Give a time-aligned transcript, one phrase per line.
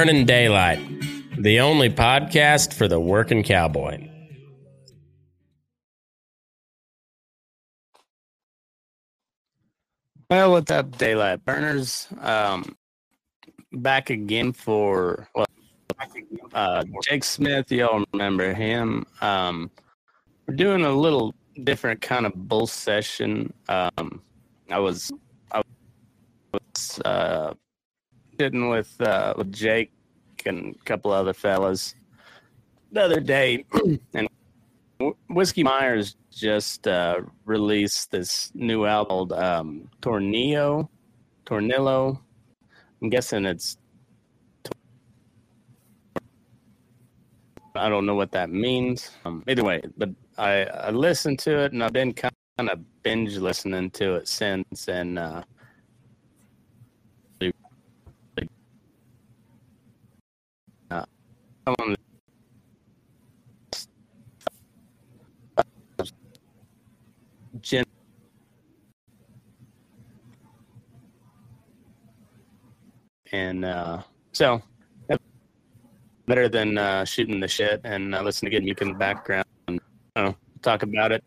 [0.00, 0.80] Burning Daylight,
[1.36, 4.08] the only podcast for the working cowboy.
[10.30, 12.08] Well, what's up, Daylight Burners?
[12.18, 12.74] Um,
[13.72, 15.44] back again for well,
[16.54, 17.70] uh, Jake Smith.
[17.70, 19.04] Y'all remember him?
[19.20, 19.70] Um,
[20.46, 23.52] we're doing a little different kind of bull session.
[23.68, 24.22] Um,
[24.70, 25.12] I was
[25.52, 25.60] I
[26.54, 27.52] was uh,
[28.40, 29.92] sitting with uh, with Jake
[30.46, 31.94] and a couple other fellas
[32.90, 33.66] the other day,
[34.14, 34.26] and
[35.28, 40.88] Whiskey Myers just uh, released this new album called um, Tornillo,
[41.44, 42.18] Tornillo.
[43.02, 43.76] I'm guessing it's.
[47.74, 49.10] I don't know what that means.
[49.26, 53.36] Um, either way, but I, I listened to it and I've been kind of binge
[53.36, 54.88] listening to it since.
[54.88, 55.42] And uh, uh,
[61.66, 61.96] I'm on
[67.60, 67.84] Gen-
[73.32, 74.62] and uh, so
[76.26, 79.44] better than uh, shooting the shit and uh, listening to good music in the background.
[79.66, 79.80] And,
[80.62, 81.24] talk about it.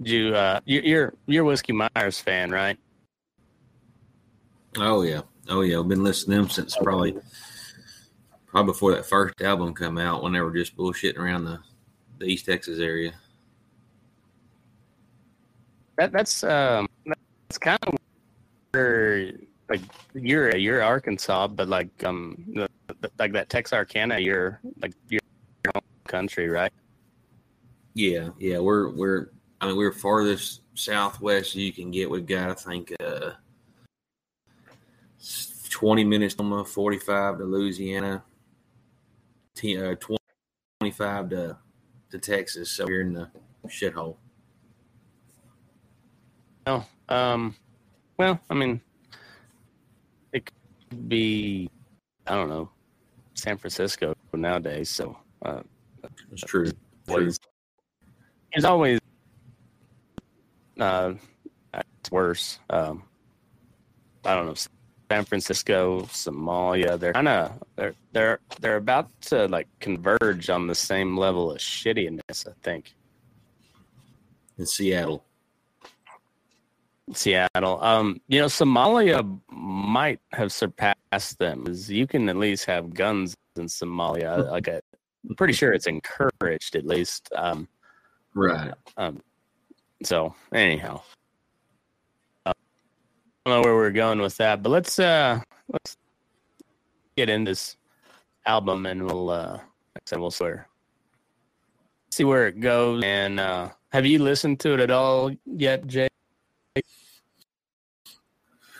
[0.00, 2.78] You uh, you- you're you're a Whiskey Myers fan, right?
[4.76, 5.78] Oh yeah, oh yeah.
[5.80, 7.16] I've been listening to them since probably
[8.46, 10.22] probably before that first album come out.
[10.22, 11.58] When they were just bullshitting around the
[12.18, 13.12] the East Texas area.
[15.96, 16.86] That that's um
[17.48, 17.94] that's kind of
[18.72, 19.32] where
[19.68, 19.80] like
[20.14, 22.68] you're you're Arkansas, but like um the,
[23.00, 25.20] the- like that Texarkana, you're like your
[25.74, 26.72] home country, right?
[27.98, 28.60] Yeah, yeah.
[28.60, 32.08] We're we're I mean we're farthest southwest you can get.
[32.08, 33.32] We've got I think uh
[35.68, 38.22] twenty minutes from forty five to Louisiana,
[39.56, 41.58] t- uh, twenty five to
[42.12, 42.70] to Texas.
[42.70, 43.28] So we're in the
[43.66, 44.14] shithole.
[46.68, 47.56] No, um,
[48.16, 48.80] well, I mean,
[50.32, 51.68] it could be
[52.28, 52.70] I don't know
[53.34, 55.62] San Francisco nowadays, so uh,
[56.30, 56.70] It's true.
[57.08, 57.32] True.
[58.58, 58.98] It's always
[60.80, 61.14] uh,
[61.74, 62.58] it's worse.
[62.70, 63.02] Um,
[64.24, 64.54] I don't know.
[65.10, 70.74] San Francisco, Somalia, they're kind of they're they're they're about to like converge on the
[70.74, 72.46] same level of shittiness.
[72.46, 72.94] I think
[74.58, 75.24] In Seattle.
[77.14, 77.82] Seattle.
[77.82, 81.64] Um, you know, Somalia might have surpassed them.
[81.86, 84.50] you can at least have guns in Somalia.
[84.50, 84.80] Like I-
[85.28, 87.28] I'm pretty sure it's encouraged at least.
[87.34, 87.66] Um,
[88.34, 88.72] Right.
[88.96, 89.20] Um,
[90.02, 91.02] so anyhow,
[92.46, 92.52] uh,
[93.46, 95.40] I don't know where we're going with that, but let's uh
[95.72, 95.96] let's
[97.16, 97.76] get in this
[98.46, 99.62] album and we'll uh like
[99.96, 100.68] I said we'll swear
[102.10, 103.02] see where it goes.
[103.04, 106.08] And uh have you listened to it at all yet, Jay?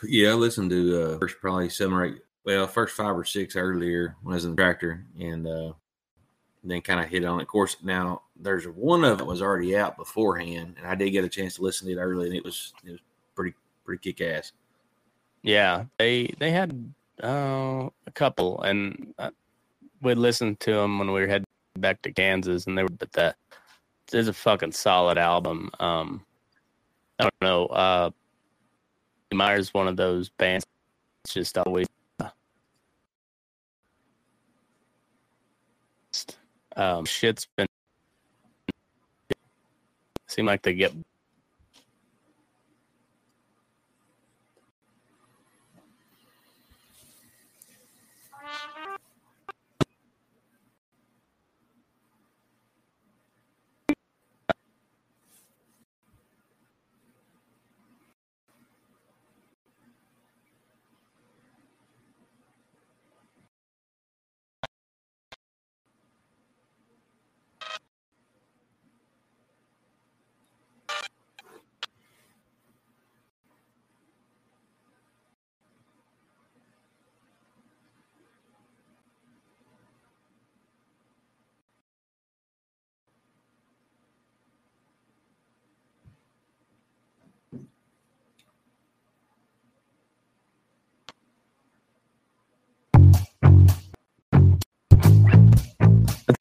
[0.05, 3.57] Yeah, I listened to uh, first probably seven or eight, well, first five or six
[3.57, 5.73] earlier when I was in the tractor, and uh,
[6.63, 7.43] then kind of hit on it.
[7.43, 11.25] Of course, now there's one of it was already out beforehand, and I did get
[11.25, 13.01] a chance to listen to it early, and it was it was
[13.35, 13.55] pretty
[13.85, 14.53] pretty kick ass.
[15.43, 16.93] Yeah, they they had
[17.23, 19.31] uh, a couple, and uh,
[20.03, 21.47] we listened to them when we were heading
[21.77, 23.37] back to Kansas, and they were but that
[24.13, 25.71] is a fucking solid album.
[25.81, 26.25] Um,
[27.19, 27.67] I don't know.
[27.67, 28.11] Uh,
[29.33, 30.65] Myers one of those bands.
[31.25, 31.87] It's just always.
[36.77, 37.68] Um, shit's been.
[40.29, 40.93] Seem like they get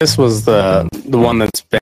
[0.00, 1.80] this was the the one that's been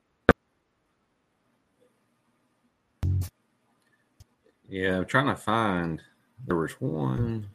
[4.69, 6.01] Yeah, I'm trying to find.
[6.45, 7.47] There was one.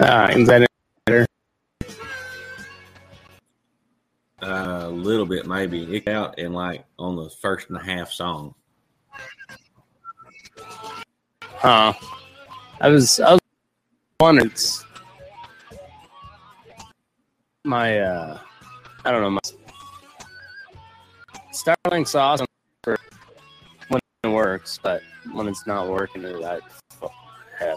[0.00, 0.66] Uh,
[1.06, 1.26] better?
[4.42, 5.96] Uh, a little bit, maybe.
[5.96, 8.54] It out in like on the first and a half song.
[11.42, 11.92] Huh.
[12.80, 13.40] I was I was
[14.18, 14.84] wondering it's
[17.64, 18.38] my uh
[19.04, 19.40] I don't know my
[21.52, 22.46] Starlink's awesome
[22.82, 22.96] for
[23.88, 25.02] when it works, but
[25.34, 26.60] when it's not working I
[27.58, 27.76] have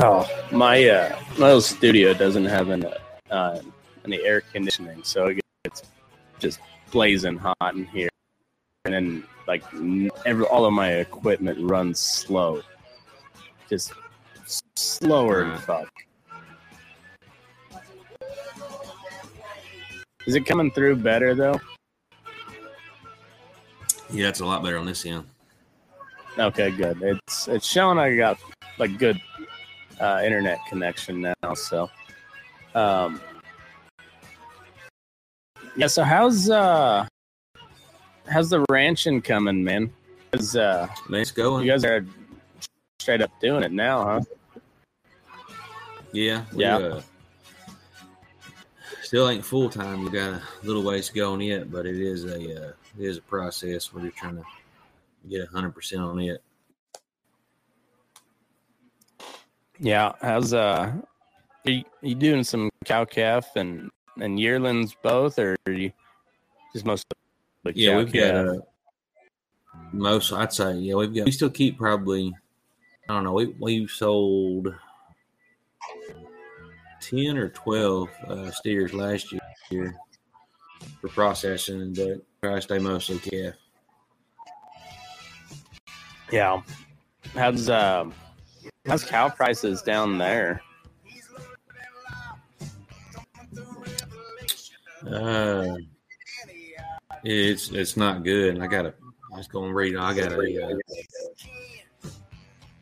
[0.00, 2.86] Oh, my uh, my little studio doesn't have an
[3.32, 3.60] uh,
[4.04, 5.82] any air conditioning, so it gets
[6.38, 6.60] just
[6.92, 8.08] blazing hot in here,
[8.84, 9.64] and then like
[10.24, 12.62] every, all of my equipment runs slow,
[13.68, 13.92] just
[14.76, 15.88] slower than fuck.
[20.28, 21.60] Is it coming through better though?
[24.10, 25.24] Yeah, it's a lot better on this end.
[26.38, 27.02] Okay, good.
[27.02, 28.38] It's it's showing I got
[28.78, 29.20] like good
[30.00, 31.54] uh, internet connection now.
[31.54, 31.90] So,
[32.74, 33.20] um,
[35.76, 35.86] yeah.
[35.86, 37.06] So how's uh
[38.28, 39.92] how's the ranching coming, man?
[40.32, 41.64] 'Cause, uh, it's going.
[41.64, 42.04] you guys are
[43.00, 44.20] straight up doing it now, huh?
[46.12, 46.76] Yeah, we, Yeah.
[46.76, 47.02] Uh,
[49.02, 50.04] still ain't full time.
[50.04, 53.04] We got a little ways to go on it, but it is a uh, it
[53.04, 53.92] is a process.
[53.92, 54.44] Where we're trying to
[55.28, 56.42] get hundred percent on it.
[59.78, 60.12] Yeah.
[60.20, 60.92] How's uh,
[61.66, 65.92] are you, you doing some cow calf and and yearlings both, or are you
[66.72, 67.06] just most
[67.74, 68.54] Yeah, we've got uh,
[69.92, 70.32] most.
[70.32, 71.24] I'd say yeah, we've got.
[71.24, 72.34] We still keep probably.
[73.08, 73.32] I don't know.
[73.32, 74.74] We we sold
[77.00, 79.32] ten or twelve uh, steers last
[79.70, 79.96] year
[81.00, 83.54] for processing, but try to stay mostly calf.
[86.30, 86.60] Yeah.
[87.34, 88.10] How's uh,
[88.88, 90.62] how's cow prices down there?
[95.06, 95.76] Uh,
[97.22, 98.60] it's it's not good.
[98.60, 98.94] I gotta.
[99.32, 99.96] I was gonna read.
[99.96, 100.36] I gotta.
[100.36, 100.74] Uh,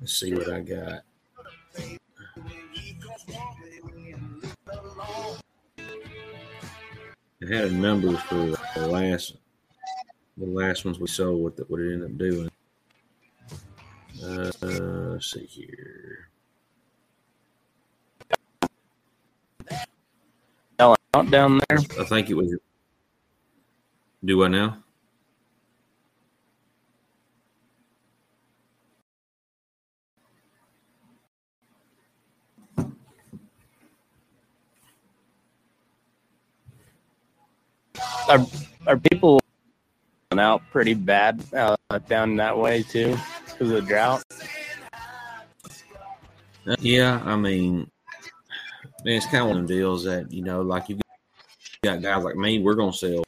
[0.01, 1.03] let's see what I got.
[7.43, 9.37] I had a number for the last
[10.37, 11.43] the last ones we sold.
[11.43, 12.51] What that what it ended up doing.
[14.23, 16.29] Uh, let's see here.
[20.79, 20.99] Out
[21.31, 21.79] down there.
[21.79, 22.57] I think it was.
[24.25, 24.79] Do I now?
[38.29, 38.45] Are
[38.87, 39.41] are people
[40.39, 41.77] out pretty bad uh,
[42.09, 43.17] down that way too
[43.59, 44.23] because of the drought?
[46.81, 47.91] Yeah, I mean,
[49.05, 50.99] man, it's kind of one of them deals that you know, like you
[51.83, 53.25] got guys like me, we're gonna sell,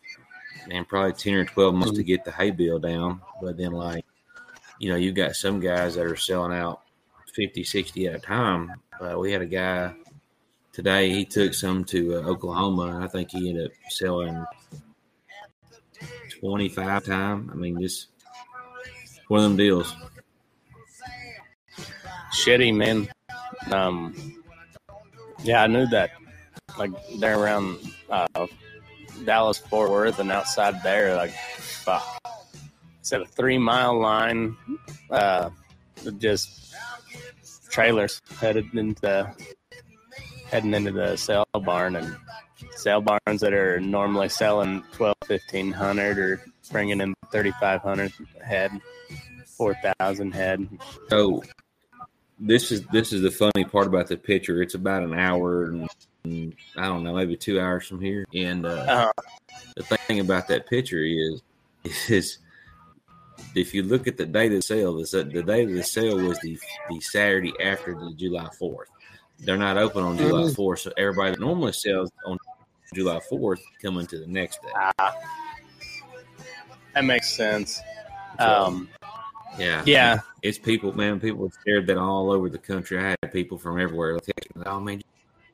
[0.66, 4.04] man, probably ten or twelve months to get the hay bill down, but then like,
[4.80, 6.82] you know, you got some guys that are selling out
[7.34, 8.72] 50, 60 at a time.
[9.00, 9.94] Uh, we had a guy
[10.72, 14.44] today; he took some to uh, Oklahoma, I think he ended up selling
[16.40, 17.50] twenty five time.
[17.52, 18.08] I mean, just
[19.28, 19.94] one of them deals.
[22.38, 23.08] Shitty man.
[23.72, 24.14] Um,
[25.42, 26.10] yeah, I knew that.
[26.78, 27.78] Like they're around
[28.08, 28.46] uh,
[29.24, 32.06] Dallas Fort Worth and outside there, like fuck.
[33.00, 34.56] It's a three mile line,
[35.10, 35.50] uh,
[36.18, 36.74] just
[37.70, 39.34] trailers headed into
[40.46, 42.16] heading into the sale barn and
[42.76, 46.40] sale barns that are normally selling 12 1500 or
[46.70, 48.70] bringing in 3500 head
[49.44, 50.68] 4000 head
[51.10, 51.42] So
[52.40, 54.62] this is this is the funny part about the picture.
[54.62, 55.88] It's about an hour and,
[56.24, 58.24] and I don't know, maybe two hours from here.
[58.34, 59.22] And uh, uh,
[59.76, 61.42] the thing about that picture is
[62.08, 62.38] is
[63.54, 66.16] if you look at the date of the sale, the, the date of the sale
[66.16, 66.58] was the
[66.90, 68.88] the Saturday after the July fourth.
[69.40, 72.38] They're not open on July fourth, so everybody that normally sells on
[72.92, 74.68] July fourth coming to the next day.
[74.98, 75.14] ah,
[76.94, 77.80] that makes sense
[78.38, 78.88] um,
[79.56, 81.20] Yeah, yeah it's people, man.
[81.20, 82.98] People shared that all over the country.
[82.98, 84.14] I had people from everywhere.
[84.14, 85.04] Like, oh man, did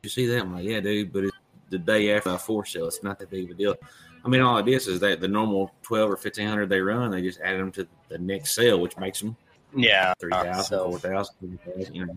[0.02, 0.40] you see that?
[0.40, 1.36] I'm like, yeah, dude, but it's
[1.70, 2.86] the day after the four sale.
[2.86, 3.74] It's not that big of a deal.
[4.24, 7.10] I mean, all it is is that the normal twelve or fifteen hundred they run,
[7.10, 9.36] they just add them to the next sale, which makes them
[9.76, 11.58] yeah three thousand, Uh, so- four thousand,
[11.92, 12.16] you know.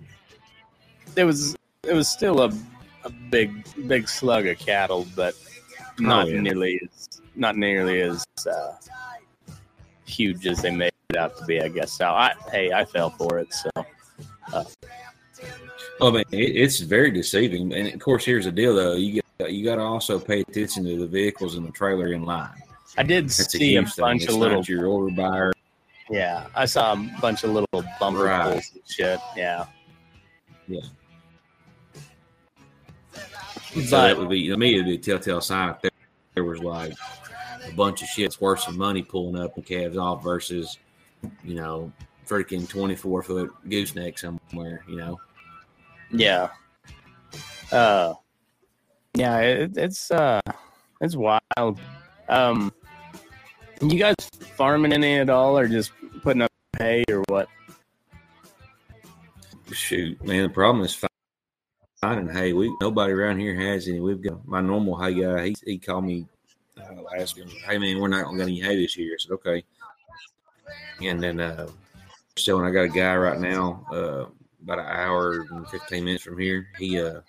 [1.15, 2.53] it was it was still a,
[3.03, 5.35] a big big slug of cattle, but
[5.99, 6.41] not Oh, yeah.
[6.41, 8.73] nearly as not nearly as uh,
[10.05, 11.61] huge as they made it out to be.
[11.61, 11.93] I guess.
[11.93, 13.53] So I hey, I fell for it.
[13.53, 13.69] So
[14.53, 14.63] uh.
[16.01, 17.73] oh, I mean, it, it's very deceiving.
[17.73, 20.83] And of course, here's the deal though: you get you got to also pay attention
[20.85, 22.49] to the vehicles in the trailer in line.
[22.97, 23.91] I did That's see a, thing.
[23.97, 25.53] bunch It's of not little your order buyer.
[26.09, 26.47] yeah.
[26.55, 28.53] I saw a bunch of little bumper Right.
[28.53, 29.19] pulls and shit.
[29.35, 29.65] Yeah.
[30.67, 30.79] Yeah.
[33.13, 35.91] But So that would be to me, it'd be a telltale sign if there,
[36.33, 36.93] there was like
[37.67, 40.79] a bunch of shit's worth some money pulling up and calves off versus,
[41.43, 41.91] you know,
[42.27, 44.83] freaking twenty four foot gooseneck somewhere.
[44.87, 45.19] You know,
[46.11, 46.49] Yeah.
[47.71, 48.13] Uh
[49.15, 50.41] yeah, it, it's uh
[51.01, 51.79] it's wild.
[52.29, 52.71] Um
[53.81, 54.15] you guys
[54.55, 55.91] farming any at all or just
[56.23, 57.47] putting up hay or what?
[59.71, 60.43] shoot, man.
[60.43, 61.07] The problem is fi-
[61.99, 62.53] finding hay.
[62.53, 63.99] We nobody around here has any.
[63.99, 65.47] We've got my normal hay guy.
[65.47, 66.25] He he called me
[66.77, 67.39] uh, last.
[67.65, 69.13] Hey man, we're not gonna get any hay this year.
[69.13, 69.63] I said okay.
[71.01, 71.67] And then uh,
[72.37, 74.25] so when I got a guy right now, uh,
[74.63, 77.21] about an hour and fifteen minutes from here, he uh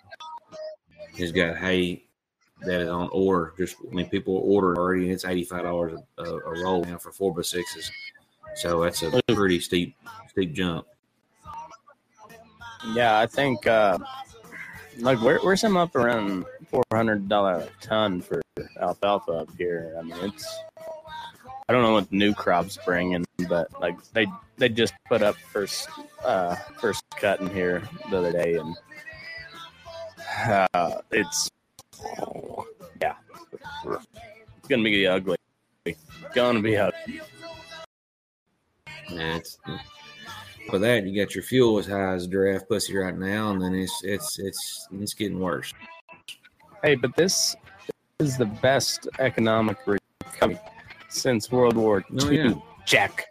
[1.13, 2.03] he's got hay
[2.61, 3.53] that is on order.
[3.57, 6.97] Just I mean, people order already, and it's eighty five dollars a, a roll now
[6.97, 7.91] for four by sixes.
[8.55, 9.95] So that's a pretty steep
[10.29, 10.85] steep jump.
[12.93, 13.99] Yeah, I think uh
[14.97, 18.41] like we're we're some up around four hundred dollar a ton for
[18.81, 19.95] alfalfa up here.
[19.97, 20.45] I mean it's
[21.67, 24.25] I don't know what new crops bringing, but like they
[24.57, 25.87] they just put up first
[26.23, 28.75] uh first cut in here the other day and
[30.73, 31.49] uh it's
[33.01, 33.13] yeah
[33.85, 35.35] it's gonna be ugly
[36.35, 37.21] Gonna be ugly.
[39.09, 39.57] Yeah, it's
[40.69, 43.73] for that you got your fuel as high as giraffe pussy right now, and then
[43.73, 45.73] it's it's it's it's getting worse.
[46.83, 47.55] Hey, but this
[48.19, 50.59] is the best economic recovery
[51.07, 52.37] since World War Oh, II.
[52.37, 52.53] yeah.
[52.85, 53.25] Jack,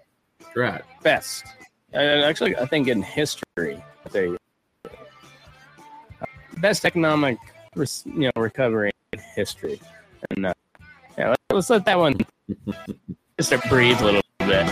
[0.59, 0.83] Right.
[1.05, 1.45] best.
[1.93, 4.37] And actually, I think in history, they
[6.57, 7.39] best economic,
[7.77, 9.81] you know, recovery in history.
[10.31, 10.55] And uh,
[11.17, 12.17] yeah, let- let's let that one
[13.39, 14.67] just breathe a little bit.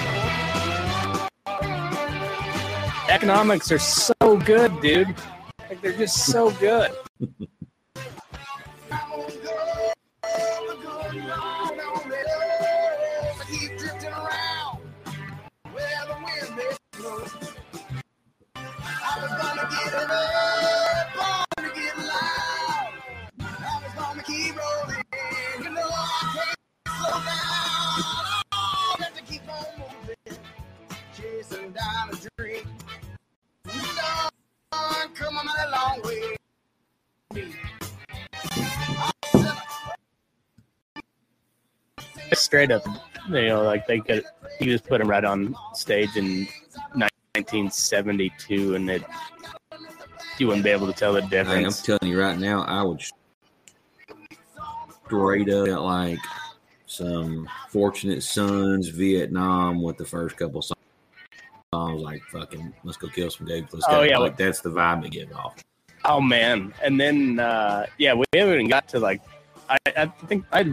[3.08, 5.14] Economics are so good, dude.
[5.68, 6.90] Like they're just so good.
[42.47, 42.86] straight up,
[43.28, 44.25] you know, like they could,
[44.60, 46.47] you just put him right on stage in
[47.36, 49.02] 1972, and it,
[50.38, 53.02] you wouldn't be able to tell the Hey, I'm telling you right now, I would
[55.06, 56.18] straight up like
[56.86, 60.76] some Fortunate Sons Vietnam with the first couple songs.
[61.75, 63.72] Songs like fucking let's go kill some dudes.
[63.72, 64.02] Let's Oh, go.
[64.02, 65.56] yeah, like that's the vibe they give off.
[66.04, 66.72] Oh man!
[66.82, 69.20] And then, uh, yeah, we haven't even got to like,
[69.68, 70.72] I, I think I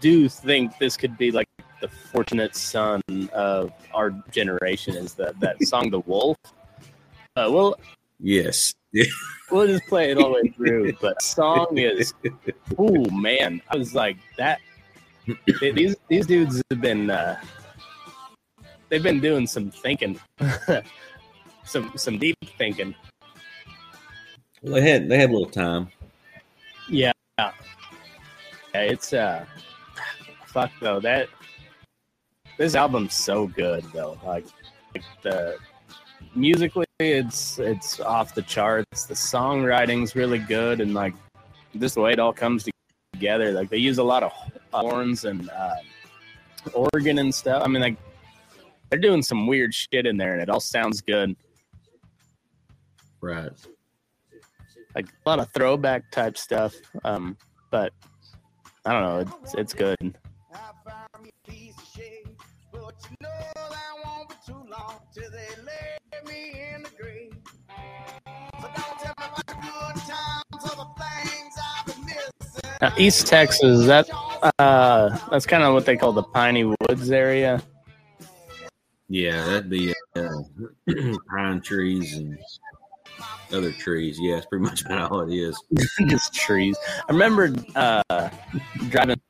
[0.00, 1.48] do think this could be like
[1.80, 3.00] the fortunate son
[3.32, 4.96] of our generation.
[4.96, 6.36] Is that that song, "The Wolf"?
[7.36, 7.76] Uh, we'll
[8.20, 8.74] Yes.
[9.50, 10.92] we'll just play it all the way through.
[11.00, 12.12] But song is,
[12.78, 14.60] oh man, I was like that.
[15.60, 17.40] These these dudes have been uh,
[18.88, 20.18] they've been doing some thinking,
[21.64, 22.94] some some deep thinking.
[24.62, 25.88] Well, they had they had a little time.
[26.88, 27.52] Yeah, yeah,
[28.74, 29.44] it's uh,
[30.46, 31.28] fuck though that
[32.60, 34.18] this album's so good though.
[34.22, 34.44] Like,
[34.94, 35.56] like the
[36.34, 39.06] musically, it's it's off the charts.
[39.06, 41.14] The songwriting's really good, and like
[41.78, 42.68] just the way it all comes
[43.14, 43.52] together.
[43.52, 44.32] Like they use a lot of
[44.72, 45.76] horns and uh,
[46.74, 47.62] organ and stuff.
[47.64, 47.96] I mean, like
[48.90, 51.34] they're doing some weird shit in there, and it all sounds good.
[53.22, 53.52] Right.
[54.94, 56.74] Like a lot of throwback type stuff.
[57.04, 57.38] Um,
[57.70, 57.94] but
[58.84, 59.34] I don't know.
[59.42, 60.18] It's it's good.
[63.00, 67.32] But you know that won't be too long till they lay me in the grave.
[68.60, 72.70] So don't tell me about the good times or the things I've been missing.
[72.80, 74.08] Now, East Texas, that
[74.58, 77.62] uh, that's kind of what they call the Piney Woods area.
[79.08, 80.28] Yeah, that'd be uh,
[81.30, 82.38] pine trees and
[83.52, 84.18] other trees.
[84.20, 85.60] Yeah, it's pretty much about all it is.
[86.06, 86.76] Just trees.
[87.08, 88.30] I remember uh,
[88.88, 89.20] driving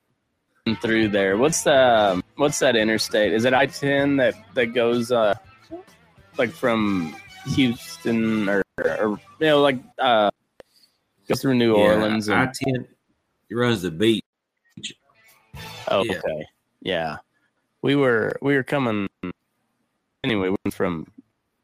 [0.83, 1.39] through there.
[1.39, 3.35] What's the what's that interstate?
[3.35, 5.35] Is it I ten that that goes uh,
[6.39, 7.15] like from
[7.49, 10.31] Houston or, or you know like uh,
[11.29, 12.29] goes through New Orleans?
[12.31, 12.89] I And, ten.
[13.51, 14.25] It runs the beach.
[15.89, 16.19] oh, yeah.
[16.19, 16.47] okay,
[16.81, 17.17] yeah.
[17.83, 19.09] We were we were coming
[20.25, 20.49] anyway.
[20.49, 21.07] We went from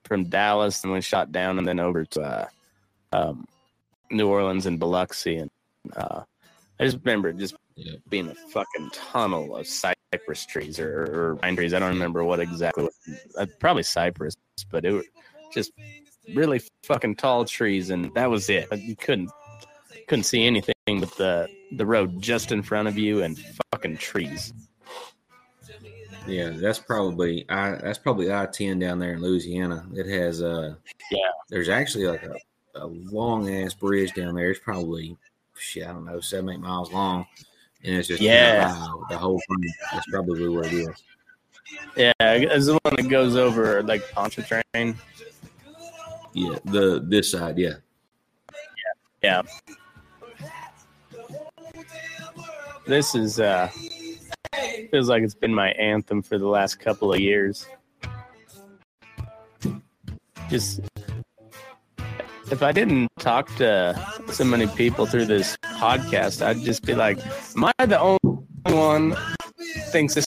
[0.05, 2.47] from Dallas and we shot down and then over to uh,
[3.12, 3.47] um,
[4.11, 5.51] New Orleans and Biloxi and
[5.97, 6.23] uh,
[6.79, 7.95] I just remember just Yeah.
[8.09, 11.75] being a fucking tunnel of cypress trees or, or pine trees.
[11.75, 12.89] I don't remember what exactly.
[13.39, 14.35] Uh, probably cypress,
[14.71, 15.05] but it was
[15.53, 15.73] just
[16.35, 18.69] really fucking tall trees, and that was it.
[18.79, 19.31] You couldn't
[20.09, 23.39] couldn't see anything but the the road just in front of you and
[23.73, 24.53] fucking trees.
[26.27, 27.77] Yeah, that's probably I.
[27.77, 29.87] That's probably I ten down there in Louisiana.
[29.95, 30.75] It has uh.
[31.11, 31.19] Yeah.
[31.49, 32.35] There's actually like a,
[32.75, 34.51] a long ass bridge down there.
[34.51, 35.17] It's probably
[35.59, 35.87] shit.
[35.87, 37.27] I don't know, seven eight miles long,
[37.85, 38.69] and it's just Yeah.
[38.73, 39.73] wow, the whole thing.
[39.92, 41.03] That's probably what it is.
[41.97, 44.97] Yeah, it's the one that goes over like Pontchartrain.
[46.33, 47.59] Yeah, the this side.
[47.59, 47.75] Yeah,
[49.23, 49.42] Yeah.
[52.87, 53.69] This is uh
[54.92, 57.66] feels like it's been my anthem for the last couple of years.
[60.49, 60.81] Just
[62.51, 63.95] if I didn't talk to
[64.29, 67.19] so many people through this podcast, I'd just be like,
[67.57, 68.19] "Am I the only
[68.65, 69.17] one
[69.91, 70.27] thinks this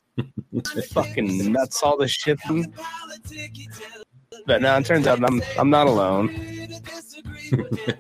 [0.92, 2.40] fucking nuts all this shit?"
[4.46, 6.30] But now it turns out I'm I'm not alone.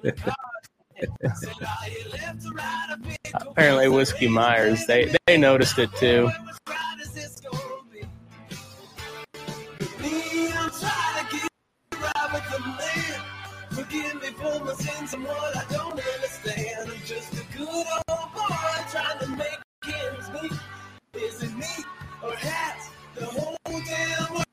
[3.34, 6.30] Apparently, Whiskey Myers they they noticed it too
[13.90, 16.90] for my sins and what I don't understand.
[16.90, 18.56] I'm just a good old boy
[18.92, 20.52] trying to make ends meet.
[21.14, 21.66] Is it me
[22.24, 24.46] or has the whole damn world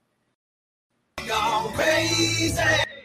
[1.28, 2.95] gone crazy?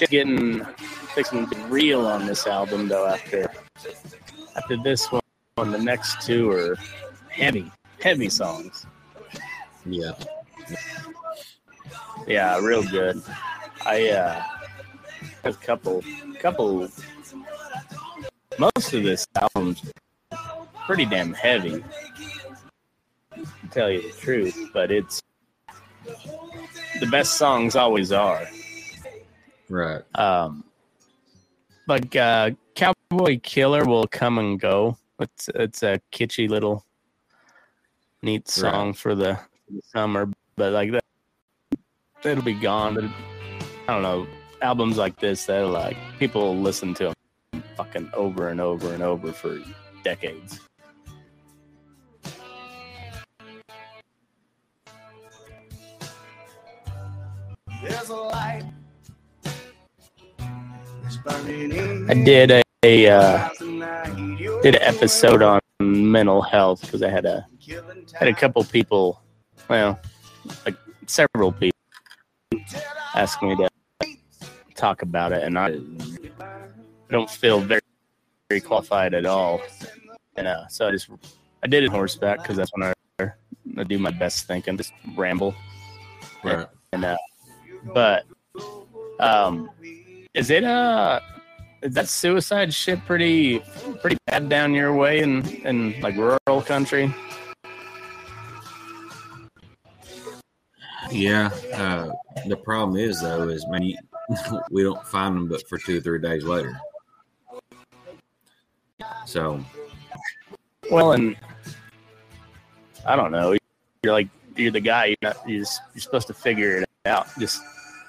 [0.00, 0.64] Shit getting
[1.14, 3.06] fixing real on this album though.
[3.06, 3.52] After
[4.56, 5.20] after this one,
[5.58, 6.78] on the next two are
[7.28, 8.86] heavy, heavy songs.
[9.84, 10.12] Yeah.
[12.26, 13.22] Yeah, real good.
[13.84, 14.42] I uh
[15.44, 16.02] a couple
[16.38, 16.88] couple
[18.58, 19.82] most of this album's
[20.86, 21.84] pretty damn heavy.
[23.34, 25.22] To tell you the truth, but it's
[27.00, 28.48] the best songs always are.
[29.70, 30.02] Right.
[30.16, 30.64] Um
[31.86, 34.98] like uh Cowboy Killer will come and go.
[35.20, 36.84] It's it's a kitschy little
[38.22, 38.96] neat song Right.
[38.96, 39.38] for the,
[39.92, 41.04] summer, but like that
[42.24, 42.94] it'll be gone.
[42.96, 43.04] But
[43.86, 44.26] I don't know
[44.62, 47.14] albums like this that like people listen to
[47.52, 49.58] them fucking over and over and over for
[50.02, 50.60] decades.
[57.82, 58.64] There's a light.
[61.10, 63.48] It's burning in I did a, a uh,
[64.62, 67.44] did an episode on mental health because I had a
[68.14, 69.20] had a couple people,
[69.68, 69.98] well,
[70.64, 71.76] like several people
[73.16, 73.68] ask me to
[74.76, 75.80] talk about it, and I
[77.10, 77.80] don't feel very
[78.48, 79.60] very qualified at all.
[80.36, 81.10] And uh, so I just
[81.64, 83.32] I did it horseback because that's when I,
[83.78, 85.56] I do my best thinking, just ramble.
[86.44, 86.68] Right.
[86.92, 87.16] And uh,
[87.92, 88.26] but
[89.18, 89.70] um,
[90.34, 91.20] is it uh
[91.82, 93.60] is that suicide shit pretty
[94.00, 97.12] pretty bad down your way in in like rural country?
[101.10, 101.50] Yeah.
[101.74, 102.10] Uh,
[102.46, 103.96] the problem is though is man, you,
[104.70, 106.78] we don't find them but for two or three days later.
[109.26, 109.64] So
[110.90, 111.36] Well, and
[113.06, 113.56] I don't know.
[114.02, 115.06] You're like you're the guy.
[115.06, 115.48] You're not.
[115.48, 117.26] You're, just, you're supposed to figure it out.
[117.38, 117.62] Just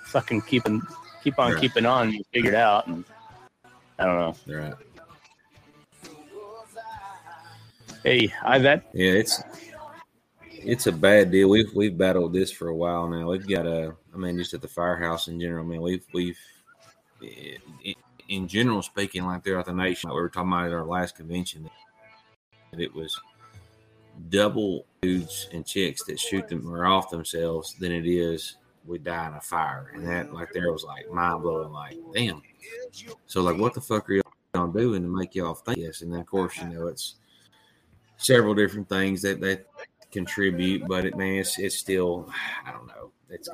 [0.05, 0.81] fucking keeping
[1.23, 1.62] keep on Right.
[1.62, 2.12] keeping on.
[2.12, 3.05] You figure it out, and
[3.99, 4.55] I don't know.
[4.60, 4.73] right.
[8.03, 9.43] Hey, I that Yeah, it's
[10.49, 11.49] it's a bad deal.
[11.49, 13.29] We've we've battled this for a while now.
[13.29, 15.81] We've got a, I mean, just at the firehouse in general, man.
[15.81, 16.38] We've we've
[18.29, 21.15] in general speaking, like throughout the nation, like we were talking about at our last
[21.15, 21.69] convention,
[22.71, 23.19] that it was
[24.29, 28.55] double dudes and chicks that shoot them or off themselves than it is
[28.86, 31.72] we die in a fire, and that like there was like mind blowing.
[31.72, 32.41] Like, damn.
[33.28, 34.22] So like, what the fuck are
[34.56, 36.02] y'all doing to make y'all think this?
[36.02, 37.15] And then of course, you know, it's
[38.17, 39.67] several different things that that
[40.12, 42.32] contribute, but it man, it's, it's still
[42.65, 43.12] I don't know.
[43.30, 43.50] It's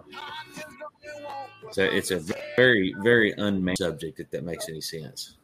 [1.68, 2.20] it's a, it's a
[2.56, 5.38] very very unmanned subject if that makes any sense.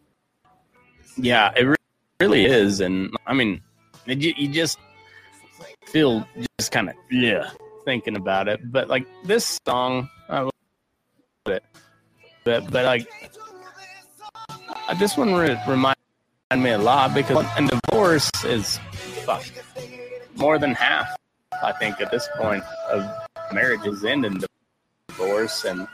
[1.18, 1.76] yeah, it re-
[2.20, 3.62] really is, and I mean,
[4.08, 4.80] you, you just
[5.86, 6.26] feel
[6.60, 7.52] just kind of yeah
[7.86, 8.72] thinking about it.
[8.72, 10.52] But like this song, I love
[11.48, 11.64] it,
[12.44, 13.08] but but like
[14.88, 15.98] uh, this one re- remind
[16.56, 18.78] me a lot because and divorce is
[19.26, 19.44] fuck
[20.36, 21.16] more than half.
[21.64, 23.10] I think at this point of
[23.54, 24.44] marriages end in
[25.08, 25.88] divorce, and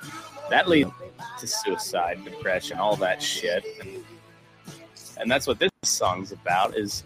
[0.49, 0.91] that leads
[1.39, 3.63] to suicide, depression, all that shit.
[3.81, 4.03] And,
[5.17, 7.03] and that's what this song's about is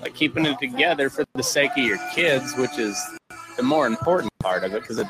[0.00, 2.96] like keeping it together for the sake of your kids, which is
[3.56, 4.82] the more important part of it.
[4.82, 5.06] Because it,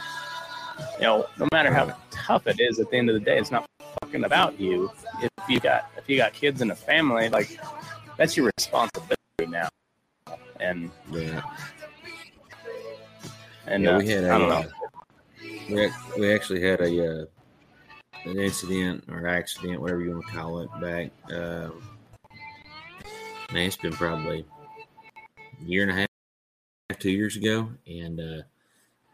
[0.99, 3.51] you know, no matter how tough it is, at the end of the day, it's
[3.51, 3.67] not
[4.03, 4.91] fucking about you.
[5.21, 7.59] If you got if you got kids and a family, like
[8.17, 9.69] that's your responsibility now.
[10.61, 11.43] And Yeah,
[13.67, 14.55] and yeah uh, we had a, I don't know.
[14.55, 14.69] uh,
[15.69, 17.25] we, we actually had a uh,
[18.25, 21.11] an incident or accident, whatever you want to call it, back.
[21.31, 21.83] Um,
[23.53, 24.47] man, it's been probably
[25.37, 26.09] a year and a half,
[27.05, 28.43] two years ago, and uh,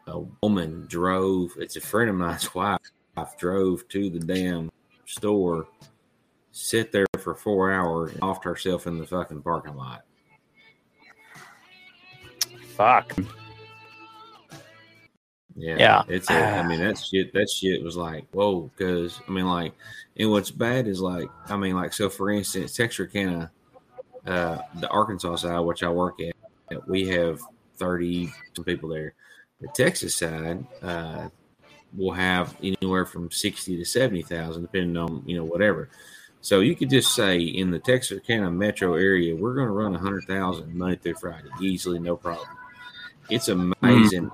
[0.07, 1.51] a woman drove.
[1.59, 2.79] It's a friend of mine's wife.
[3.37, 4.71] Drove to the damn
[5.05, 5.67] store,
[6.53, 10.03] sit there for four hours, and offed herself in the fucking parking lot.
[12.77, 13.13] Fuck.
[15.57, 16.03] Yeah, Yeah.
[16.07, 17.33] It's a, I mean that shit.
[17.33, 18.71] That shit was like whoa.
[18.73, 19.73] Because I mean, like,
[20.15, 23.51] and what's bad is like, I mean, like, so for instance, Texarkana,
[24.25, 27.41] uh, the Arkansas side, which I work at, we have
[27.81, 29.13] thirty some people there.
[29.59, 31.29] The Texas side, uh,
[31.93, 35.89] will have anywhere from sixty to seventy thousand, depending on you know whatever.
[36.41, 39.95] So you could just say in the Texas Texarkana metro area, we're going to run
[39.95, 42.47] a hundred thousand Monday through Friday easily, no problem.
[43.29, 44.31] It's amazing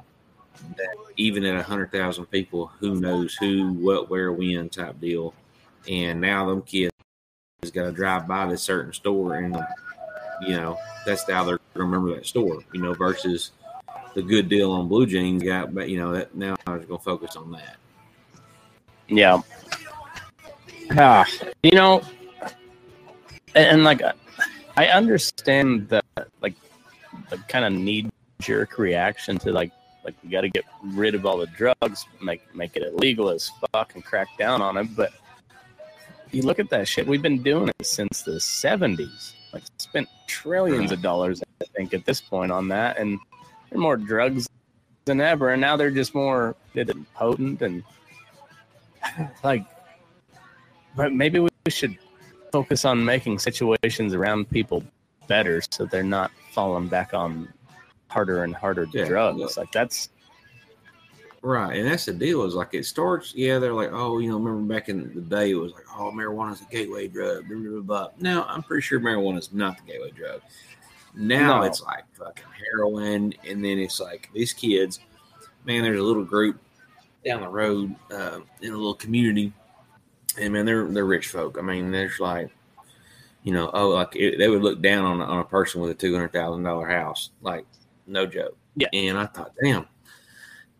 [0.77, 5.33] that even at a hundred thousand people, who knows who, what, where, when type deal,
[5.87, 6.91] and now them kids
[7.73, 9.57] got to drive by this certain store, and
[10.41, 12.59] you know that's how they're going to remember that store.
[12.73, 13.51] You know, versus
[14.13, 16.99] the good deal on blue jeans got, but you know that now I was going
[16.99, 17.77] to focus on that.
[19.07, 19.41] Yeah.
[20.91, 21.25] Yeah.
[21.63, 22.01] You know,
[23.55, 24.13] and, and, like, uh,
[24.75, 26.01] I understand the
[26.41, 26.55] like
[27.29, 29.71] the kind of knee jerk reaction to like
[30.03, 33.51] like we got to get rid of all the drugs, make make it illegal as
[33.71, 34.95] fuck, and crack down on it.
[34.95, 35.13] But
[36.31, 37.07] you look at that shit.
[37.07, 39.33] We've been doing it since the '70s.
[39.53, 43.19] Like, spent trillions of dollars, I think, at this point on that, and
[43.69, 44.47] there are more drugs
[45.05, 45.49] than ever.
[45.51, 46.55] And now they're just more
[47.15, 47.83] potent and
[49.43, 49.65] like
[50.95, 51.97] but maybe we should
[52.51, 54.83] focus on making situations around people
[55.27, 57.47] better so they're not falling back on
[58.09, 59.61] harder and harder Yeah, drugs yeah.
[59.61, 60.09] like that's
[61.47, 62.43] Right, and that's the deal.
[62.43, 63.33] Is like it starts.
[63.33, 66.11] Yeah, they're like, oh, you know, remember back in the day, it was like, oh,
[66.13, 67.47] marijuana's a gateway drug.
[67.47, 68.07] Blah, blah, blah, blah.
[68.19, 70.41] Now I'm pretty sure marijuana is not the gateway drug.
[71.15, 71.63] Now No.
[71.63, 74.99] it's like fucking heroin, and then it's like these kids.
[75.63, 76.59] Man, there's a little group
[77.25, 79.53] down the road uh, in a little community,
[80.37, 81.57] and man, they're they're rich folk.
[81.57, 82.49] I mean, there's like,
[83.43, 85.93] you know, oh, like it, they would look down on on a person with a
[85.93, 87.65] two hundred thousand dollar house, like
[88.05, 88.57] no joke.
[88.75, 88.89] Yeah.
[88.91, 89.87] And I thought, damn.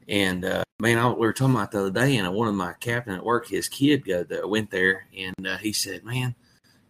[0.08, 2.74] And uh, man, I, we were talking about the other day, and one of my
[2.80, 4.04] captain at work, his kid
[4.46, 6.36] went there, and uh, he said, "Man,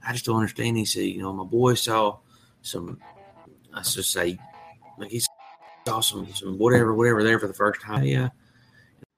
[0.06, 2.18] I just don't understand." He said, "You know, my boy saw
[2.62, 3.00] some,
[3.74, 4.38] let's just say,
[4.98, 5.22] like he
[5.88, 8.30] saw some, some whatever, whatever there for the first time." Yeah.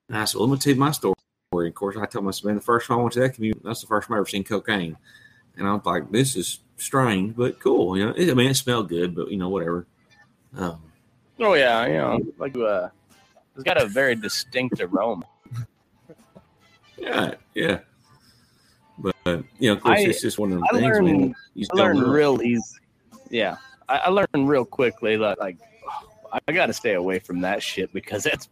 [0.07, 1.13] And I said, well, "Let me tell you my story."
[1.51, 3.81] Of course, I told myself, "Man, the first time I went to that community, that's
[3.81, 4.97] the first time I ever seen cocaine."
[5.57, 8.55] And I was like, "This is strange, but cool." You know, it, I mean, it
[8.55, 9.87] smelled good, but you know, whatever.
[10.55, 10.81] Um,
[11.41, 12.89] oh yeah you know like uh
[13.59, 15.25] it's got a very distinct aroma
[16.97, 17.79] Yeah, yeah.
[18.97, 20.83] But you know, of course, I- it's just one of the I things.
[20.83, 22.11] learned- man, you just I know.
[22.11, 22.63] real easy
[23.29, 25.57] yeah I, I learned real quickly that like
[26.47, 28.49] I gotta stay away from that shit because that's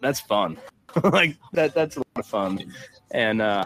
[0.00, 0.56] that's fun
[1.04, 2.72] like that that's a lot of fun
[3.12, 3.64] and uh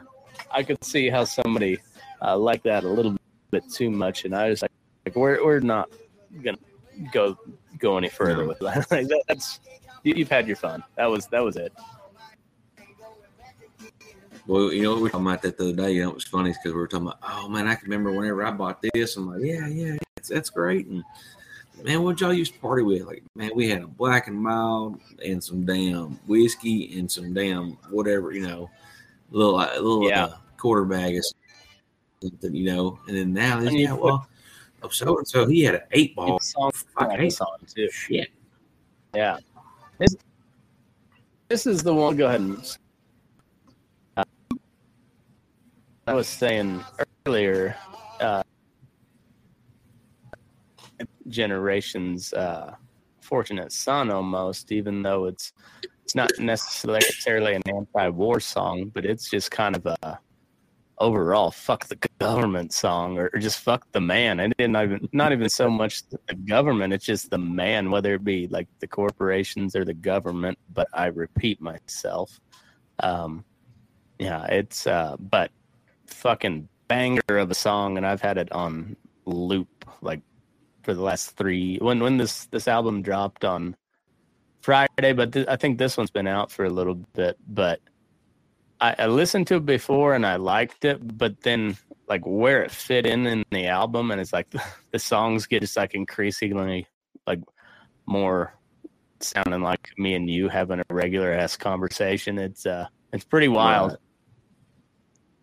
[0.51, 1.79] I could see how somebody
[2.21, 3.17] uh, liked that a little
[3.51, 4.71] bit too much and I was like,
[5.07, 5.89] like we're, we're not
[6.43, 6.59] gonna
[7.13, 7.37] go
[7.79, 8.49] go any further No.
[8.49, 9.61] with that like that, that's
[10.03, 11.73] you, you've had your fun that was that was it
[14.47, 15.93] Well, you know, we were talking about that the other day.
[15.93, 18.11] You know, it was funny because we were talking about, oh man, I can remember
[18.11, 19.17] whenever I bought this.
[19.17, 20.87] I'm like, yeah, yeah, that's, that's great.
[20.89, 21.05] And
[21.85, 23.03] man, what y'all used to party with?
[23.03, 27.79] Like, man, we had a black and mild and some damn whiskey and some damn
[27.91, 28.69] whatever, you know,
[29.31, 30.25] little uh, little Yeah.
[30.25, 31.25] uh, quarter bag of
[32.21, 32.99] something, you know.
[33.07, 34.27] And then now, you yeah, well,
[34.83, 36.41] oh, so and so he had an eight ball.
[36.41, 36.73] Song
[37.13, 38.31] eight song too Shit.
[39.15, 39.39] Yeah.
[40.03, 40.17] This,
[41.49, 42.17] this is the one.
[42.17, 42.77] Go ahead and.
[44.17, 44.25] Uh,
[46.09, 46.85] I was saying
[47.25, 47.77] earlier,
[48.21, 48.43] uh,
[51.29, 52.75] generation's uh,
[53.21, 55.53] fortunate son almost, even though it's
[56.03, 60.19] it's not necessarily an anti-war song, but it's just kind of a
[61.03, 64.41] overall fuck the government song or, or just fuck the man.
[64.41, 68.25] And then even not even so much the government, it's just the man, whether it
[68.25, 70.59] be like the corporations or the government.
[70.73, 72.41] But I repeat myself.
[73.01, 73.45] Um,
[74.19, 75.51] yeah, it's uh, but
[76.07, 79.69] fucking banger of a song, and I've had it on loop
[80.01, 80.21] like
[80.85, 81.79] for the last three.
[81.79, 83.77] When when this this album dropped on
[84.61, 87.81] Friday, but th- I think this one's been out for a little bit, but.
[88.83, 91.77] I, I listened to it before and I liked it, but then
[92.09, 94.49] like where it fit in in the album, and it's like
[94.91, 96.89] the songs get just like increasingly
[97.27, 97.41] like
[98.07, 98.53] more
[99.21, 102.39] sounding like me and you having a regular ass conversation.
[102.39, 103.93] It's uh, it's pretty wild.
[103.93, 103.99] Right.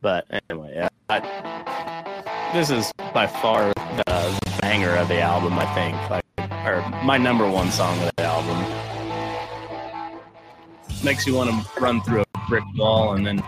[0.01, 5.57] But anyway, yeah, I, this is by far the banger of the album.
[5.57, 6.25] I think, like,
[6.65, 8.85] or my number one song of the album.
[11.01, 13.43] Makes you want to run through brick wall and then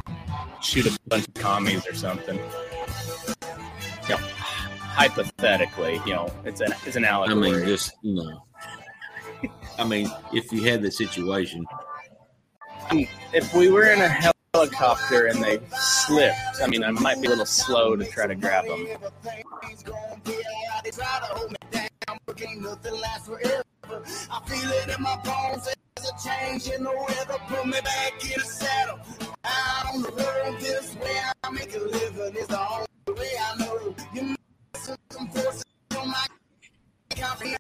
[0.62, 2.38] shoot a bunch of commies or something.
[2.38, 8.44] You know, hypothetically, you know, it's an it's an I mean, just you know,
[9.80, 11.66] I mean, if you had the situation,
[13.34, 17.32] if we were in a helicopter and they slipped, I mean, I might be a
[17.32, 18.86] little slow to try to grab them.
[18.88, 20.84] Everything's gonna be alright.
[20.84, 23.64] They try to hold me down, but can't nothing last forever.
[24.32, 25.68] I feel it in my bones.
[26.02, 27.38] A change in the weather.
[27.48, 29.00] Put me back in the saddle.
[29.46, 31.22] Out on the road this way.
[31.44, 32.34] I make a living.
[32.36, 33.96] It's the only way I know.
[34.14, 34.36] You
[34.74, 35.64] messing some forces
[35.96, 36.26] on my
[37.16, 37.56] copy.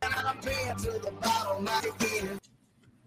[0.00, 1.68] And I'm paying to the bottom.
[1.68, 2.38] I begin.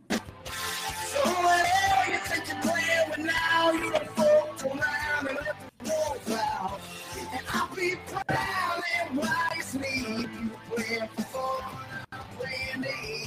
[0.09, 5.89] So whatever you think you're playing with now, you don't fuck around and let the
[5.89, 6.79] wolves out.
[7.17, 9.23] And I'll be proud and
[9.55, 11.63] you sleep, you playing for fun,
[12.11, 13.26] I'm playing deep.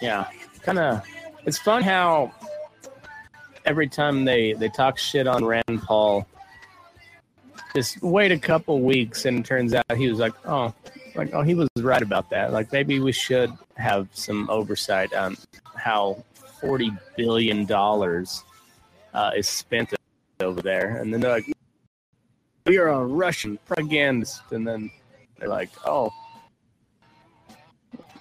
[0.00, 0.28] yeah,
[0.62, 1.02] kind of.
[1.46, 2.32] It's fun how
[3.64, 6.26] every time they they talk shit on Rand Paul,
[7.74, 10.72] just wait a couple weeks and turns out he was like, oh,
[11.14, 12.52] like oh, he was right about that.
[12.52, 15.36] Like maybe we should have some oversight on
[15.84, 16.24] how
[16.60, 18.42] forty billion dollars
[19.12, 19.92] uh, is spent
[20.40, 21.52] over there, and then they're like,
[22.66, 24.90] we are a Russian propagandist, and then
[25.38, 26.10] they're like, oh,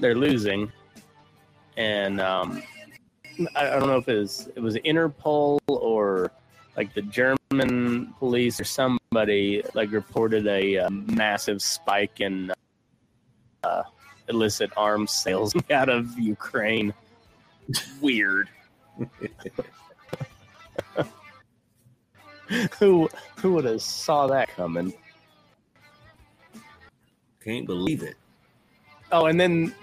[0.02, 0.70] they're losing,
[1.78, 2.62] and um,
[3.56, 6.32] I, I don't know if it was it was Interpol or
[6.76, 12.52] like the German police or somebody like reported a, uh massive spike in
[13.64, 13.84] uh,
[14.28, 16.94] illicit arms sales out of Ukraine.
[18.02, 18.50] Weird.
[22.80, 24.94] who who would have saw that coming?
[27.44, 28.16] Can't believe it.
[29.12, 29.74] Oh, and then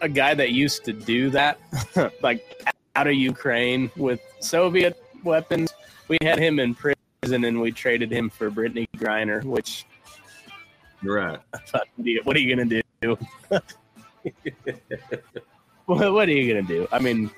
[0.00, 1.60] a guy that used to do that,
[2.22, 2.64] like
[2.96, 5.72] out of Ukraine with Soviet weapons,
[6.08, 9.86] we had him in prison and we traded him for Brittney Griner, which
[11.02, 11.38] right.
[12.24, 13.16] what are you gonna do?
[15.86, 16.86] what, what are you gonna do?
[16.92, 17.30] I mean,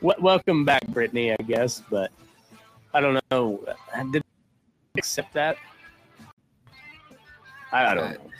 [0.00, 2.10] w- welcome back, Brittney, I guess, but
[2.94, 3.64] I don't know.
[4.10, 4.22] Did
[4.96, 5.56] accept that?
[7.72, 8.30] I, I don't know.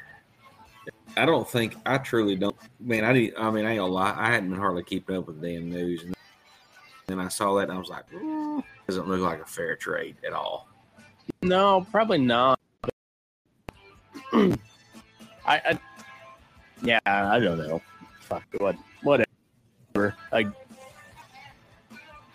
[1.16, 2.56] I don't think I truly don't.
[2.78, 3.38] Man, I didn't.
[3.38, 4.14] I mean, I ain't gonna lie.
[4.16, 6.14] I hadn't been hardly keeping up with the damn news, and
[7.06, 10.16] then I saw that, and I was like, "Mm, doesn't look like a fair trade
[10.26, 10.66] at all.
[11.42, 12.58] No, probably not.
[14.32, 14.56] I,
[15.46, 15.78] I,
[16.82, 17.80] yeah, I don't know.
[18.20, 19.30] Fuck what, whatever.
[19.95, 20.47] Like,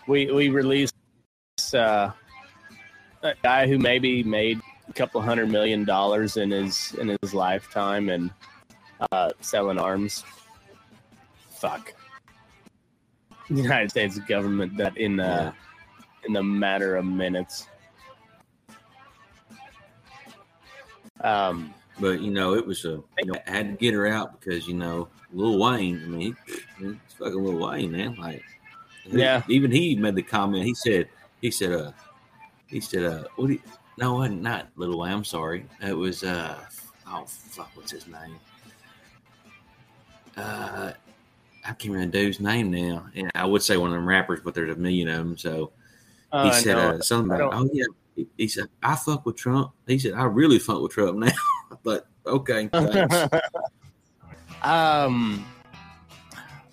[0.08, 0.94] we we released
[1.74, 2.12] uh,
[3.24, 8.10] a guy who maybe made a couple hundred million dollars in his in his lifetime
[8.10, 8.32] and
[9.12, 10.24] uh, selling arms.
[11.50, 11.94] Fuck.
[13.50, 15.54] The United States government that in uh,
[16.28, 17.68] in a matter of minutes.
[21.22, 24.40] Um, But you know, it was a you know, I had to get her out
[24.40, 26.02] because you know, Lil Wayne.
[26.04, 28.16] I mean, he, it's fucking Lil Wayne, man.
[28.16, 28.44] Like,
[29.04, 29.44] he- Yeah.
[29.48, 30.66] Even he made the comment.
[30.66, 31.08] He said,
[31.42, 31.92] he said, uh,
[32.68, 33.48] he said, uh, what?
[33.48, 33.62] Do you,
[33.98, 35.14] no, it wasn't Lil Wayne.
[35.14, 35.66] I'm sorry.
[35.82, 36.60] It was uh,
[37.08, 38.36] oh fuck, what's his name?
[40.38, 40.92] Uh,
[41.64, 43.08] I can't remember the dude's name now.
[43.16, 45.38] And I would say one of them rappers, but there's a million of them.
[45.38, 45.72] So
[46.32, 46.90] Uh, he I said know.
[46.98, 47.86] uh, something about, oh yeah.
[48.16, 49.72] He, he said, I fuck with Trump.
[49.88, 51.32] He said, I really fuck with Trump now.
[51.84, 52.70] but okay,
[54.64, 55.46] um,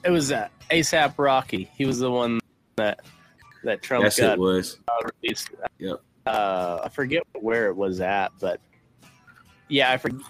[0.05, 1.71] it was uh, ASAP Rocky.
[1.77, 2.41] He was the one
[2.77, 3.01] that
[3.65, 4.79] that Trump Yes, got it was.
[5.23, 5.51] released.
[5.79, 6.01] Yep.
[6.27, 8.61] Uh, I forget where it was at, but
[9.69, 10.27] yeah, I forget.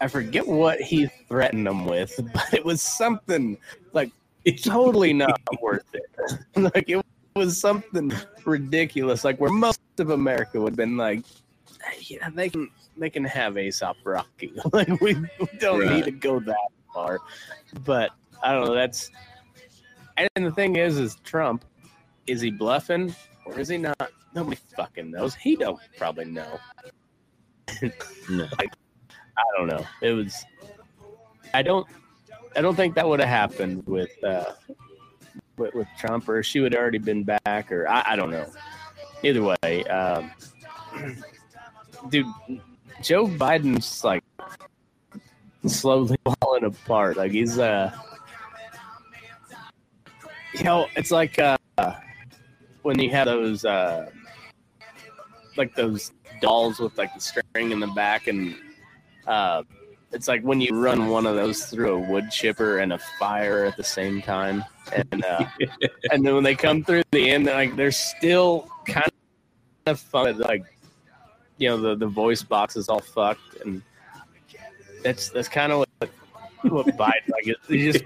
[0.00, 3.56] I forget what he threatened them with, but it was something
[3.92, 4.10] like
[4.62, 6.04] totally not worth it.
[6.56, 7.02] like it
[7.36, 8.12] was something
[8.44, 11.24] ridiculous, like where most of America would have been like,
[12.00, 14.52] "Yeah, they can they can have ASAP Rocky.
[14.72, 15.28] like we, we
[15.58, 15.96] don't Right.
[15.96, 17.18] need to go that far."
[17.84, 18.10] But
[18.42, 18.74] I don't know.
[18.74, 19.10] That's
[20.16, 21.64] and the thing is, is Trump
[22.26, 23.14] is he bluffing
[23.46, 24.10] or is he not?
[24.34, 25.34] Nobody fucking knows.
[25.34, 26.58] He don't probably know.
[28.30, 28.46] No.
[28.58, 29.84] I don't know.
[30.00, 30.44] It was.
[31.52, 31.86] I don't.
[32.56, 34.52] I don't think that would have happened with uh,
[35.56, 38.46] with, with Trump, or she would have already been back, or I, I don't know.
[39.22, 40.30] Either way, um,
[42.08, 42.26] dude,
[43.02, 44.22] Joe Biden's like
[45.66, 47.16] slowly falling apart.
[47.16, 47.92] Like he's uh,
[50.54, 51.56] you know, it's like uh,
[52.82, 54.10] when you have those uh,
[55.56, 58.56] like those dolls with like the string in the back and
[59.26, 59.62] uh,
[60.14, 63.64] it's like when you run one of those through a wood chipper and a fire
[63.64, 65.44] at the same time, and uh,
[66.12, 69.10] and then when they come through the end, they're like they're still kind
[69.86, 70.38] of fun.
[70.38, 70.64] Like
[71.58, 73.82] you know, the the voice box is all fucked, and
[75.02, 76.10] that's that's kind of what
[76.64, 77.46] what Biden like.
[77.46, 78.04] It, he just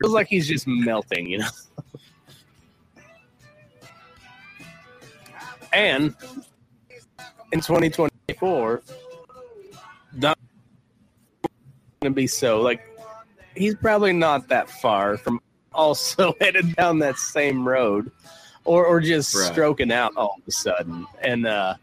[0.00, 1.48] feels like he's just melting, you know.
[5.72, 6.14] And
[7.52, 8.82] in 2024,
[10.14, 10.38] not
[12.00, 12.60] going to be so.
[12.60, 12.80] Like,
[13.54, 15.40] he's probably not that far from
[15.72, 18.10] also headed down that same road
[18.64, 19.52] or, or just Right.
[19.52, 21.06] stroking out all of a sudden.
[21.20, 21.74] And, uh,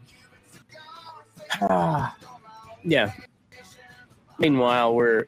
[2.84, 3.12] yeah.
[4.38, 5.26] Meanwhile, we're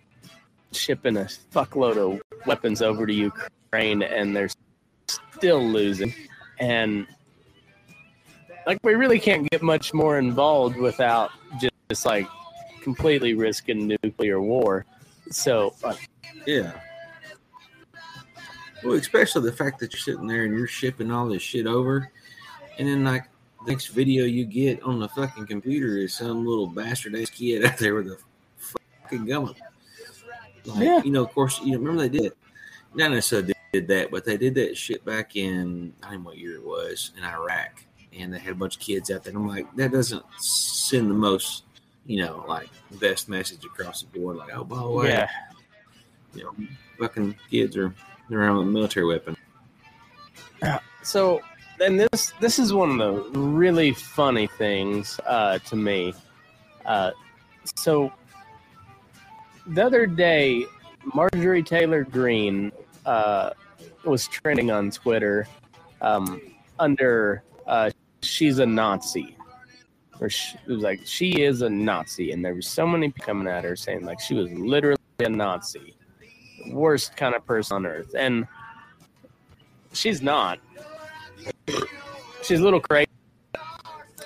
[0.72, 4.48] shipping a fuckload of weapons over to Ukraine and they're
[5.36, 6.12] still losing.
[6.58, 7.06] And,
[8.66, 12.26] like, we really can't get much more involved without just, just like
[12.82, 14.84] completely risking nuclear war.
[15.30, 15.94] So, uh,
[16.46, 16.72] Yeah.
[18.84, 22.10] Well, especially the fact that you're sitting there and you're shipping all this shit over,
[22.78, 23.24] and then like
[23.66, 27.64] the next video you get on the fucking computer is some little bastard ass kid
[27.66, 28.18] out there with a
[29.02, 29.54] fucking gun.
[30.64, 31.02] Like, Yeah.
[31.02, 32.32] you know, of course, you remember they did
[32.94, 36.38] not necessarily did that, but they did that shit back in I don't know what
[36.38, 37.84] year it was in Iraq,
[38.16, 39.32] and they had a bunch of kids out there.
[39.32, 41.64] And I'm like, that doesn't send the most,
[42.06, 42.68] you know, like
[43.00, 44.36] best message across the board.
[44.36, 45.28] Like, oh, by the way, yeah.
[46.34, 46.54] you know,
[46.98, 47.94] fucking kids are
[48.30, 49.36] around with a military weapon.
[51.02, 51.40] So
[51.78, 56.14] then this this is one of the really funny things uh, to me.
[56.84, 57.10] Uh,
[57.74, 58.12] so
[59.66, 60.64] the other day,
[61.14, 62.72] Marjorie Taylor Greene
[63.04, 63.50] uh,
[64.04, 65.46] was trending on Twitter
[66.00, 66.40] um,
[66.78, 67.90] under uh,
[68.22, 69.36] "She's a Nazi."
[70.18, 73.26] Or she, it was like she is a Nazi, and there was so many people
[73.26, 75.94] coming at her saying like she was literally a Nazi,
[76.70, 78.46] worst kind of person on earth, and
[79.92, 80.58] she's not
[82.42, 83.08] she's a little crazy.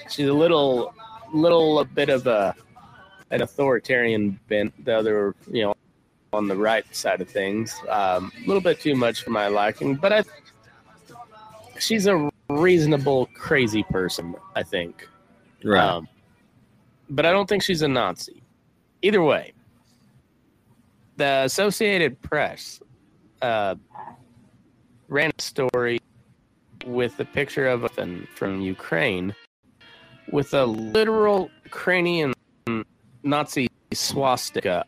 [0.08, 0.94] She's a little,
[1.32, 2.54] little bit of a
[3.30, 4.84] an authoritarian bent.
[4.84, 5.74] The other, you know,
[6.32, 9.94] on the right side of things, um, a little bit too much for my liking.
[9.94, 10.24] But I,
[11.78, 14.34] she's a reasonable, crazy person.
[14.56, 15.08] I think.
[15.78, 16.08] Um,
[17.08, 18.42] but I don't think she's a Nazi.
[19.02, 19.52] Either way,
[21.16, 22.80] the Associated Press
[23.42, 23.74] uh,
[25.08, 26.00] ran a story
[26.86, 29.34] with a picture of a from Ukraine
[30.32, 32.32] with a literal Ukrainian
[33.22, 34.84] Nazi swastika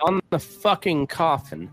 [0.00, 1.70] on the fucking coffin.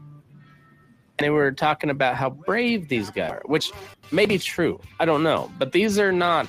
[1.17, 3.71] And they were talking about how brave these guys are, which
[4.11, 4.79] may be true.
[4.99, 5.51] I don't know.
[5.57, 6.47] But these are not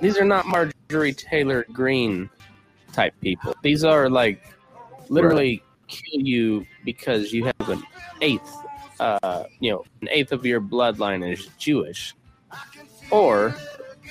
[0.00, 2.28] these are not Marjorie Taylor Greene
[2.92, 3.54] type people.
[3.62, 4.42] These are like
[5.08, 7.82] literally kill you because you have an
[8.20, 8.65] eighth
[9.00, 12.14] uh, you know, an eighth of your bloodline is Jewish,
[13.10, 13.54] or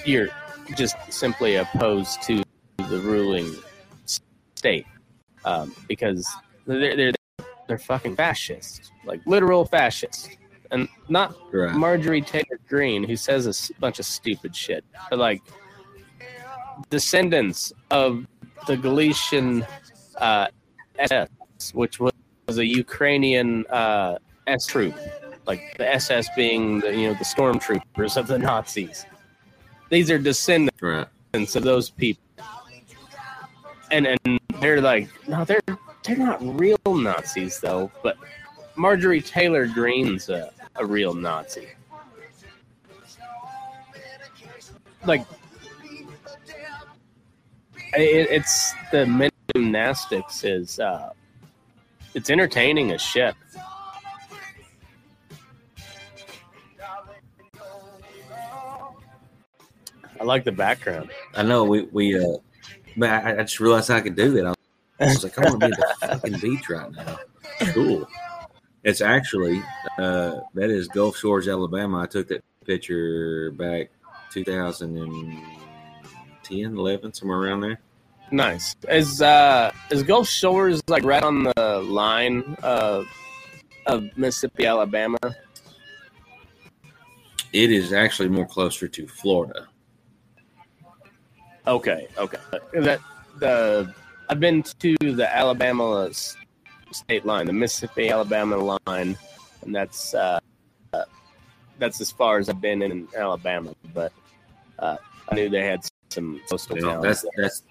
[0.05, 0.29] you're
[0.75, 2.43] just simply opposed to
[2.89, 3.53] the ruling
[4.55, 4.86] state
[5.43, 6.27] um, because
[6.65, 7.13] they're, they're
[7.67, 10.29] they're fucking fascists, like literal fascists,
[10.71, 11.73] and not Right.
[11.73, 15.41] Marjorie Taylor Greene, who says a bunch of stupid shit, but like
[16.89, 18.25] descendants of
[18.67, 19.65] the Galician
[20.17, 20.47] uh,
[20.99, 21.29] SS,
[21.73, 22.13] which was,
[22.47, 24.17] was a Ukrainian uh,
[24.48, 24.96] S troop,
[25.48, 29.06] like the SS being the you know the stormtroopers of the Nazis.
[29.89, 31.08] These are descendants Right.
[31.34, 32.24] of those people,
[33.91, 35.62] and and they're like no, they're
[36.04, 37.91] they're not real Nazis though.
[38.04, 38.18] But
[38.76, 41.68] Marjorie Taylor Greene's a, a real Nazi.
[45.06, 45.26] Like
[47.93, 49.06] it, it's the
[49.56, 51.12] gymnastics is uh,
[52.14, 53.36] it's entertaining as shit.
[60.20, 61.11] I like the background.
[61.36, 62.38] I know we we uh,
[62.97, 64.55] but I, I just realized I could do that.
[64.99, 67.20] I was like, I want to be at the fucking beach right now.
[67.74, 68.07] Cool.
[68.84, 69.61] It's actually
[69.97, 72.01] uh, that is Gulf Shores, Alabama.
[72.01, 73.89] I took that picture back
[74.32, 77.80] 2010, 11, somewhere around there.
[78.32, 78.76] Nice.
[78.89, 83.05] Is uh is Gulf Shores like right on the line of
[83.86, 85.18] of Mississippi, Alabama?
[87.53, 89.68] It is actually more closer to Florida.
[91.68, 92.38] Okay, okay.
[92.74, 92.99] That
[93.39, 93.93] the
[94.30, 96.09] I've been to the Alabama
[96.91, 99.18] state line, the Mississippi Alabama line,
[99.61, 100.39] and that's uh,
[100.93, 101.03] uh
[101.80, 103.76] that's as far as I've been in Alabama.
[103.93, 104.13] But
[104.80, 104.97] uh,
[105.30, 107.32] I knew they had some coastal know, that's there.
[107.38, 107.63] that's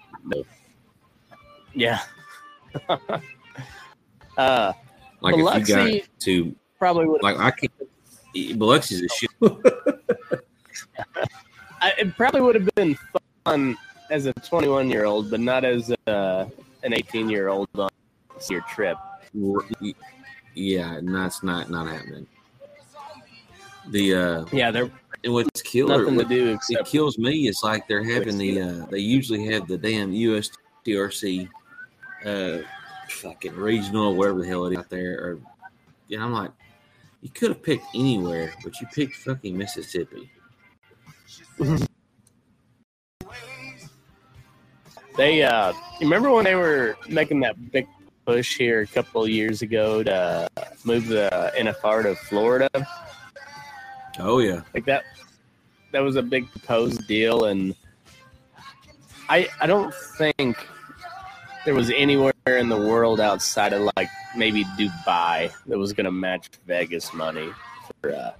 [1.73, 1.99] yeah.
[4.37, 4.73] uh,
[5.21, 7.23] like if you got to probably would.
[7.23, 7.71] like I can't.
[8.35, 9.29] Biloxi's a shit.
[11.81, 12.97] I, it probably would have been
[14.09, 16.45] as a 21 year old, but not as uh,
[16.83, 17.89] an 18 year old on
[18.49, 18.97] your trip.
[20.53, 22.27] Yeah, no, it's not not happening.
[23.89, 24.71] The uh, Yeah,
[25.23, 28.61] and what's killer, nothing to what, do it kills me It's like they're having the
[28.61, 31.49] uh, they usually have the damn USTRC
[32.25, 32.59] uh
[33.09, 35.39] fucking regional whatever the hell it is out there or
[36.09, 36.51] know I'm like
[37.21, 40.31] you could have picked anywhere but you picked fucking Mississippi
[45.17, 47.87] They, uh, you remember when they were making that big
[48.25, 50.49] push here a couple of years ago to
[50.83, 52.69] move the NFR to Florida?
[54.19, 55.03] oh yeah Like that,
[55.91, 57.75] that was a big proposed deal, and
[59.29, 60.57] I, I don't think
[61.65, 66.11] there was anywhere in the world outside of like maybe Dubai that was going to
[66.11, 67.49] match Vegas money
[68.01, 68.31] for uh,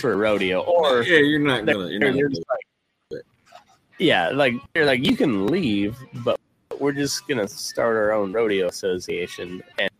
[0.00, 2.61] for a rodeo, or yeah you're not gonna you're not gonna like,
[4.02, 6.38] yeah, like they're like you can leave, but
[6.78, 9.90] we're just gonna start our own rodeo association and,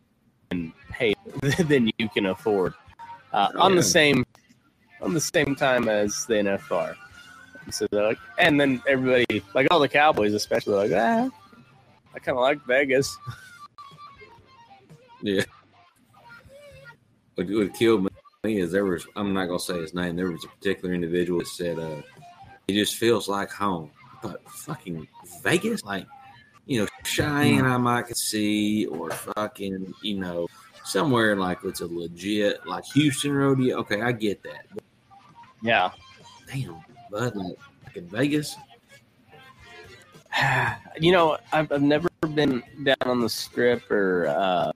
[0.50, 1.14] and pay
[1.68, 2.74] than you can afford
[3.32, 3.76] uh, Oh, on yeah.
[3.76, 4.26] the same
[5.00, 6.94] on the same time as the NFR.
[7.64, 11.30] And so they're like, and then everybody, like all the Cowboys, especially, like ah,
[12.14, 13.16] I kind of like Vegas.
[15.22, 15.44] yeah
[17.36, 18.11] what would kill me
[18.44, 21.46] is there was I'm not gonna say his name there was a particular individual that
[21.46, 22.03] said uh
[22.68, 23.90] it just feels like home
[24.22, 25.06] but fucking
[25.42, 26.06] Vegas like
[26.66, 30.48] you know Cheyenne I might could see or fucking you know
[30.84, 33.78] somewhere like it's a legit like Houston rodeo.
[33.78, 34.66] Okay I get that.
[34.72, 34.84] But
[35.62, 35.90] Yeah,
[36.46, 36.82] damn
[37.12, 38.56] but like, like in Vegas?
[41.00, 44.72] You know, I've, I've never been down on the strip or, uh,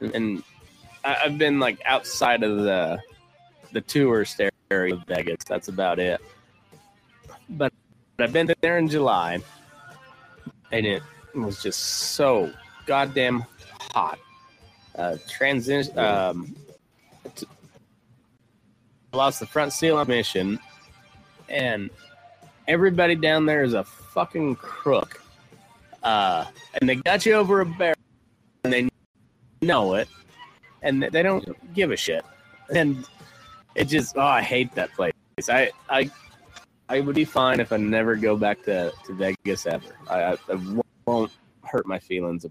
[0.00, 0.42] and
[1.04, 2.98] I've been like outside of the
[3.72, 4.40] the tourist
[4.70, 5.38] area of Vegas.
[5.46, 6.20] That's about it.
[7.50, 7.72] But
[8.18, 9.40] I've been there in July,
[10.72, 11.02] and it
[11.34, 12.52] was just so
[12.86, 13.44] goddamn
[13.92, 14.18] hot.
[14.96, 15.98] Uh, transition.
[15.98, 16.54] Um,
[17.34, 17.46] t-
[19.12, 20.58] lost the front seal on mission,
[21.48, 21.90] and
[22.68, 25.22] everybody down there is a fucking crook.
[26.02, 26.44] Uh,
[26.80, 27.96] and they got you over a barrel,
[28.64, 28.88] and they
[29.62, 30.08] know it,
[30.82, 32.24] and they don't give a shit.
[32.74, 33.06] And
[33.74, 35.12] it just, oh, I hate that place.
[35.48, 36.10] I, I,
[36.90, 39.94] I would be fine if I never go back to, to Vegas ever.
[40.08, 41.30] I, I, I won't
[41.62, 42.44] hurt my feelings.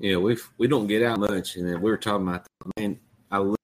[0.00, 2.44] Yeah, we we don't get out much, and then we were talking about.
[2.76, 2.98] Man,
[3.30, 3.54] I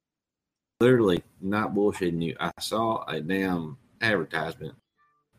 [0.81, 2.37] literally not bullshitting you.
[2.39, 4.77] I saw a damn advertisement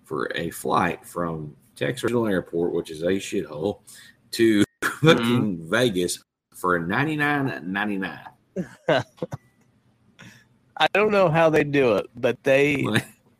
[0.03, 3.79] for a flight from Texas Regional Airport, which is a shithole,
[4.31, 5.69] to fucking mm-hmm.
[5.69, 6.21] Vegas
[6.53, 8.25] for ninety nine ninety nine.
[10.79, 12.87] I don't know how they do it, but they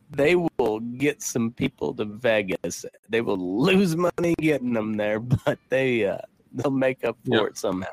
[0.10, 2.86] they will get some people to Vegas.
[3.08, 6.18] They will lose money getting them there, but they uh,
[6.54, 7.48] they'll make up for Yep.
[7.48, 7.88] it somehow.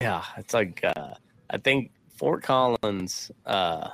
[0.00, 1.14] Yeah, it's like uh,
[1.50, 3.88] I think Fort Collins uh,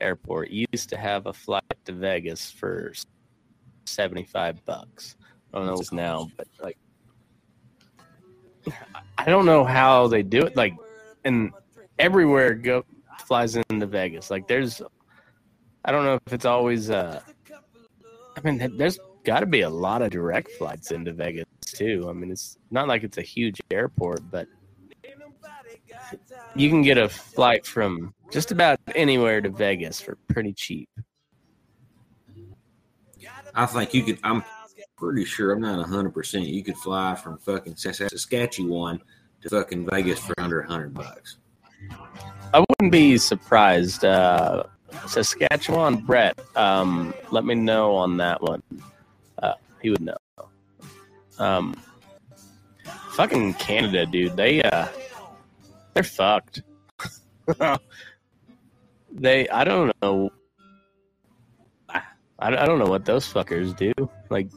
[0.00, 2.92] Airport used to have a flight to Vegas for
[3.86, 5.16] seventy five bucks.
[5.52, 6.78] I don't know it's now, but like
[9.18, 10.56] I don't know how they do it.
[10.56, 10.74] Like,
[11.24, 11.52] and
[11.98, 12.84] everywhere go
[13.26, 14.30] flies into Vegas.
[14.30, 14.82] Like, there's,
[15.84, 16.90] I don't know if it's always.
[16.90, 17.20] uh
[18.36, 22.06] I mean, there's got to be a lot of direct flights into Vegas too.
[22.08, 24.46] I mean, it's not like it's a huge airport, but
[26.54, 30.88] you can get a flight from just about anywhere to Vegas for pretty cheap.
[33.54, 34.18] I think you could.
[34.22, 34.44] I'm
[34.98, 35.52] pretty sure.
[35.52, 36.46] I'm not hundred percent.
[36.46, 39.00] You could fly from fucking Saskatchewan
[39.40, 41.38] to fucking Vegas for under hundred bucks.
[42.52, 44.04] I wouldn't be surprised.
[44.04, 44.64] Uh,
[45.06, 48.62] Saskatchewan, Brett, um, let me know on that one.
[49.38, 50.16] Uh, he would know.
[51.38, 51.74] Um,
[53.12, 54.36] fucking Canada, dude.
[54.36, 54.86] They uh,
[55.94, 56.62] they're fucked.
[59.12, 60.30] they, I don't know.
[61.88, 62.02] I,
[62.38, 63.92] I don't know what those fuckers do.
[64.28, 64.48] Like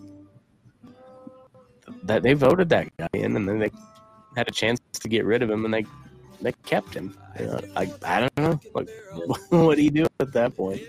[2.03, 3.71] that, they voted that guy in, and then they
[4.35, 5.85] had a chance to get rid of him, and they
[6.41, 7.17] they kept him.
[7.75, 8.59] I I don't know.
[8.73, 8.89] Like,
[9.49, 10.81] what do you do at that point?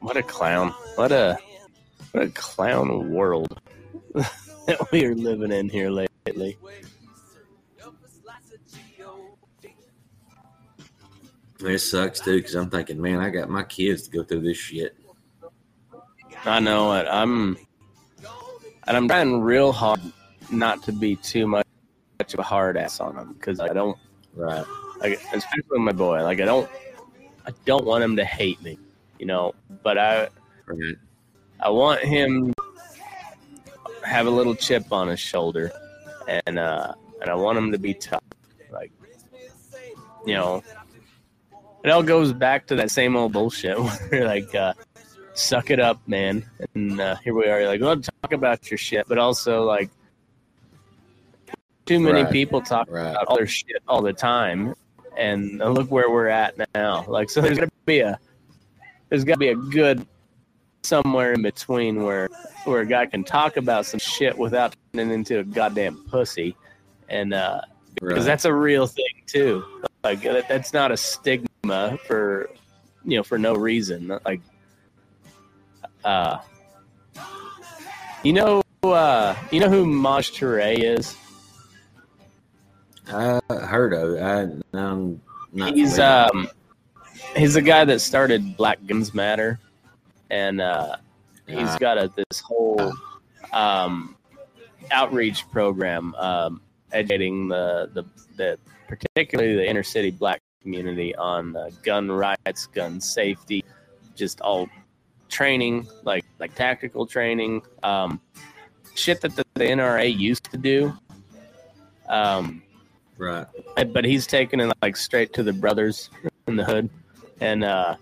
[0.00, 0.70] What a clown!
[0.94, 1.38] What a
[2.12, 3.60] what a clown world
[4.14, 6.56] that we are living in here lately.
[11.60, 14.56] It sucks too because I'm thinking, man, I got my kids to go through this
[14.56, 14.97] shit.
[16.44, 17.06] I know it.
[17.10, 17.56] I'm,
[18.86, 20.00] and I'm trying real hard
[20.50, 21.66] not to be too much
[22.32, 23.96] of a hard ass on him because I don't,
[24.34, 24.64] Right.
[25.00, 26.22] like, especially my boy.
[26.22, 26.68] Like I don't,
[27.46, 28.78] I don't want him to hate me,
[29.18, 29.54] you know.
[29.82, 30.28] But I,
[30.66, 30.96] Right.
[31.60, 32.52] I want him
[34.04, 35.72] have a little chip on his shoulder,
[36.26, 38.22] and uh, and I want him to be tough.
[38.70, 38.92] Like,
[40.26, 40.62] you know,
[41.84, 43.78] it all goes back to that same old bullshit.
[44.10, 44.74] Where like, uh,
[45.38, 46.44] suck it up, man.
[46.74, 47.66] And uh, here we are.
[47.66, 49.90] Like, well, talk about your shit, but also like,
[51.86, 52.32] too many Right.
[52.32, 53.10] people talk Right.
[53.12, 54.74] about all their shit all the time,
[55.16, 57.04] and look where we're at now.
[57.08, 58.18] Like, so there's gonna be a
[59.08, 60.06] there's got to be a good
[60.84, 62.28] somewhere in between where
[62.64, 66.54] where a guy can talk about some shit without turning into a goddamn pussy,
[67.08, 67.60] and uh,
[67.94, 68.24] because Right.
[68.24, 69.64] that's a real thing too.
[70.04, 72.50] Like that, that's not a stigma for
[73.04, 74.18] you know for no reason.
[74.26, 74.42] Like,
[76.08, 76.40] uh,
[78.22, 81.16] you know, uh, you know who Maj Touré is?
[83.08, 84.22] I heard of it.
[84.22, 85.20] I, I'm
[85.52, 86.28] not he's familiar.
[86.32, 86.48] um
[87.36, 89.58] he's the guy that started Black Guns Matter,
[90.30, 90.96] and uh,
[91.46, 91.78] he's Ah.
[91.78, 92.92] got a this whole
[93.52, 94.16] um,
[94.90, 96.60] outreach program um,
[96.92, 98.04] educating the, the
[98.36, 103.64] the particularly the inner city black community on uh, gun rights, gun safety,
[104.16, 104.68] just all
[105.28, 108.20] training like like tactical training, um,
[108.94, 110.92] shit that the, the NRA used to do.
[112.08, 112.62] Um,
[113.18, 113.46] right.
[113.92, 116.08] but he's taken it like straight to the brothers
[116.46, 116.88] in the hood
[117.40, 117.94] and uh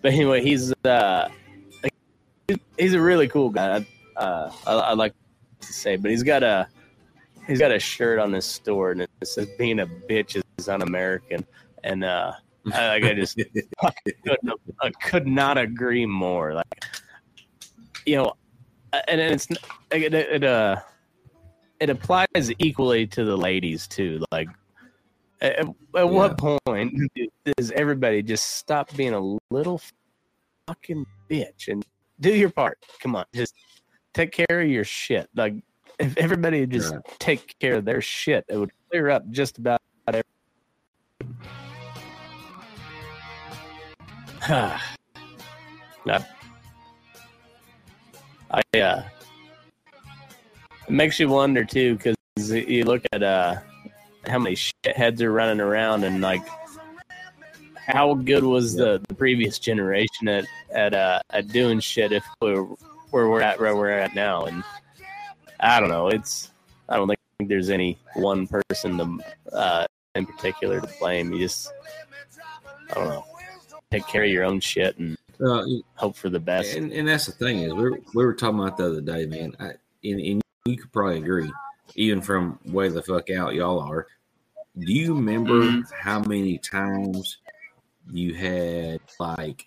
[0.00, 1.28] but anyway he's uh
[2.48, 3.86] he's- he's a really cool guy
[4.16, 5.12] uh I, I like
[5.60, 6.66] to say but he's got a
[7.46, 11.44] he's got a shirt on his store and it says being a bitch is un-american
[11.84, 12.32] and uh
[12.74, 16.84] I, like i just couldn't, I could not agree more like
[18.04, 18.34] you know
[19.08, 19.48] and it's
[19.90, 20.76] it, it uh
[21.80, 24.22] it applies equally to the ladies too.
[24.30, 24.48] Like,
[25.40, 26.94] at, at what point
[27.56, 29.80] does everybody just stop being a little
[30.66, 31.84] fucking bitch and
[32.20, 32.78] do your part?
[33.00, 33.54] Come on, just
[34.12, 35.28] take care of your shit.
[35.34, 35.54] Like,
[35.98, 39.80] if everybody would just take care of their shit, it would clear up just about
[40.06, 40.24] everything.
[44.48, 44.80] I,
[48.50, 49.02] I uh,
[50.88, 52.16] it makes you wonder too, because
[52.50, 53.56] you look at uh,
[54.26, 56.42] how many shitheads are running around, and like,
[57.74, 62.62] how good was the, the previous generation at at uh, at doing shit if we're
[63.10, 64.46] where we're at where we're at now?
[64.46, 64.64] And
[65.60, 66.08] I don't know.
[66.08, 66.50] It's
[66.88, 71.30] I don't think there's any one person to, uh, in particular to blame.
[71.32, 71.72] You just
[72.90, 73.24] I don't know.
[73.90, 75.64] Take care of your own shit and Uh,
[75.96, 76.76] hope for the best.
[76.76, 79.26] and, and that's the thing is we were, we were talking about the other day,
[79.26, 79.56] man.
[79.58, 79.72] I,
[80.04, 81.52] and, and you could probably agree,
[81.96, 84.06] even from way the fuck out y'all are.
[84.78, 85.90] Do you remember Mhm.
[85.92, 87.38] how many times
[88.12, 89.66] you had like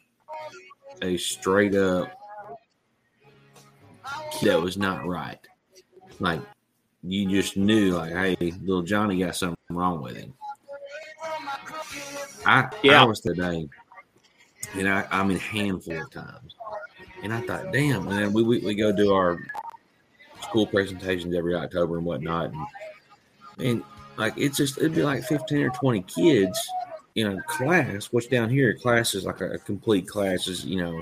[1.02, 2.10] a straight up
[4.44, 5.40] that was not right?
[6.20, 6.40] Like
[7.04, 10.34] you just knew, like, hey, little Johnny got something wrong with him.
[12.46, 13.02] I Yeah.
[13.02, 13.68] I was today,
[14.74, 16.56] and I I mean, handful of times
[17.22, 18.08] And I thought, damn.
[18.08, 19.40] And then we, we, we go do our
[20.42, 22.52] school presentations every October and whatnot.
[22.52, 22.66] And,
[23.60, 23.84] and
[24.18, 26.60] like, it's just, it'd be like 15 or 20 kids
[27.16, 30.78] in a class, which down here, class is like a, a complete class is, you
[30.78, 31.02] know,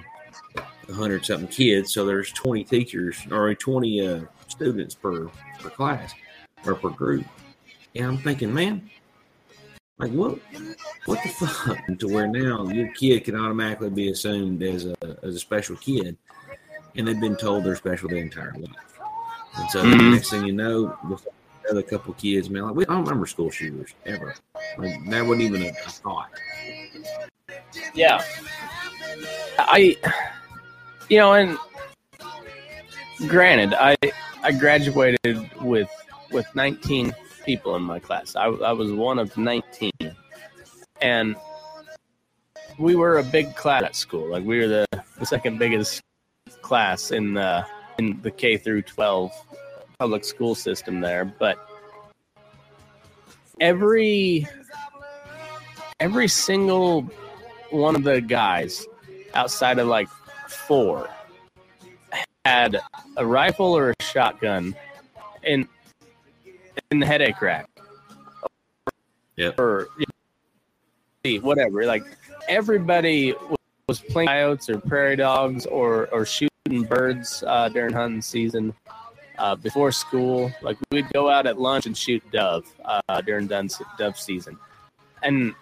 [0.86, 1.94] 100 something kids.
[1.94, 5.28] So there's 20 teachers or 20 uh, students per,
[5.60, 6.14] per class
[6.66, 7.26] or per group.
[7.96, 8.90] And I'm thinking, man,
[10.02, 10.40] like what
[11.06, 11.78] what the fuck?
[12.00, 16.18] To where now your kid can automatically be assumed as a as a special kid,
[16.96, 19.00] and they've been told they're special their entire life.
[19.56, 20.12] And so the Mhm.
[20.14, 21.34] next thing you know, before
[21.64, 24.34] the other couple kids, man, like we I don't remember school shooters ever.
[24.78, 26.30] Like that wasn't even a, a thought.
[27.94, 28.24] Yeah.
[29.60, 29.96] I,
[31.10, 31.58] you know, and
[33.28, 33.96] granted, I
[34.44, 35.90] I graduated with
[36.32, 37.14] with 19
[37.44, 38.36] people in my class.
[38.36, 39.92] I, I was one of 19,
[41.02, 41.36] and
[42.78, 44.30] we were a big class at school.
[44.30, 44.86] Like we were the,
[45.20, 46.02] the second biggest
[46.62, 47.66] class in the
[47.98, 49.32] in the K through 12
[50.00, 51.26] public school system there.
[51.26, 51.58] But
[53.60, 54.48] every
[56.00, 57.04] every single
[57.70, 58.86] one of the guys
[59.34, 60.10] outside of like
[60.48, 61.10] four
[62.46, 62.82] had
[63.18, 64.76] a rifle or a shotgun
[65.44, 65.68] in
[66.92, 67.68] in the headache rack.
[69.36, 69.52] Yeah.
[69.58, 69.88] Or
[71.24, 71.86] you know, whatever.
[71.86, 72.04] Like
[72.48, 73.34] everybody
[73.88, 78.74] was playing coyotes or prairie dogs or or shooting birds uh, during hunting season.
[79.38, 83.72] Uh, before school, like we'd go out at lunch and shoot dove uh, during dove
[83.98, 84.56] dove season,
[85.24, 85.56] and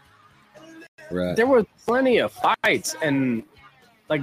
[1.10, 1.36] Right.
[1.36, 3.44] there were plenty of fights and
[4.10, 4.22] like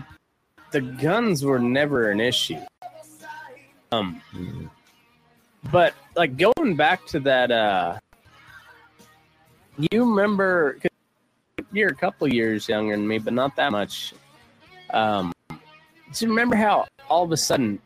[0.72, 2.61] the guns were never an issue
[3.91, 4.70] um Mhm.
[5.73, 7.99] But like going back to that uh
[9.79, 10.91] you remember 'cause
[11.73, 14.14] you're a couple years younger than me but not that much
[14.91, 15.57] um do
[16.25, 17.79] you remember how all of a sudden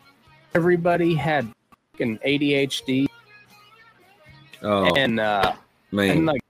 [0.55, 1.47] everybody had
[1.93, 3.07] fucking adhd
[4.62, 5.55] Oh and uh
[5.91, 6.18] man.
[6.18, 6.43] and like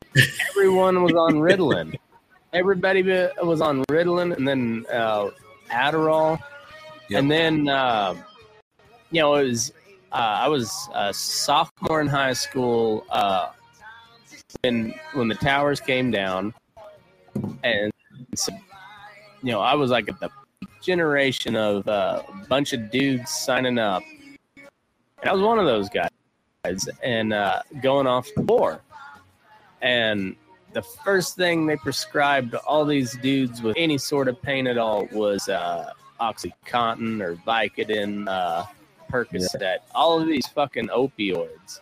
[0.51, 1.95] everyone was on Ritalin.
[2.53, 3.05] Everybody
[3.41, 5.31] was on Ritalin, and then uh,
[5.71, 6.41] Adderall,
[7.09, 7.21] Yep.
[7.21, 8.17] and then uh,
[9.13, 9.73] you know it was
[10.13, 13.51] I was a sophomore in high school uh,
[14.63, 16.53] when when the towers came down,
[17.63, 17.93] and
[18.35, 18.53] so,
[19.43, 20.31] you know I was like at the
[20.83, 24.03] generation of uh, a bunch of dudes signing up,
[24.57, 28.81] and I was one of those guys, and uh, going off the war
[29.83, 30.37] and
[30.73, 34.79] the first thing they prescribed to all these dudes with any sort of pain at
[34.79, 35.91] all was uh,
[36.21, 38.29] OxyContin or Vicodin,
[39.11, 41.81] Percocet, all of these fucking opioids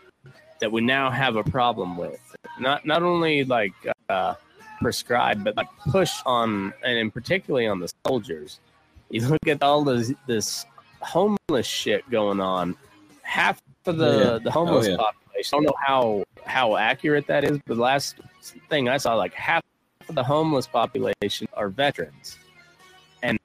[0.61, 2.21] that we now have a problem with.
[2.59, 3.73] Not not only like
[4.09, 4.35] uh,
[4.81, 8.61] prescribed, but like push on, and in particularly on the soldiers.
[9.11, 10.67] You look at all this this
[11.01, 12.77] homeless shit going on.
[13.23, 14.39] Half of the Yeah.
[14.43, 14.97] the homeless Oh, yeah.
[14.97, 15.51] population.
[15.53, 18.17] I don't know how how accurate that is, but the last
[18.69, 19.63] thing I saw, like half
[20.09, 22.39] of the homeless population are veterans,
[23.23, 23.39] and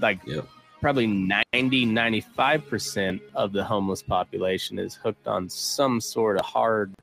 [0.00, 0.46] like Yep.
[0.80, 6.94] Probably 90 95 percent of the homeless population is hooked on some sort of hard,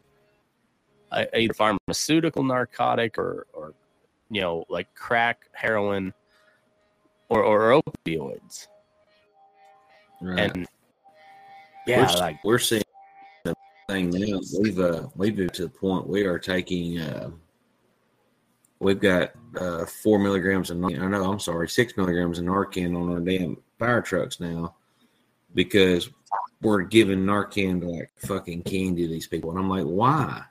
[1.12, 3.74] uh, either pharmaceutical narcotic or or
[4.30, 6.14] you know like crack, heroin,
[7.30, 8.68] or or opioids,
[10.22, 10.56] Right.
[10.56, 10.68] and
[11.88, 12.84] yeah, we're, like we're seeing
[13.44, 13.56] the
[13.90, 14.40] thing now.
[14.60, 17.00] We've uh, we've moved to the point we are taking.
[17.00, 17.32] Uh,
[18.82, 20.84] we've got uh, four milligrams of.
[20.84, 21.32] I know.
[21.32, 24.76] I'm sorry, six milligrams of Narcan on our damn fire trucks now,
[25.54, 26.10] because
[26.62, 30.44] we're giving Narcan to like fucking candy to these people, and I'm like, why?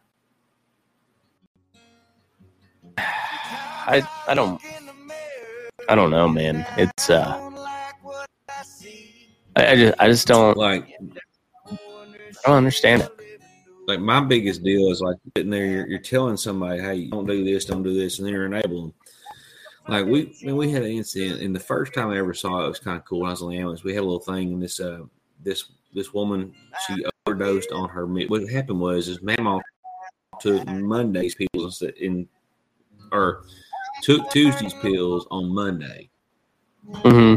[2.97, 4.61] I I don't
[5.89, 6.64] I don't know, man.
[6.76, 7.51] It's uh
[9.57, 10.95] I, I just I just don't Like,
[11.70, 11.76] I
[12.47, 13.19] don't understand it.
[13.91, 17.45] Like my biggest deal is like sitting there, you're, you're telling somebody, "Hey, don't do
[17.45, 18.86] this, don't do this," and then you're enabling.
[18.86, 18.95] them.
[19.88, 22.61] Like we, I mean, we had an incident, and the first time I ever saw
[22.62, 23.20] it, it was kind of cool.
[23.20, 23.82] When I was on the ambulance.
[23.82, 25.01] We had a little thing, and this, uh,
[25.43, 26.55] this, this woman,
[26.86, 28.07] she overdosed on her.
[28.07, 29.61] What happened was, is Mama
[30.38, 32.28] took Monday's pills that in,
[33.11, 33.43] or
[34.03, 36.09] took Tuesday's pills on Monday,
[36.86, 37.34] hmm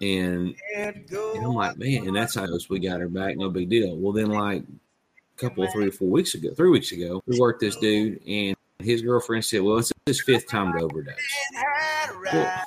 [0.00, 3.36] and and I'm like, man, and that's how we got her back.
[3.36, 3.96] No big deal.
[3.96, 4.66] Well, then, like a
[5.38, 8.56] couple of three or four weeks ago, three weeks ago, we worked this dude, and
[8.80, 11.14] his girlfriend said, "Well, it's his fifth time to overdose."
[12.32, 12.62] Well,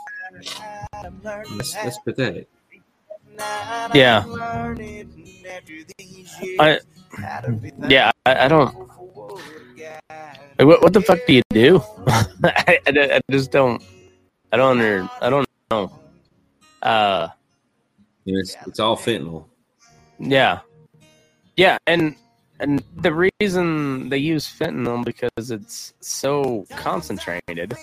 [1.23, 2.47] that's, that's pathetic.
[3.93, 4.23] Yeah.
[6.59, 6.79] I
[7.89, 8.73] yeah, I, I don't
[10.57, 11.81] like, what what the fuck do you do?
[12.07, 13.83] I, I, I just don't
[14.51, 15.91] I don't under I don't know.
[16.81, 17.29] Uh
[18.25, 19.45] And it's, it's all fentanyl.
[20.19, 20.59] Yeah,
[21.57, 22.15] yeah, and
[22.61, 27.75] and the reason they use fentanyl because it's so concentrated,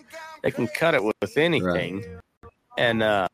[0.43, 2.05] they can cut it with anything,
[2.79, 3.26] and uh,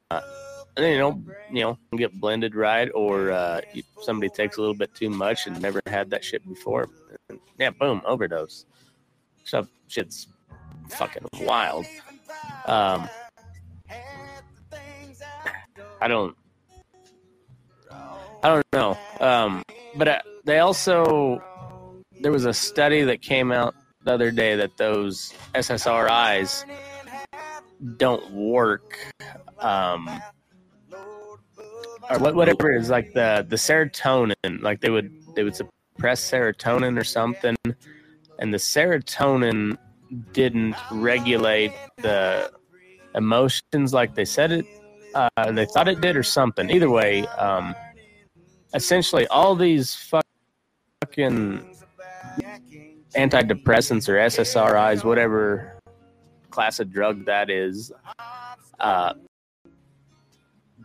[0.78, 1.22] you know,
[1.53, 3.61] you know, get blended right, or uh,
[4.03, 6.88] somebody takes a little bit too much and never had that shit before,
[7.28, 8.64] and, yeah, boom, overdose.
[9.45, 10.26] So shit's
[10.88, 11.84] fucking wild.
[12.66, 13.09] Um,
[16.01, 16.36] I don't,
[18.42, 18.99] I don't know.
[19.20, 19.62] Um,
[19.95, 21.42] but uh, they also
[22.20, 23.74] there was a study that came out
[24.05, 26.64] the other day that those SSRIs
[27.97, 28.99] don't work.
[29.59, 30.09] Um,
[32.11, 36.30] or what, whatever it is like the the serotonin, like they would they would suppress
[36.30, 37.57] serotonin or something,
[38.38, 39.78] and the serotonin
[40.32, 42.53] didn't regulate the
[43.14, 44.66] emotions like they said it
[45.14, 46.70] uh, they thought it did or something.
[46.70, 47.74] Either way, um,
[48.74, 50.24] essentially all these fuck-
[51.05, 51.62] fucking
[53.14, 55.78] antidepressants or SSRIs, whatever
[56.50, 57.92] class of drug that is,
[58.80, 59.12] uh,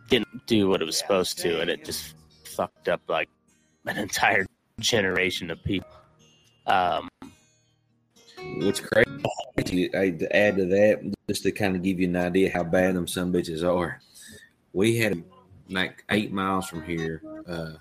[0.08, 2.14] didn't do what it was supposed to, and it just
[2.44, 3.30] fucked up like
[3.86, 4.44] an entire
[4.78, 5.88] generation of people.
[6.66, 7.08] Um,
[8.56, 12.50] What's crazy, I, to add to that, just to kind of give you an idea
[12.50, 14.00] how bad them some bitches are.
[14.72, 15.22] We had
[15.68, 17.74] like eight miles from here uh,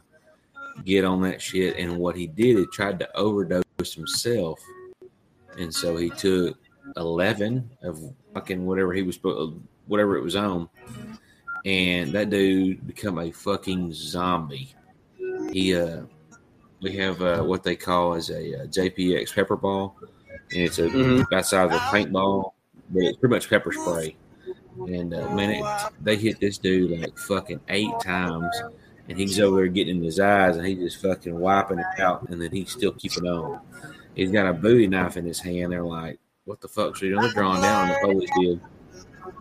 [0.86, 3.63] get on that shit, and what he did, he tried to overdose
[3.93, 4.59] himself,
[5.57, 6.57] and so he took
[6.97, 7.99] eleven of
[8.34, 10.69] fucking whatever he was, spo- whatever it was on,
[11.65, 14.73] and that dude become a fucking zombie.
[15.51, 16.01] He uh,
[16.82, 19.95] we have uh, what they call as a uh, JPX pepper ball,
[20.51, 21.25] and it's a Mhm.
[21.32, 22.51] that size of a paintball,
[22.89, 24.15] but it's pretty much pepper spray.
[24.88, 28.55] And uh, man, it, they hit this dude like fucking eight times,
[29.10, 32.30] and he's over there getting in his eyes, and he's just fucking wiping it out,
[32.30, 33.60] and then he's still keeping on.
[34.16, 35.72] He's got a Bowie knife in his hand.
[35.72, 37.89] They're like, "What the fuck?" So you know they're drawing down.
[37.89, 38.62] The police did,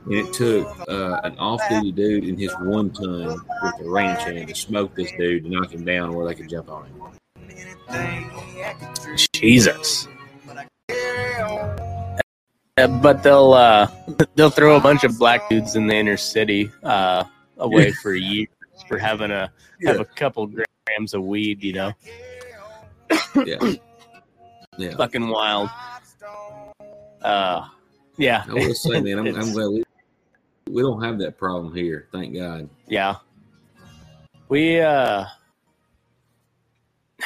[0.06, 4.48] and it took uh, an off-duty dude in his one ton with a ranch hand
[4.48, 7.02] to smoke this dude to knock him down where they could jump on him.
[9.32, 10.08] Jesus.
[12.76, 13.90] But they'll uh,
[14.34, 17.24] they'll throw a bunch of black dudes in the inner city uh,
[17.58, 18.48] away for years
[18.86, 19.50] for having a
[19.84, 21.62] have a couple grams of weed.
[21.62, 21.92] You know,
[23.44, 23.56] Yeah,
[24.78, 24.96] yeah.
[24.96, 25.70] fucking wild.
[27.22, 27.66] Uh,
[28.16, 29.82] yeah, I will say, man, I'm, I'm glad we,
[30.70, 32.08] we don't have that problem here.
[32.12, 32.68] Thank God.
[32.86, 33.16] yeah.
[34.48, 35.26] We uh,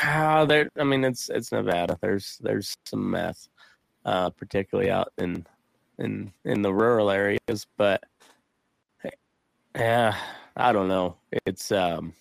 [0.03, 0.69] ah, there.
[0.77, 1.97] I mean, it's it's Nevada.
[2.01, 3.49] There's there's some meth,
[4.05, 5.47] uh, particularly out in
[5.99, 8.03] in in the rural areas, but
[9.77, 10.17] yeah,
[10.57, 11.17] I don't know.
[11.47, 12.13] It's um,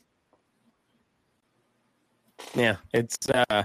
[2.55, 3.63] yeah, it's uh,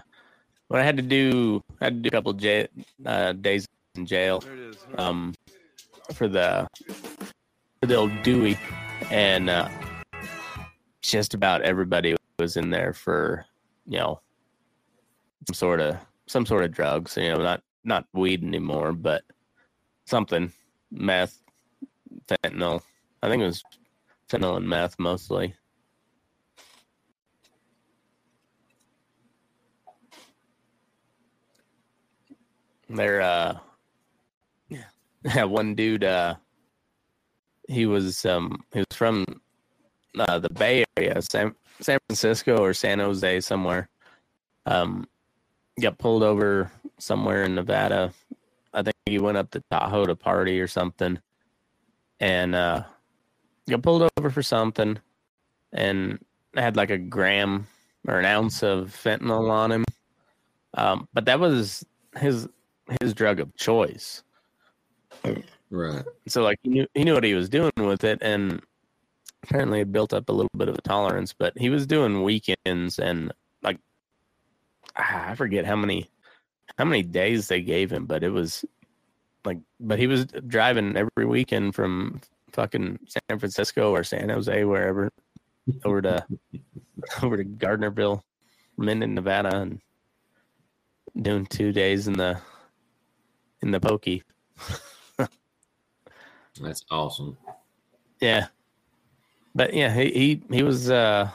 [0.68, 1.62] what I had to do.
[1.80, 2.68] I had to do a couple j
[3.04, 4.42] uh, days in jail
[4.98, 5.34] um,
[6.14, 6.68] for the
[7.80, 8.58] for the old Dewey,
[9.10, 9.68] and uh,
[11.02, 13.46] just about everybody was in there for
[13.86, 14.20] you know
[15.46, 15.96] some sort of
[16.26, 17.16] some sort of drugs.
[17.16, 19.22] You know, not not weed anymore, but
[20.06, 20.52] something
[20.90, 21.40] meth,
[22.28, 22.82] fentanyl.
[23.22, 23.62] I think it was
[24.28, 25.54] fentanyl and meth mostly.
[32.88, 33.58] They're uh
[34.68, 36.36] yeah, one dude uh
[37.68, 39.24] he was um he was from
[40.18, 43.88] uh, the Bay Area, San San Francisco or San Jose somewhere.
[44.66, 45.08] Um
[45.80, 48.12] got pulled over somewhere in Nevada.
[48.72, 51.18] I think he went up to Tahoe to party or something.
[52.20, 52.84] And uh
[53.68, 54.98] got pulled over for something
[55.72, 56.18] and
[56.54, 57.66] had like a gram
[58.06, 59.84] or an ounce of fentanyl on him.
[60.74, 61.84] Um, but that was
[62.16, 62.48] his
[63.00, 64.22] his drug of choice.
[65.70, 66.04] Right.
[66.28, 68.62] So like he knew he knew what he was doing with it, and
[69.42, 71.32] apparently had built up a little bit of a tolerance.
[71.32, 73.78] But he was doing weekends and like
[74.96, 76.08] ah, I forget how many
[76.78, 78.64] how many days they gave him, but it was
[79.44, 82.20] like but he was driving every weekend from
[82.56, 85.12] fucking San Francisco or San Jose wherever
[85.84, 86.26] over to
[87.22, 88.22] over to Gardnerville,
[88.76, 89.80] Minden, Nevada, and
[91.20, 92.40] doing two days in the
[93.62, 94.22] in the pokey.
[96.60, 97.36] That's awesome.
[98.20, 98.46] Yeah.
[99.54, 101.30] But yeah, he, he he was uh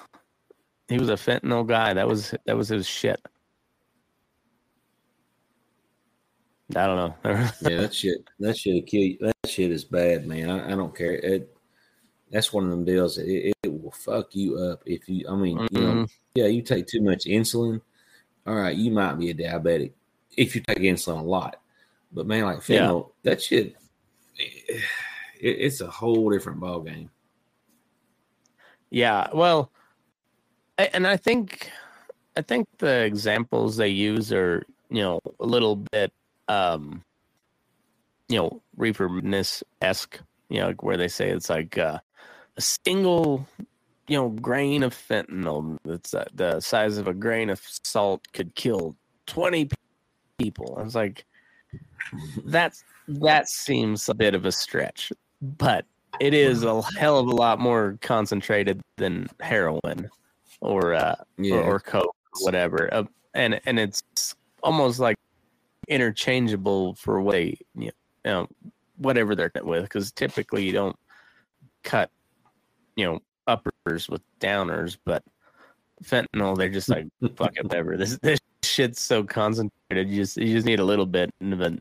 [0.88, 1.94] he was a fentanyl guy.
[1.94, 3.22] That was that was his shit.
[6.76, 7.16] I don't know.
[7.62, 8.24] Yeah, that shit.
[8.40, 9.18] That shit kill you.
[9.22, 10.50] That shit is bad, man.
[10.50, 11.14] I, I don't care.
[11.14, 11.56] It.
[12.32, 13.18] that's one of them deals.
[13.18, 15.26] It, it will fuck you up if you.
[15.30, 16.12] I mean, you know, Mhm.
[16.36, 17.82] yeah, you take too much insulin.
[18.48, 19.92] All right, you might be a diabetic
[20.38, 21.58] if you take insulin a lot.
[22.12, 23.02] But man, like Yeah.
[23.24, 23.76] that shit,
[24.38, 24.82] it,
[25.40, 27.10] it's a whole different ball game.
[28.90, 29.72] Yeah, well,
[30.78, 31.70] and I think
[32.36, 36.12] I think the examples they use are you know a little bit
[36.52, 37.04] um
[38.28, 39.10] you know reefer
[39.82, 42.00] esque you know where they say it's like uh,
[42.58, 43.48] a single
[44.08, 48.54] you know grain of fentanyl that's uh, the size of a grain of salt could
[48.56, 48.96] kill
[49.28, 49.70] 20
[50.38, 50.76] people.
[50.78, 51.26] I was like
[52.46, 55.86] that's that seems a bit of a stretch but
[56.20, 60.10] it is a hell of a lot more concentrated than heroin
[60.60, 64.04] or uh Yeah, or, or coke or whatever uh, and and it's
[64.64, 65.16] almost like
[65.92, 67.92] interchangeable for way you
[68.26, 68.48] know
[68.98, 70.96] whatever they're cut with because typically you don't
[71.84, 72.10] cut
[72.96, 75.24] you know uppers with downers but
[76.04, 80.54] fentanyl they're just like fuck it whatever this this shit's so concentrated you just you
[80.54, 81.74] just need a little bit of it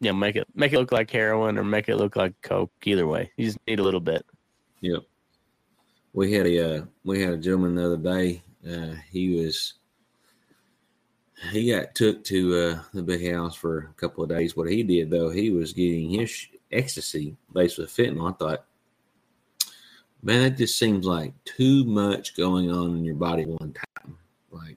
[0.00, 2.72] you know make it make it look like heroin or make it look like coke
[2.84, 4.24] either way you just need a little bit
[4.80, 5.02] Yep.
[6.12, 8.42] We had a uh, we had a gentleman the other day.
[8.68, 9.74] Uh, he was
[11.50, 14.56] he got took to uh, the big house for a couple of days.
[14.56, 18.32] What he did though, he was getting his sh- ecstasy based with fentanyl.
[18.32, 18.64] I thought,
[20.22, 24.18] man, that just seems like too much going on in your body one time.
[24.50, 24.76] Like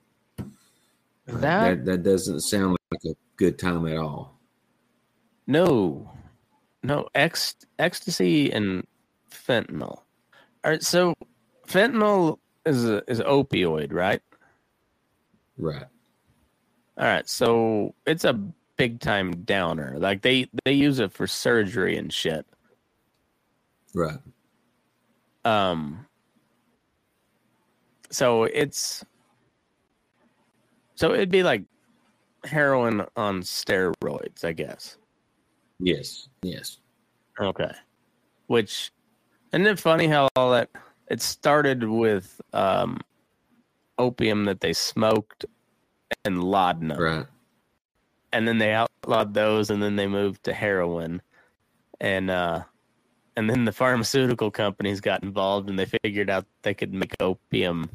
[1.26, 4.38] That- that that doesn't sound like a good time at all.
[5.46, 6.10] No,
[6.82, 8.86] no, ex, ecstasy and
[9.30, 10.00] fentanyl.
[10.64, 11.14] All right, so
[11.66, 14.22] fentanyl is a, is opioid, right?
[15.58, 15.84] Right.
[16.96, 18.34] All right, so it's a
[18.76, 19.96] big time downer.
[19.98, 22.46] Like they they use it for surgery and shit.
[23.94, 24.18] Right.
[25.44, 26.06] Um,
[28.10, 29.04] so it's
[30.94, 31.64] so it'd be like
[32.44, 34.96] heroin on steroids, I guess.
[35.80, 36.28] Yes.
[36.42, 36.78] Yes.
[37.40, 37.72] Okay.
[38.46, 38.92] Which
[39.52, 40.70] isn't it funny how all that
[41.08, 42.98] it started with um
[43.98, 45.44] opium that they smoked
[46.24, 46.98] and laudanum.
[46.98, 47.26] Right.
[48.32, 51.22] And then they outlawed those and then they moved to heroin.
[52.00, 52.64] And uh
[53.36, 57.90] and then the pharmaceutical companies got involved and they figured out they could make opium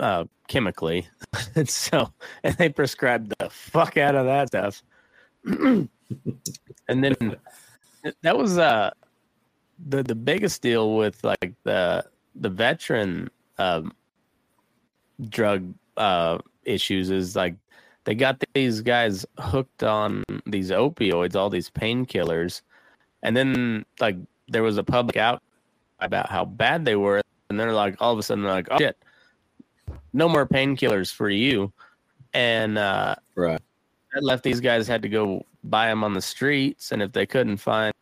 [0.00, 1.06] uh chemically.
[1.54, 2.12] and so
[2.42, 4.82] and they prescribed the fuck out of that stuff.
[5.44, 5.88] and
[6.88, 7.36] then
[8.22, 8.90] that was uh
[9.86, 12.04] the the biggest deal with like the
[12.34, 13.92] the veteran um
[15.28, 17.54] drug uh issues is like
[18.04, 22.62] they got these guys hooked on these opioids all these painkillers
[23.22, 24.16] and then like
[24.48, 25.42] there was a public out
[26.00, 28.98] about how bad they were and they're like all of a sudden like oh shit.
[30.12, 31.72] No more painkillers for you.
[32.32, 33.60] And uh Right.
[34.12, 37.26] that left these guys had to go buy them on the streets, and if they
[37.26, 37.94] couldn't find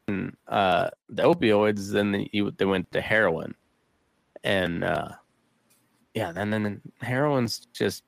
[0.48, 3.54] uh, the opioids, then they, they went to heroin,
[4.44, 5.08] and uh,
[6.14, 8.04] yeah, then then heroin's just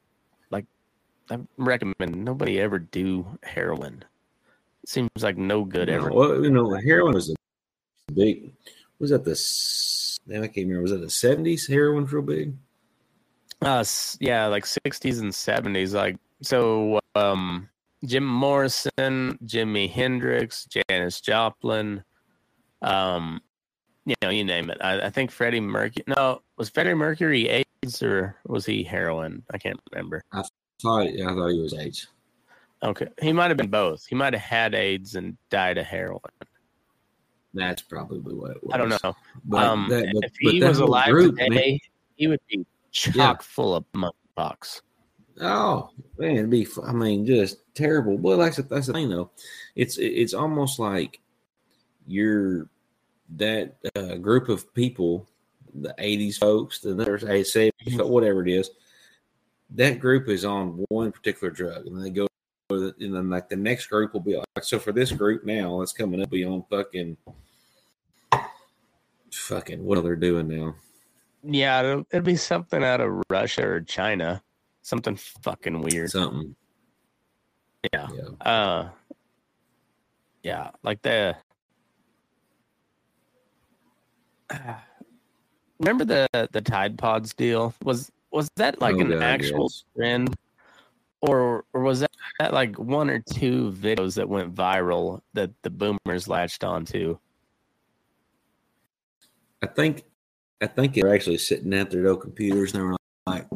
[1.31, 4.05] I recommend nobody ever do heroin.
[4.83, 6.13] It seems like no good No, ever.
[6.13, 8.53] well, you know, heroin was a big.
[8.99, 9.35] Was that the?
[10.27, 10.83] Now I can't remember.
[10.83, 11.67] Was that the seventies?
[11.67, 12.55] Heroin real big.
[13.63, 13.85] Uh,
[14.21, 15.95] yeah, like sixties and seventies.
[15.95, 17.69] Like so, um,
[18.05, 22.05] Jim Morrison, Jimi Hendrix, Janis Joplin,
[22.83, 23.41] um,
[24.05, 24.79] you know, you name it.
[24.83, 26.05] I, I think Freddie Mercury.
[26.07, 29.43] No, was Freddie Mercury AIDS or was he heroin?
[29.53, 30.23] I can't remember.
[30.85, 32.09] Thought, yeah, I thought he was AIDS.
[32.83, 34.05] Okay, he might have been both.
[34.07, 36.21] He might have had AIDS and died of heroin.
[37.55, 38.71] That's probably what it was.
[38.75, 39.15] I don't know.
[39.47, 41.79] But um, that- but- if he was alive group, today, man-
[42.17, 43.35] he would be chock Yeah.
[43.41, 44.83] full of monkeypox.
[45.41, 46.67] Oh man, it'd be.
[46.87, 48.17] I mean, just terrible.
[48.19, 49.31] Well, that's that's the thing though.
[49.75, 51.21] It's it's almost like
[52.07, 52.69] you're
[53.37, 55.27] that uh, group of people,
[55.75, 58.09] the '80s folks, the there's a '70s, Mhm.
[58.09, 58.71] whatever it is.
[59.75, 62.27] That group is on one particular drug, and they go.
[62.71, 65.93] And then, like the next group will be like, so for this group now, that's
[65.93, 67.17] coming up, be on fucking,
[69.31, 70.75] fucking what are they doing now?
[71.43, 74.43] Yeah, it'll, it'll be something out of Russia or China.
[74.81, 76.11] Something fucking weird.
[76.11, 76.57] Something,
[77.93, 78.09] yeah.
[78.15, 78.29] yeah.
[78.51, 78.89] Uh
[80.43, 81.37] Yeah, like the
[85.79, 87.75] Remember the the Tide Pods deal?
[87.83, 89.85] Was was that like Oh, an God, actual yes.
[89.97, 90.35] trend
[91.23, 92.11] or or was that,
[92.41, 97.17] that like one or two videos that went viral that the boomers latched onto?
[99.63, 100.03] I think
[100.61, 103.47] I think they're actually sitting at their old computers and they were like,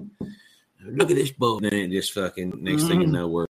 [0.84, 3.12] "Look at this boat," and it just fucking next thing you Mhm.
[3.12, 3.46] know, we're,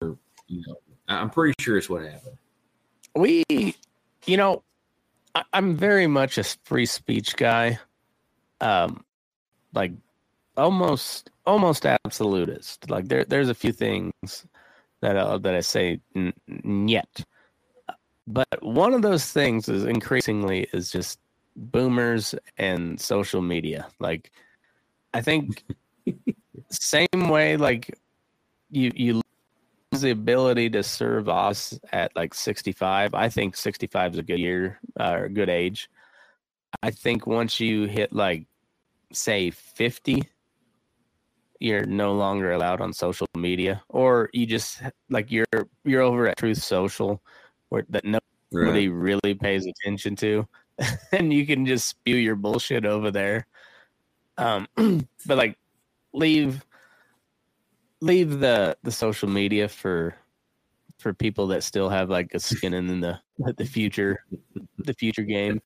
[0.00, 0.16] we're,
[0.46, 0.76] you know,
[1.08, 2.38] I'm pretty sure it's what happened.
[3.16, 3.42] we
[4.26, 4.62] you know
[5.34, 7.78] I, i'm very much a free speech guy
[8.60, 9.04] um
[9.74, 9.92] like
[10.56, 12.90] almost almost absolutist.
[12.90, 14.46] Like there there's a few things
[15.02, 17.24] that uh, that i say n- n- yet.
[18.26, 21.18] But one of those things is increasingly is just
[21.56, 23.88] boomers and social media.
[23.98, 24.30] Like
[25.12, 25.64] i think
[26.70, 27.98] same way like
[28.70, 29.14] you you
[29.92, 34.38] lose the ability to serve us at like 65 i think 65 is a good
[34.38, 35.90] year uh, or a good age.
[36.82, 38.46] I think once you hit like
[39.12, 40.22] say 50
[41.60, 45.46] you're no longer allowed on social media or you just like you're
[45.84, 47.22] you're over at truth social
[47.68, 50.48] where that nobody really pays attention to
[51.12, 53.46] and you can just spew your bullshit over there.
[54.38, 54.66] Um
[55.26, 55.58] but like
[56.12, 56.64] leave
[58.00, 60.14] leave the the social media for
[60.98, 63.20] for people that still have like a skin in the
[63.58, 64.24] the future
[64.78, 65.60] the future game.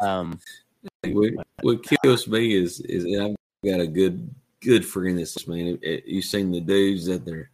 [0.00, 0.38] Um
[1.04, 5.66] What, what kills me is is I've got a good good friend that's man.
[5.66, 7.50] It, it, you've seen the dudes that they're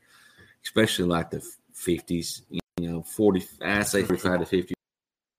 [0.64, 3.44] especially like the fifties, you know, forty.
[3.62, 4.74] I say forty-five to fifty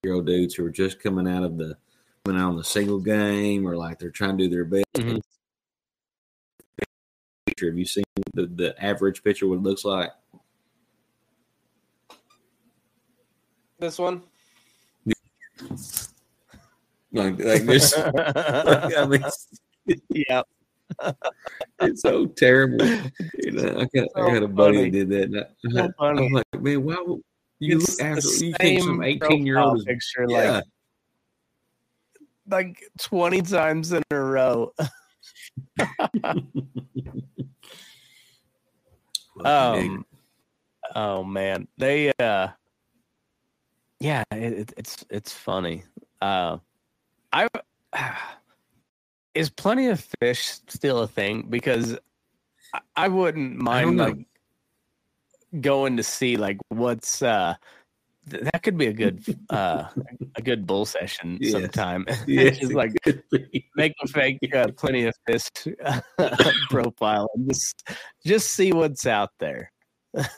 [0.02, 1.76] year old dudes who are just coming out of the
[2.24, 4.86] coming out on the single game or like they're trying to do their best.
[4.94, 5.20] Mhm.
[7.46, 7.66] Picture.
[7.66, 8.04] Have you seen
[8.34, 9.46] the, the average picture?
[9.46, 10.10] What it looks like?
[13.78, 14.22] this one
[17.12, 17.92] Like like this.
[17.96, 19.22] I mean,
[20.08, 20.42] yeah
[21.80, 22.86] it's so terrible.
[23.34, 25.50] You know, I got, I got a buddy that did that.
[25.64, 26.26] I, So funny.
[26.26, 27.22] I'm like, man, why would
[27.58, 30.56] you It's look after you think some 18 year old picture yeah.
[30.56, 30.64] like
[32.48, 34.72] like 20 times in a row
[39.44, 40.06] um
[40.94, 42.48] oh man they uh
[44.00, 45.82] yeah it, it, it's it's funny
[46.20, 46.58] uh
[47.32, 47.48] i
[49.36, 51.96] is plenty of fish still a thing because
[52.74, 54.04] i, I wouldn't mind know.
[54.04, 54.26] like
[55.60, 57.54] going to see like what's uh
[58.30, 59.84] th- that could be a good uh
[60.36, 61.52] a good bull session Yes.
[61.52, 62.92] sometime yeah, just like
[63.76, 65.48] make a fake uh, plenty of fish
[66.70, 67.88] profile and just
[68.24, 69.70] just see what's out there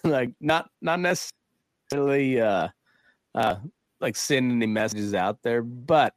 [0.04, 2.68] like not not necessarily uh
[3.34, 3.56] uh
[4.00, 6.14] like send any messages out there but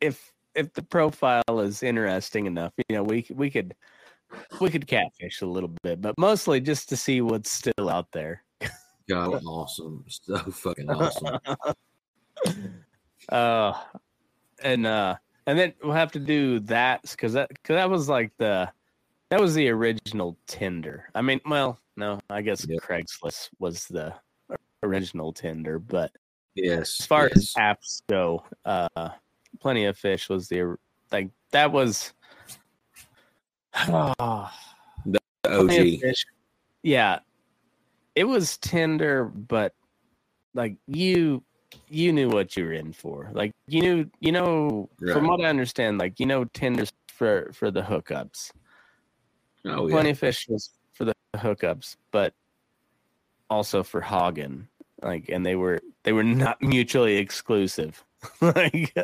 [0.00, 3.74] if if the profile is interesting enough you know we we could
[4.60, 8.42] we could catfish a little bit but mostly just to see what's still out there
[9.08, 11.38] God, awesome, so fucking awesome.
[13.28, 13.72] uh
[14.62, 15.16] and uh
[15.46, 18.70] and then we'll have to do that because that because that was like the
[19.30, 24.14] that was the original tinder i mean well no i guess craigslist was the
[24.82, 26.10] original tinder but
[26.54, 27.36] Yes, as far yes.
[27.36, 29.10] as apps go uh
[29.60, 30.76] plenty of fish was the
[31.10, 32.12] like that was
[33.74, 34.50] Oh,
[35.06, 36.00] the OG.
[36.00, 36.26] Fish.
[36.82, 37.20] Yeah,
[38.14, 39.74] it was Tinder, but
[40.54, 41.42] like you,
[41.88, 43.30] you knew what you were in for.
[43.32, 47.70] Like you knew, you know, from what I understand, like you know, Tinder's for for
[47.70, 48.50] the hookups.
[49.64, 52.34] Oh yeah, Plenty of Fish was for the hookups, but
[53.48, 54.68] also for Hagen.
[55.00, 58.04] Like, and they were they were not mutually exclusive.
[58.40, 58.94] like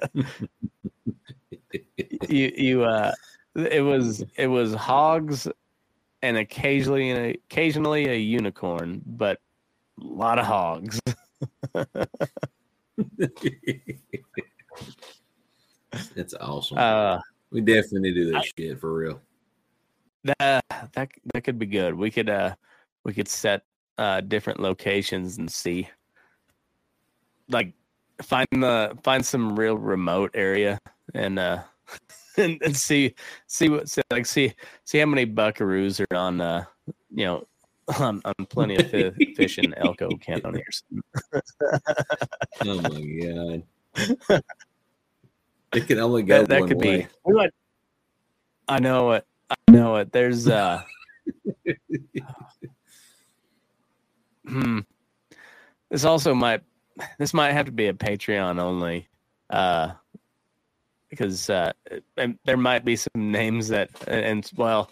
[2.28, 3.12] you you uh
[3.54, 5.48] it was it was hogs
[6.22, 9.38] and occasionally occasionally a unicorn but
[10.00, 11.00] a lot of hogs
[16.14, 16.78] That's awesome.
[16.78, 17.18] uh
[17.50, 19.20] we definitely do this shit for real.
[20.24, 20.64] that
[20.94, 22.54] that that could be good we could uh
[23.04, 23.62] we could set
[23.96, 25.88] uh different locations and see
[27.48, 27.72] like
[28.22, 30.78] find the find some real remote area
[31.14, 31.62] and uh
[32.36, 33.14] and, and see
[33.46, 34.52] see what see, like see
[34.84, 36.64] see how many buckaroos are on uh
[37.10, 37.46] you know
[38.00, 41.42] on, on plenty of fi- fish in Elko County or.
[42.66, 43.62] Oh my
[44.28, 44.42] god,
[45.72, 47.02] it can only go That, that one could way.
[47.02, 47.06] be.
[47.24, 47.54] we might-
[48.68, 49.26] I know it.
[49.48, 50.12] I know it.
[50.12, 50.82] There's uh.
[54.46, 54.80] hmm.
[55.90, 56.62] This also might.
[57.18, 59.08] This might have to be a Patreon only,
[59.50, 59.92] uh,
[61.10, 61.72] because uh,
[62.44, 64.90] there might be some names that and well,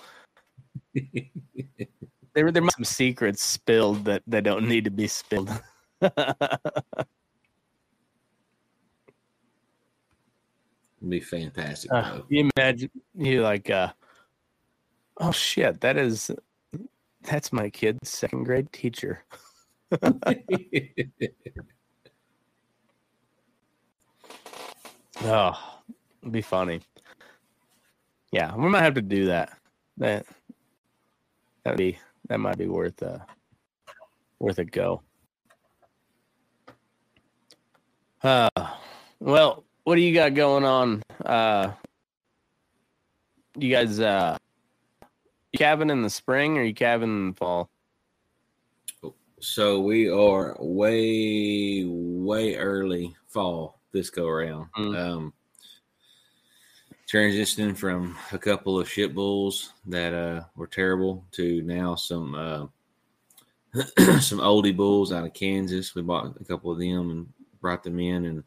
[0.95, 5.51] there there might be some secrets spilled that that don't need to be spilled.
[11.07, 11.93] It'd be fantastic.
[11.93, 13.93] Uh, you imagine you like, uh,
[15.19, 16.31] oh shit, that is
[17.23, 19.25] that's my kid's second grade teacher.
[25.25, 25.81] Oh,
[26.23, 26.81] it'd be funny.
[28.33, 29.57] Yeah, we might have to do that.
[29.97, 30.27] That
[31.65, 31.99] that'd be
[32.29, 33.19] that might be worth uh
[34.39, 35.03] worth a go.
[38.23, 38.49] Uh
[39.21, 41.03] well, what do you got going on?
[41.25, 41.73] Uh
[43.59, 44.37] you guys uh
[45.53, 47.71] you calving in the spring or you calving in the fall?
[49.39, 54.69] so we are way, way early fall this go around.
[54.77, 54.99] Mm.
[54.99, 55.33] Um,
[57.11, 62.67] transitioning from a couple of shit bulls that uh, were terrible to now some uh,
[64.21, 65.95] some oldie bulls out of Kansas.
[65.95, 68.45] We bought a couple of them and brought them in, and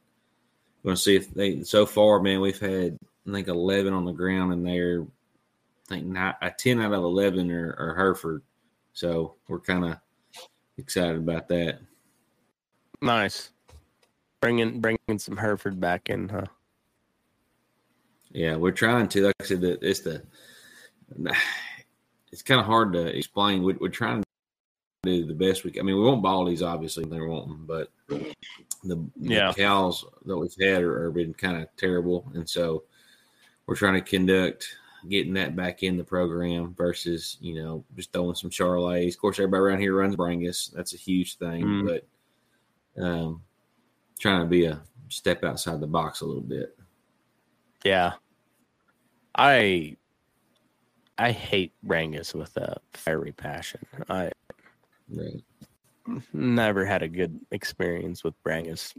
[0.84, 1.64] we're gonna see if they.
[1.64, 2.98] So far, man, we've had
[3.28, 7.04] I think eleven on the ground, and they're I think not a ten out of
[7.04, 8.44] eleven are, are Hereford.
[8.94, 9.98] So we're kind of
[10.78, 11.80] excited about that.
[13.02, 13.52] Nice.
[14.42, 16.46] Bringing bringing some Hereford back in, huh?
[18.32, 19.26] Yeah, we're trying to.
[19.26, 20.24] Like I said, it's the.
[22.32, 23.64] It's kind of hard to explain.
[23.64, 24.26] We're, we're trying to
[25.04, 25.72] do the best we.
[25.72, 25.82] can.
[25.82, 27.06] I mean, we want baldies, obviously.
[27.06, 29.52] They want them, but the, the Yeah.
[29.54, 32.84] cows that we've had are, are been kind of terrible, and so
[33.66, 34.76] we're trying to conduct
[35.10, 39.10] getting that back in the program versus you know just throwing some Charolais.
[39.10, 40.72] Of course, everybody around here runs Brangus.
[40.72, 41.88] That's a huge thing, Mm.
[42.96, 43.42] but um,
[44.20, 46.78] trying to be a step outside the box a little bit.
[47.84, 48.14] Yeah.
[49.36, 49.96] I
[51.18, 53.82] I hate Brangus with a fiery passion.
[54.10, 54.32] I
[55.10, 55.44] Right.
[56.34, 58.96] never had a good experience with Brangus.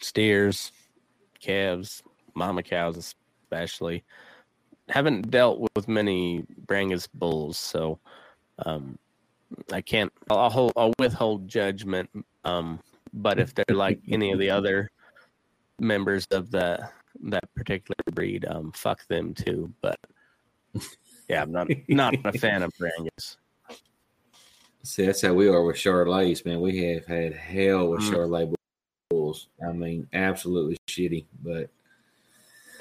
[0.00, 0.72] Steers,
[1.40, 2.02] calves,
[2.34, 4.04] mama cows especially.
[4.88, 7.98] Haven't dealt with many Brangus bulls, so
[8.64, 8.98] um,
[9.72, 10.12] I can't.
[10.30, 12.10] I'll, I'll, hold, I'll withhold judgment.
[12.44, 12.80] Um,
[13.16, 14.90] but if they're like any of the other
[15.80, 16.88] members of the
[17.24, 19.72] that particular breed, um, fuck them too.
[19.80, 19.98] But
[21.28, 23.36] yeah, I'm not not a fan of Brangus.
[24.82, 26.60] See, that's how we are with Charolais, man.
[26.60, 28.54] We have had hell with Mm.
[29.10, 29.48] Bulls.
[29.66, 31.68] I mean, absolutely shitty, but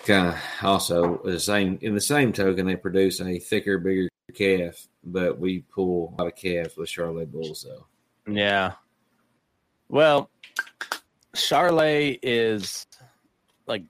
[0.05, 1.79] kind of also the same.
[1.81, 6.27] In the same token, they produce a thicker, bigger calf, but we pull a lot
[6.27, 7.85] of calves with Charolais bulls, though.
[8.31, 8.73] Yeah.
[9.89, 10.29] Well,
[11.35, 12.87] Charolais is
[13.67, 13.83] like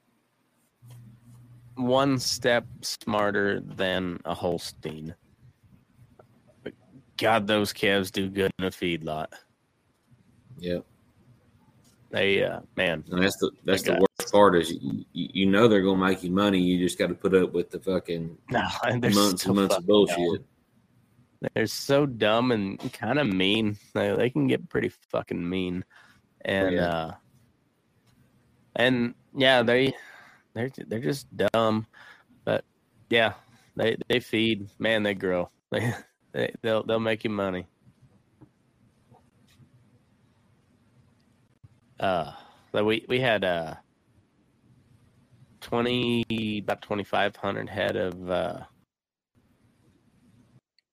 [1.76, 5.16] one step smarter than a Holstein.
[6.64, 6.74] But
[7.18, 9.28] God, those calves do good in a feedlot.
[10.58, 10.86] Yep,
[12.12, 15.68] They, uh, man, and that's the that's the worst part is you, you you know
[15.68, 16.60] they're gonna make you money.
[16.60, 20.18] You just got to put up with the fucking no, months and months of bullshit.
[20.18, 20.46] dumb.
[21.54, 23.78] They're so dumb and kind of mean.
[23.94, 25.84] They, they can get pretty fucking mean,
[26.42, 26.88] and yeah.
[26.88, 27.14] uh,
[28.76, 29.94] and yeah, they
[30.54, 31.88] they're they're just dumb,
[32.44, 32.66] but
[33.10, 33.34] yeah,
[33.76, 34.70] they they feed.
[34.80, 35.50] Man, they grow.
[35.72, 35.94] They,
[36.32, 37.68] they they'll they'll make you money.
[42.00, 42.32] Uh,
[42.72, 43.76] but we we had uh
[45.62, 48.60] twenty about twenty five hundred head of uh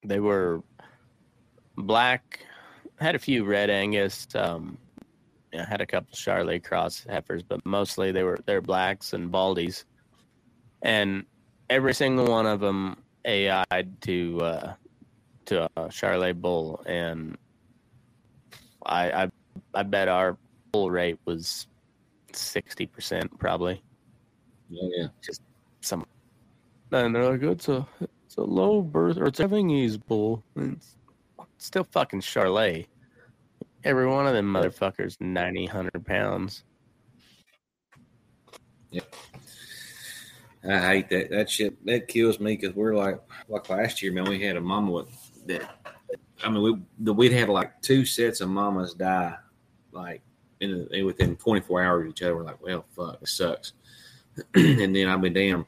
[0.03, 0.61] they were
[1.77, 2.45] black
[2.99, 4.77] had a few red angus um
[5.51, 9.85] yeah, had a couple Charolais cross heifers but mostly they were they're blacks and baldies
[10.81, 11.25] and
[11.69, 14.73] every single one of them ai'd to uh
[15.45, 17.37] to a Charolais bull and
[18.85, 19.31] i i
[19.73, 20.37] i bet our
[20.71, 21.67] bull rate was
[22.31, 23.81] 60% probably
[24.69, 25.07] Yeah, yeah.
[25.21, 25.41] Just
[25.81, 26.05] some
[26.91, 27.87] and they're like it's a
[28.33, 30.43] it's a low birth or it's a Havingese bull.
[30.55, 30.95] It's,
[31.59, 32.87] still fucking Charolais.
[33.83, 36.63] Every one of them motherfuckers 90, 100 pounds.
[40.67, 41.29] I hate that.
[41.29, 44.25] That shit that kills me because we're like like last year, man.
[44.25, 45.85] We had a mama with that.
[46.43, 49.35] I mean, we the, we'd had like two sets of mamas die,
[49.91, 50.21] like
[50.59, 52.35] in, in within 24 hours of each other.
[52.35, 53.73] We're like, well, fuck, it sucks.
[54.55, 55.65] and then I'll be damn,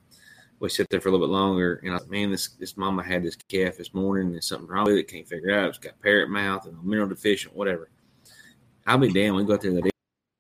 [0.66, 3.04] we sit there for a little bit longer, and I was, man, this this mama
[3.04, 5.08] had this calf this morning, and something wrong with it.
[5.08, 5.70] Can't figure it out.
[5.70, 7.90] It's got parrot mouth and mineral deficient, whatever.
[8.86, 9.36] I'll be damn.
[9.36, 9.92] We go out there that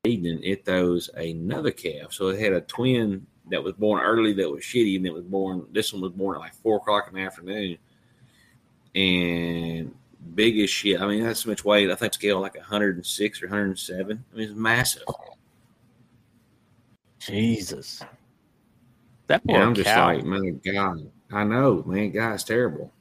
[0.03, 2.13] evening, it throws another calf.
[2.13, 5.23] So it had a twin that was born early that was shitty, and it was
[5.23, 5.65] born.
[5.71, 7.77] This one was born at like four o'clock in the afternoon,
[8.93, 9.95] and
[10.33, 11.01] big as shit.
[11.01, 11.91] I mean, that's so much weight.
[11.91, 14.23] I think scale like 106 or 107.
[14.33, 15.03] I mean, it's massive.
[17.19, 18.01] Jesus.
[19.27, 20.07] That poor Yeah, I'm just cow.
[20.07, 22.93] like, man, God, I know, man, God's terrible.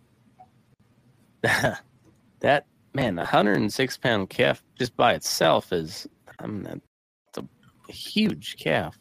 [1.42, 6.06] that man, a 106 pound calf just by itself is,
[6.38, 8.98] I mean, that's a huge calf.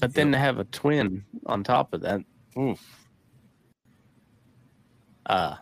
[0.00, 2.20] But then to have a twin on top of that,
[2.58, 3.06] oof.
[5.26, 5.56] Uh,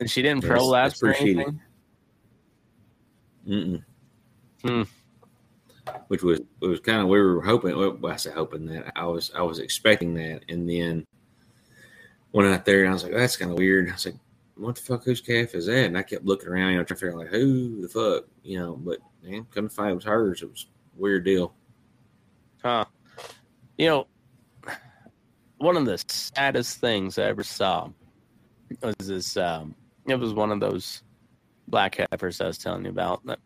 [0.00, 1.60] and she didn't prolapse or anything.
[3.46, 3.82] Mm-mm.
[4.62, 4.82] Hmm.
[6.08, 7.76] Which was it was kind of we were hoping.
[7.76, 11.06] Well, I hoping that I was I was expecting that, and then
[12.32, 13.88] went out there and I was like, that's kind of weird.
[13.88, 14.16] I was like,
[14.56, 15.04] what the fuck?
[15.04, 15.86] Whose calf is that?
[15.86, 18.24] And I kept looking around, you know, trying to figure out like who the fuck,
[18.42, 18.76] you know.
[18.76, 20.42] But man, come to find it was hers.
[20.42, 21.54] It was weird deal.
[22.62, 22.84] Huh.
[23.76, 24.06] You know,
[25.58, 27.90] one of the saddest things I ever saw
[28.82, 29.36] was this.
[29.36, 29.74] Um,
[30.06, 31.02] it was one of those
[31.68, 33.24] black heifers I was telling you about.
[33.26, 33.38] That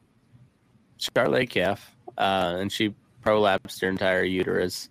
[0.99, 4.89] Charolais calf, uh, and she prolapsed her entire uterus,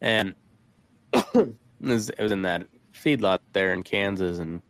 [0.00, 0.34] and
[1.12, 4.62] it was, in that feedlot there in Kansas, and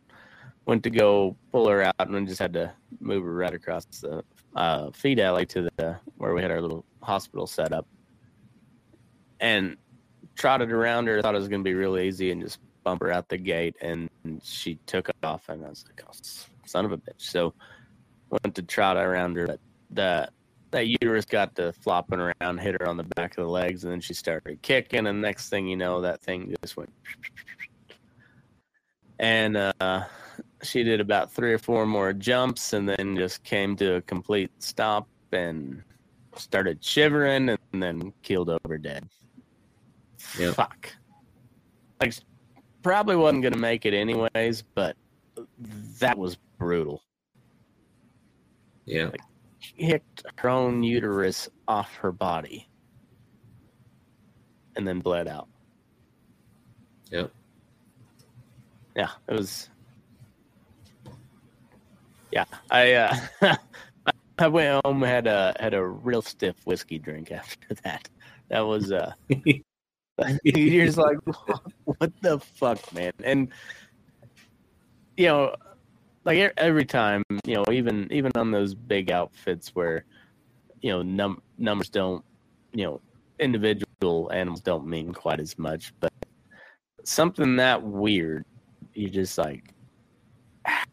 [0.67, 4.25] went to go pull her out, and just had to move her right across the
[4.57, 7.87] uh, feed alley to the where we had our little hospital set up
[9.41, 9.77] and
[10.37, 11.21] trotted around her.
[11.23, 13.77] Thought it was going to be real easy and just bump her out the gate.
[13.81, 14.09] And
[14.43, 15.49] she took off.
[15.49, 16.13] And I was like, oh,
[16.67, 17.19] son of a bitch.
[17.19, 17.55] So
[18.31, 19.47] went to trot around her.
[19.47, 19.61] But
[19.91, 20.29] the
[20.75, 23.93] that uterus got to flopping around, hit her on the back of the legs, and
[23.93, 25.07] then she started kicking.
[25.07, 26.93] And next thing you know, that thing just went.
[29.21, 30.05] And uh,
[30.65, 34.51] she did about three or four more jumps, and then just came to a complete
[34.59, 35.81] stop and
[36.35, 39.09] started shivering, and then keeled over dead.
[40.41, 40.55] Yep.
[40.57, 40.93] Fuck.
[42.01, 42.15] Like,
[42.83, 44.97] probably wasn't gonna make it anyways, but
[46.01, 47.01] that was brutal.
[48.87, 49.11] Yeah,
[49.79, 52.69] Kicked her own uterus off her body,
[54.77, 55.49] and then bled out.
[57.11, 57.31] yep.
[58.95, 59.71] Yeah, it was.
[62.31, 63.17] Yeah, I uh,
[64.39, 68.09] I went home had a had a real stiff whiskey drink after that.
[68.51, 69.13] That was uh,
[70.45, 71.19] you're just like,
[71.85, 73.13] what the fuck, man?
[73.23, 73.49] And
[75.17, 75.55] you know,
[76.25, 80.05] like every time, you know, even even on those big outfits where
[80.81, 82.25] you know num- numbers don't,
[82.73, 83.01] you know,
[83.39, 86.13] individual animals don't mean quite as much, but
[87.05, 88.45] something that weird,
[88.95, 89.73] you just like,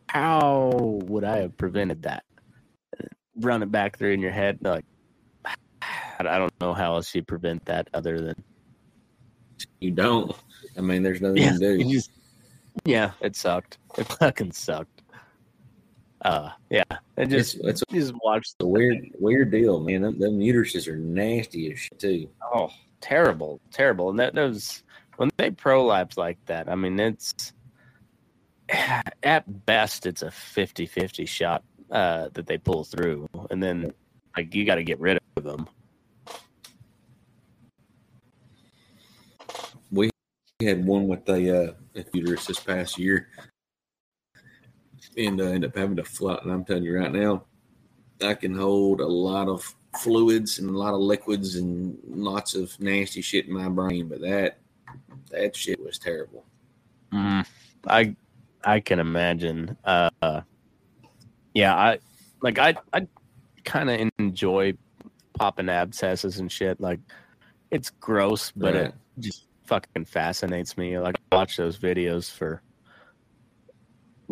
[0.10, 0.72] how
[1.06, 2.24] would I have prevented that?
[3.38, 4.86] Run it back through in your head, like,
[5.86, 8.36] I don't know how else you prevent that other than
[9.80, 10.36] You don't.
[10.78, 11.78] I mean, there's nothing yeah, to do.
[11.78, 12.12] you just-
[12.86, 13.78] yeah, it sucked.
[13.98, 15.01] It fucking sucked.
[16.24, 16.84] Uh, yeah,
[17.18, 20.02] and just it's just watch the weird, weird deal, man.
[20.02, 22.30] Them, them uteruses are nasty as shit too.
[22.54, 22.70] Oh,
[23.00, 24.12] terrible, terrible.
[24.12, 24.84] And that those
[25.18, 27.54] when they prolapse like that, I mean, it's
[29.24, 33.92] at best it's a 50-50 shot uh, that they pull through, and then
[34.38, 35.68] like you got to get rid of them.
[39.92, 40.12] We
[40.62, 43.30] had one with a uh, a uterus this past year,
[45.18, 46.44] and uh, ended up having to float.
[46.44, 47.46] And I'm telling you right now,
[48.22, 52.80] I can hold a lot of fluids and a lot of liquids and lots of
[52.80, 54.60] nasty shit in my brain, but that
[55.32, 56.46] that shit was terrible.
[57.14, 57.46] Mm,
[57.88, 58.16] I
[58.64, 59.76] I can imagine.
[59.84, 60.42] Uh,
[61.54, 62.00] yeah, I
[62.42, 63.08] like I I
[63.66, 64.74] kind of enjoy
[65.38, 66.80] popping abscesses and shit.
[66.80, 67.00] Like
[67.72, 68.84] it's gross, but Right.
[68.86, 71.00] it just fucking fascinates me.
[71.00, 72.62] Like I watch those videos for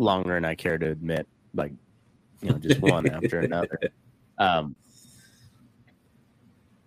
[0.00, 1.28] longer than I care to admit.
[1.54, 1.72] Like
[2.42, 3.78] you know, just one after another.
[4.38, 4.74] Um,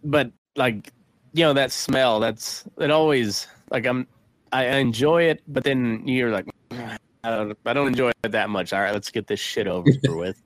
[0.04, 0.92] but like
[1.34, 2.20] you know that smell.
[2.20, 2.92] That's it.
[2.92, 4.08] Always like I'm.
[4.52, 8.72] I enjoy it, but then you're like, I don't, I don't enjoy it that much.
[8.72, 10.42] All right, let's get this shit over with.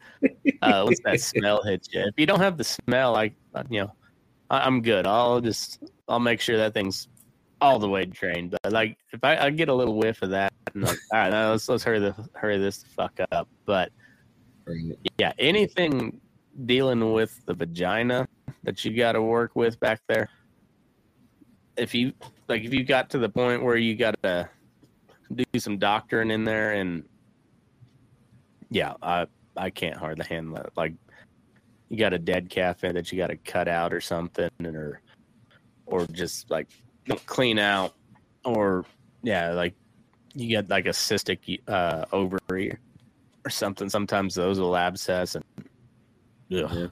[0.61, 3.33] Uh, once that smell hits you, if you don't have the smell, like
[3.69, 3.91] you know,
[4.49, 5.05] I, I'm good.
[5.05, 7.09] I'll just I'll make sure that thing's
[7.61, 8.51] all the way drained.
[8.51, 11.31] But like if I, I get a little whiff of that, I'm like, all right,
[11.31, 13.47] now let's let's hurry the hurry this the fuck up.
[13.65, 13.91] But
[15.17, 16.19] yeah, anything
[16.65, 18.27] dealing with the vagina
[18.63, 20.29] that you got to work with back there.
[21.77, 22.13] If you
[22.47, 24.49] like, if you got to the point where you got to
[25.33, 27.03] do some doctoring in there, and
[28.69, 30.71] yeah, I I can't hardly handle it.
[30.75, 30.93] Like,
[31.89, 35.01] you got a dead calf in that you got to cut out or something, or
[35.85, 36.67] or just like
[37.25, 37.93] clean out,
[38.43, 38.85] or
[39.23, 39.73] yeah, like
[40.33, 42.77] you get like a cystic uh, ovary
[43.45, 43.89] or something.
[43.89, 45.43] Sometimes those will abscess and
[46.53, 46.87] ugh, Yeah.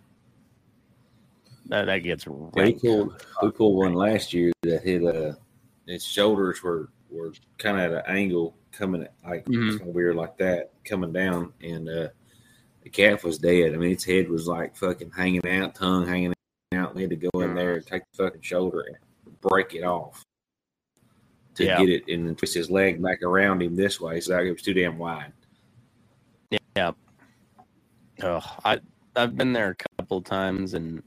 [1.67, 5.33] that, that gets We pulled we pulled one last year that hit uh
[5.87, 9.77] its shoulders were were kind of at an angle coming at, like Mhm.
[9.77, 12.07] kinda weird like that coming down, and uh,
[12.81, 13.73] the calf was dead.
[13.73, 16.33] I mean, its head was like fucking hanging out, tongue hanging
[16.73, 16.93] out.
[16.95, 18.97] We had to go in there and take the fucking shoulder and
[19.41, 20.23] break it off
[21.55, 21.79] to Yeah.
[21.79, 24.73] get it and twist his leg back around him this way, so it was too
[24.73, 25.33] damn wide.
[26.75, 26.91] Yeah.
[28.23, 28.79] Oh, I
[29.15, 31.01] I've been there a couple times and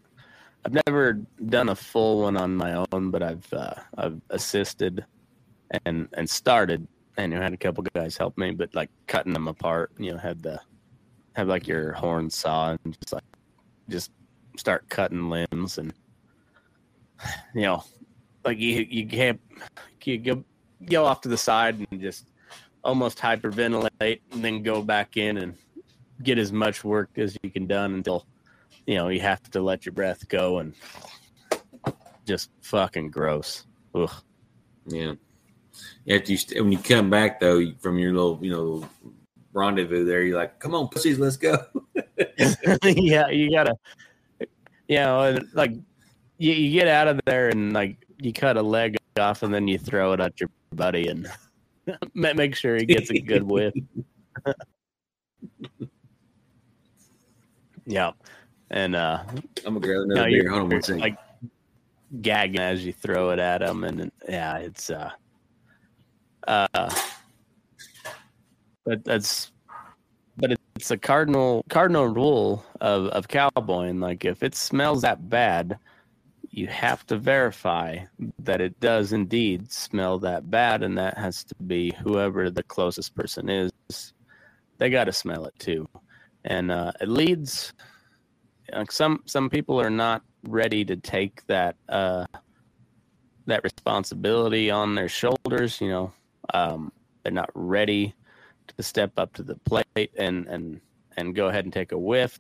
[0.65, 5.05] I've never done a full one on my own, but I've uh, I've assisted
[5.85, 6.87] and and started
[7.19, 10.19] and you had a couple guys help me, but like cutting them apart, you know,
[10.19, 10.61] had the
[11.35, 13.25] have like your horn saw and just like
[13.89, 14.11] just
[14.57, 15.93] start cutting limbs and
[17.55, 17.85] you know,
[18.49, 19.41] like you you can't
[20.05, 20.43] you go
[20.87, 22.31] go off to the side and just
[22.83, 25.55] almost hyperventilate and then go back in and
[26.23, 28.25] get as much work as you can done until
[28.87, 30.73] you know you have to let your breath go and
[32.25, 33.67] just fucking gross.
[33.95, 34.11] Ugh.
[34.87, 35.15] Yeah.
[36.11, 38.89] After you st- when you come back though from your little you know
[39.53, 41.59] rendezvous there, you're like, "Come on, pussies, let's go."
[42.83, 43.75] yeah, you gotta,
[44.89, 45.73] you know, like
[46.39, 49.67] you, you get out of there and like you cut a leg off and then
[49.69, 51.31] you throw it at your buddy and
[52.15, 53.75] make sure he gets a good whiff.
[57.87, 58.13] yeah,
[58.71, 59.23] and uh,
[59.67, 60.51] I'm gonna grab No, another you're- beer.
[60.51, 60.99] Hold on one you're.
[61.01, 61.17] Like
[62.23, 65.11] gagging as you throw it at him, and yeah, it's uh,
[66.47, 66.95] uh,
[68.85, 69.53] but that's,
[70.37, 74.01] but it's a cardinal cardinal rule of of cowboying.
[74.01, 75.79] Like if it smells that bad,
[76.51, 77.99] you have to verify
[78.39, 83.15] that it does indeed smell that bad, and that has to be whoever the closest
[83.15, 83.73] person is.
[84.79, 85.89] They got to smell it too,
[86.45, 87.73] and uh, it leads
[88.73, 92.25] like some some people are not ready to take that uh
[93.47, 96.13] that responsibility on their shoulders you know.
[96.55, 96.93] Um
[97.23, 98.15] they're not ready
[98.77, 100.81] to step up to the plate and and
[101.17, 102.39] and go ahead and take a whiff.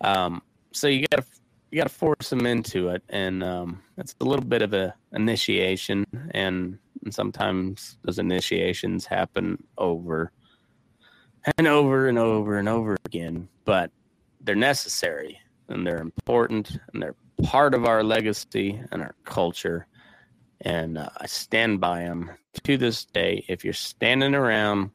[0.00, 0.42] Um
[0.72, 1.26] so you gotta
[1.72, 6.04] you gotta force them into it and um it's a little bit of a initiation
[6.32, 10.30] and, and sometimes those initiations happen over
[11.56, 13.90] and over and over and over again but
[14.42, 15.38] they're necessary
[15.68, 19.86] and they're important and they're part of our legacy and our culture.
[20.60, 22.30] And uh, I stand by them
[22.64, 23.44] to this day.
[23.48, 24.90] If you're standing around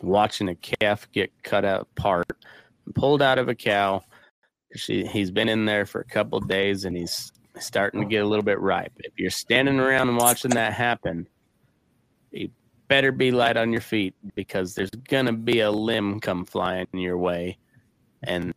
[0.00, 2.30] watching a calf get cut apart
[2.86, 4.02] and pulled out of a cow,
[4.74, 8.24] she, he's been in there for a couple of days and he's starting to get
[8.24, 8.92] a little bit ripe.
[8.98, 11.26] If you're standing around and watching that happen,
[12.30, 12.50] you
[12.88, 16.86] better be light on your feet because there's going to be a limb come flying
[16.92, 17.58] your way.
[18.24, 18.52] And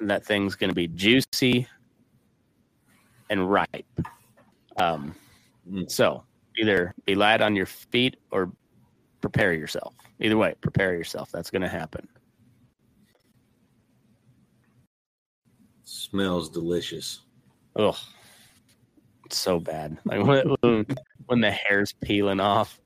[0.00, 1.66] that thing's going to be juicy
[3.30, 3.86] and ripe.
[4.76, 5.14] Um,
[5.70, 5.88] Mm.
[5.88, 6.24] so
[6.58, 8.50] either be light on your feet or
[9.20, 9.94] prepare yourself.
[10.20, 11.30] Either way, prepare yourself.
[11.30, 12.08] That's going to happen.
[16.02, 17.20] Smells delicious.
[17.76, 17.94] Ugh,
[19.24, 19.96] it's so bad.
[20.04, 20.86] Like when, when,
[21.26, 22.80] when the hair's peeling off.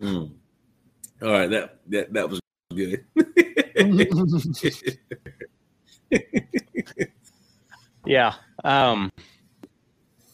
[0.00, 0.32] Mm.
[1.22, 2.40] All right, that that that was
[2.74, 3.04] good.
[8.06, 8.34] yeah.
[8.64, 9.12] Um.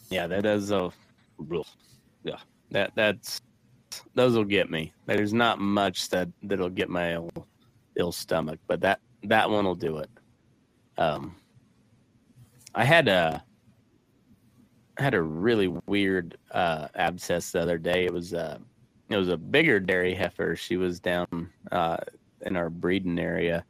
[0.09, 0.91] Yeah, that is a.
[2.23, 2.37] Yeah,
[2.71, 3.41] that that's
[4.15, 4.93] those will get me.
[5.07, 7.31] There's not much that that'll get my ill,
[7.97, 10.09] ill stomach, but that that one will do it.
[10.97, 11.35] Um.
[12.73, 13.43] I had a
[14.97, 18.05] I had a really weird uh, abscess the other day.
[18.05, 18.59] It was uh,
[19.09, 20.55] it was a bigger dairy heifer.
[20.55, 21.25] She was down
[21.71, 21.97] uh,
[22.41, 23.65] in our breeding area,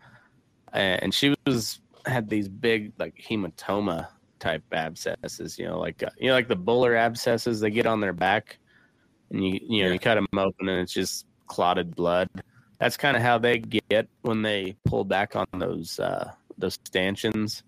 [0.73, 4.07] and she was had these big like hematoma
[4.39, 5.57] type abscesses.
[5.57, 8.57] You know, like uh, you know, like the buller abscesses they get on their back,
[9.31, 9.93] and you you know Yeah.
[9.93, 12.27] you cut them open and it's just clotted blood.
[12.79, 17.63] That's kind of how they get when they pull back on those uh, those stanchions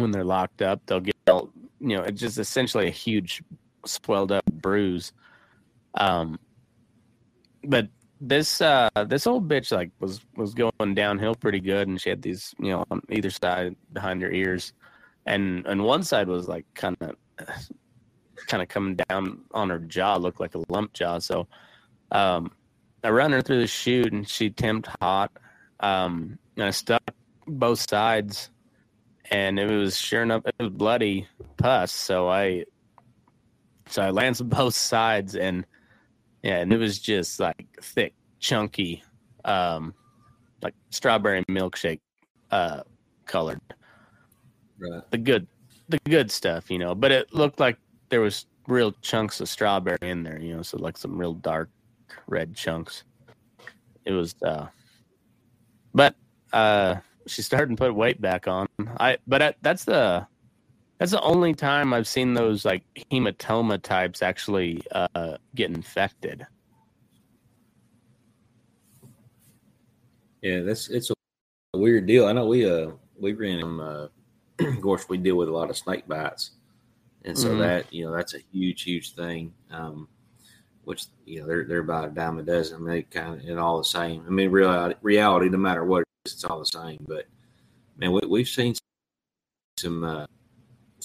[0.00, 0.80] when they're locked up.
[0.86, 3.42] They'll get you know it's just essentially a huge
[3.84, 5.12] swelled up bruise.
[5.94, 6.38] Um,
[7.64, 7.88] but
[8.20, 12.20] this uh this old bitch like was was going downhill pretty good and she had
[12.20, 14.74] these you know on either side behind her ears
[15.24, 17.16] and and one side was like kind of
[18.46, 21.46] kind of coming down on her jaw looked like a lump jaw so
[22.12, 22.50] um
[23.04, 25.32] i run her through the chute and she temped hot
[25.80, 27.02] um and i stuck
[27.46, 28.50] both sides
[29.30, 31.26] and it was sure enough it was bloody
[31.56, 32.64] pus so i
[33.86, 35.64] so i lanced both sides and
[36.42, 39.02] yeah, and it was just like thick, chunky,
[39.44, 39.94] um,
[40.62, 42.00] like strawberry milkshake
[42.50, 42.82] uh
[43.26, 43.60] colored.
[44.78, 45.02] right.
[45.10, 45.46] The good
[45.88, 46.94] the good stuff, you know.
[46.94, 47.76] But it looked like
[48.08, 51.68] there was real chunks of strawberry in there, you know, so like some real dark
[52.26, 53.04] red chunks.
[54.04, 54.66] It was uh
[55.92, 56.14] but
[56.52, 56.96] uh
[57.30, 58.66] she's starting to put weight back on.
[58.98, 60.26] I but I, that's the
[60.98, 66.46] that's the only time I've seen those like hematoma types actually uh get infected.
[70.42, 71.14] Yeah, that's it's a,
[71.78, 72.26] weird deal.
[72.26, 73.80] I know we uh we ran them.
[73.80, 74.06] Uh,
[74.60, 76.52] of course, we deal with a lot of snake bites,
[77.24, 77.58] and so Mhm.
[77.58, 79.54] that you know that's a huge, huge thing.
[79.70, 80.08] Um,
[80.84, 82.84] which you know they're they're about a dime a dozen.
[82.84, 84.24] They kind of and all the same.
[84.26, 87.04] I mean, reality, reality, no matter what, it it's all the same.
[87.06, 87.26] But
[87.96, 88.74] man, we, we've seen
[89.78, 90.26] some uh,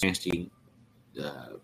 [0.04, 0.52] nasty.
[1.22, 1.58] Uh,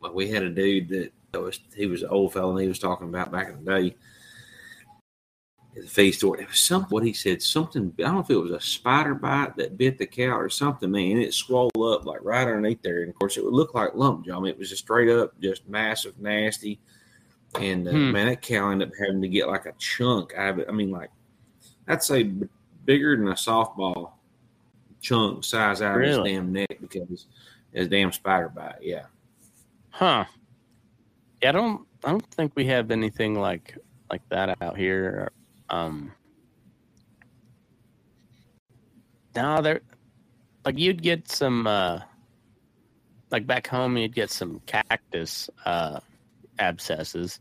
[0.00, 2.68] well, we had a dude that, that was he was an old fellow, and he
[2.68, 3.96] was talking about back in the day
[5.76, 6.40] at the feed store.
[6.40, 7.92] It was some what he said something.
[7.98, 10.90] I don't know if it was a spider bite that bit the cow or something.
[10.90, 13.02] Man, it swelled up like right underneath there.
[13.02, 14.38] And of course, it would look like lump jaw.
[14.38, 16.80] I mean, it was just straight up, just massive, nasty.
[17.60, 18.12] And uh, Hmm.
[18.12, 20.66] man, that cow ended up having to get like a chunk out of it.
[20.68, 21.10] I mean, like
[21.88, 22.32] I'd say
[22.86, 24.12] bigger than a softball
[25.02, 27.26] chunk size out of his damn neck because
[27.72, 28.76] his damn spider bite.
[28.80, 29.06] Yeah.
[29.90, 30.24] Huh.
[31.42, 33.76] Yeah, I don't I don't think we have anything like
[34.10, 35.30] like that out here.
[35.68, 36.12] Um
[39.34, 39.80] No, there
[40.64, 42.00] like you'd get some uh
[43.30, 46.00] like back home you'd get some cactus uh
[46.58, 47.40] abscesses.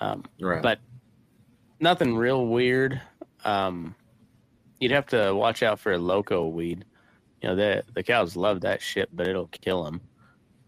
[0.00, 0.62] Um Right.
[0.62, 0.80] but
[1.80, 3.00] nothing real weird.
[3.44, 3.94] Um,
[4.80, 6.84] you'd have to watch out for a loco weed.
[7.42, 10.00] You know, the the cows love that shit, but it'll kill them.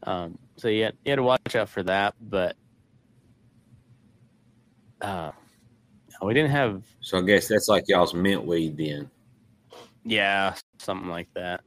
[0.05, 2.15] Um, so you had, you had to watch out for that.
[2.21, 2.57] But
[5.01, 5.33] uh,
[6.23, 9.11] we didn't have, so I guess that's like y'all's mint weed then.
[10.05, 11.63] yeah, something like that.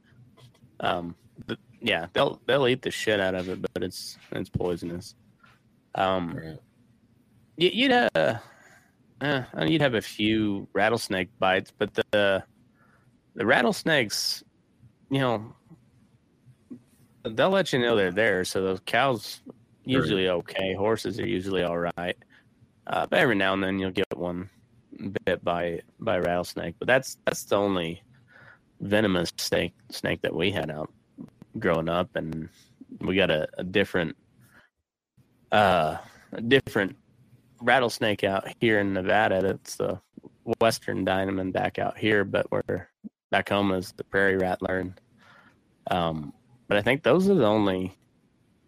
[0.80, 1.14] Um,
[1.46, 5.14] but yeah, they'll they'll eat the shit out of it, but it's it's poisonous.
[5.94, 6.58] Um, Right.
[7.58, 8.42] You- You'd have,
[9.20, 12.44] uh, you'd have a few rattlesnake bites, but the
[13.34, 14.42] the rattlesnakes,
[15.10, 15.54] you know,
[17.24, 18.44] they'll let you know they're there.
[18.44, 19.40] So those cows
[19.84, 20.74] usually okay.
[20.74, 22.16] Horses are usually all right.
[22.86, 24.48] Uh, but every now and then you'll get one
[25.24, 26.76] bit by by a rattlesnake.
[26.78, 28.02] But that's that's the only
[28.80, 30.92] venomous snake snake that we had out
[31.58, 32.48] growing up, and
[33.00, 34.16] we got a, a different
[35.52, 35.96] uh
[36.32, 36.96] a different
[37.60, 39.42] rattlesnake out here in Nevada.
[39.42, 40.00] That's the
[40.60, 42.88] western diamond back out here, but we're
[43.30, 44.78] back home is the prairie rattler.
[44.78, 45.00] And,
[45.90, 46.32] um,
[46.68, 47.96] but I think those are the only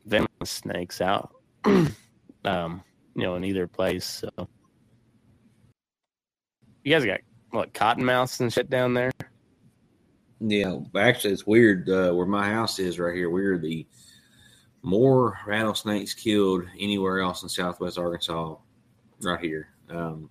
[0.06, 1.34] venomous snakes out,
[1.64, 2.82] um,
[3.14, 4.04] you know, in either place.
[4.04, 4.48] So
[6.82, 7.20] you guys got
[7.50, 9.12] what cottonmouths and shit down there?
[10.40, 11.88] Yeah, actually, it's weird.
[11.88, 13.86] Uh, where my house is right here, we're the
[14.82, 18.56] more rattlesnakes killed anywhere else in Southwest Arkansas.
[19.22, 19.68] Right here.
[19.90, 20.30] Um,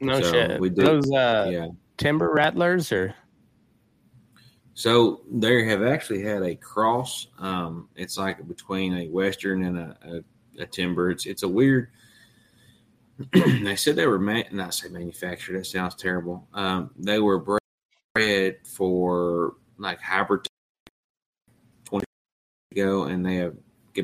[0.00, 0.60] No So, shit.
[0.60, 1.68] we do- Those uh, yeah.
[1.96, 3.14] timber rattlers or
[4.74, 7.28] So they have actually had a cross.
[7.38, 9.96] Um, it's like between a western and a,
[10.58, 11.10] a, a timber.
[11.10, 11.90] It's it's a weird.
[13.32, 15.56] they said they were ma- not say manufactured.
[15.56, 16.48] That sounds terrible.
[16.52, 17.38] Um, they were
[18.16, 20.44] bred for like hybrid
[21.84, 22.04] twenty
[22.74, 23.54] years ago, and they have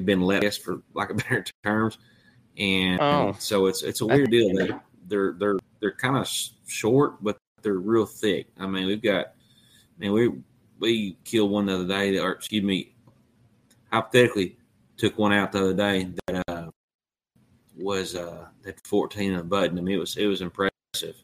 [0.04, 1.98] been let for like a better terms.
[2.60, 3.34] And Oh.
[3.38, 4.54] so it's it's a weird deal.
[4.54, 4.70] They
[5.08, 6.28] they're they're they're kind of
[6.68, 8.46] short, but they're real thick.
[8.58, 9.26] I mean, we've got.
[9.26, 10.30] I mean, we
[10.78, 12.94] we killed one the other day, or excuse me,
[13.90, 14.58] hypothetically
[14.98, 16.70] took one out the other day that uh,
[17.78, 19.78] was uh, had 14 in a button.
[19.78, 21.16] I mean, it was it was impressive.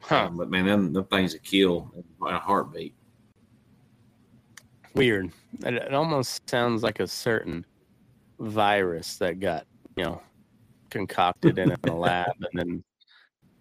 [0.00, 0.26] huh?
[0.26, 2.94] Um, but man, them, them things that kill in a heartbeat.
[4.94, 5.30] Weird.
[5.64, 7.64] It, it almost sounds like a certain
[8.40, 10.22] virus that got, you know,
[10.92, 12.84] concocted in a lab and then,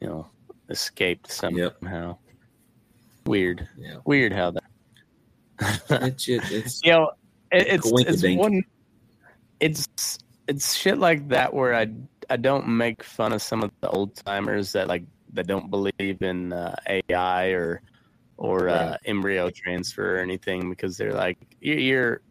[0.01, 0.27] you know,
[0.69, 1.77] escaped Yep.
[1.79, 2.17] somehow.
[3.25, 3.67] Weird.
[3.77, 4.63] Yeah, Weird how that.
[6.03, 7.11] it's it's you know,
[7.51, 8.63] it, it's it's one.
[9.59, 9.87] It's
[10.47, 11.87] it's shit like that where I
[12.29, 15.03] I don't make fun of some of the old timers that like
[15.33, 17.81] that don't believe in uh, AI or
[18.37, 22.21] or uh, embryo transfer or anything because they're like "You- you're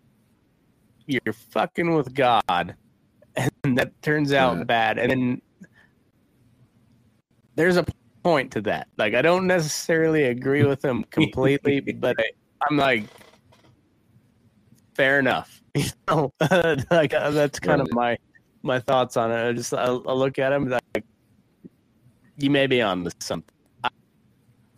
[1.06, 2.74] you're fucking with God,
[3.64, 4.66] and that turns out Right.
[4.66, 5.42] bad, and then
[7.56, 7.84] there's a
[8.22, 8.88] point to that.
[8.98, 12.24] Like I don't necessarily agree with them completely, but I,
[12.68, 13.04] I'm like,
[14.94, 15.56] fair enough.
[15.76, 16.32] You know,
[16.90, 18.18] like uh, that's kind of my
[18.64, 19.48] my thoughts on it.
[19.48, 21.04] I just I, I look at them like,
[22.36, 23.54] you may be on to something.
[23.84, 23.88] I,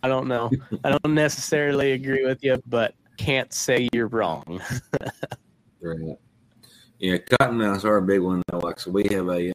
[0.03, 0.51] I don't know.
[0.83, 4.61] I don't necessarily agree with you, but can't say you're wrong.
[5.81, 6.17] Right.
[6.99, 8.59] Yeah, cottonmouths are a big one though.
[8.59, 9.51] Like so, we have a,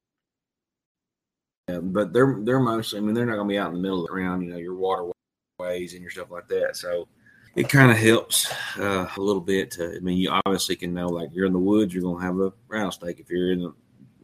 [1.69, 2.99] uh, but they're they're mostly.
[2.99, 4.51] I mean, they're not going to be out in the middle of the ground, you
[4.51, 6.77] know your waterways and your stuff like that.
[6.77, 7.09] So
[7.57, 9.71] it kind of helps uh, a little bit.
[9.73, 12.25] To, I mean, you obviously can know like you're in the woods, you're going to
[12.25, 13.19] have a rattlesnake.
[13.21, 13.75] If you're in the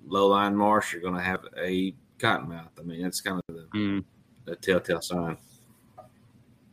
[0.07, 2.69] low lying marsh, you're going to have a cottonmouth.
[2.79, 4.05] I mean, that's kind of the, Mm,
[4.45, 5.37] the telltale sign.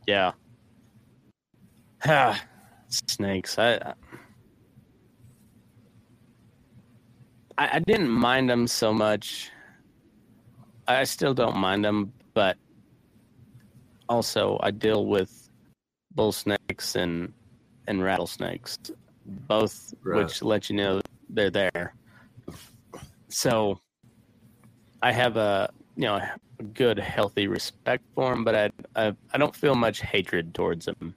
[0.06, 0.32] yeah.
[2.04, 2.40] Ah,
[2.88, 3.58] Snakes.
[3.58, 3.94] I, I
[7.72, 9.50] I didn't mind them so much.
[10.88, 12.56] I still don't mind them, but
[14.08, 15.30] also I deal with
[16.14, 17.32] bull snakes and
[17.86, 18.76] and rattlesnakes,
[19.48, 20.24] both Right.
[20.24, 21.94] which let you know they're there.
[23.28, 23.78] So
[25.02, 29.38] I have a you know a good healthy respect for them, but I I, I
[29.38, 31.14] don't feel much hatred towards them.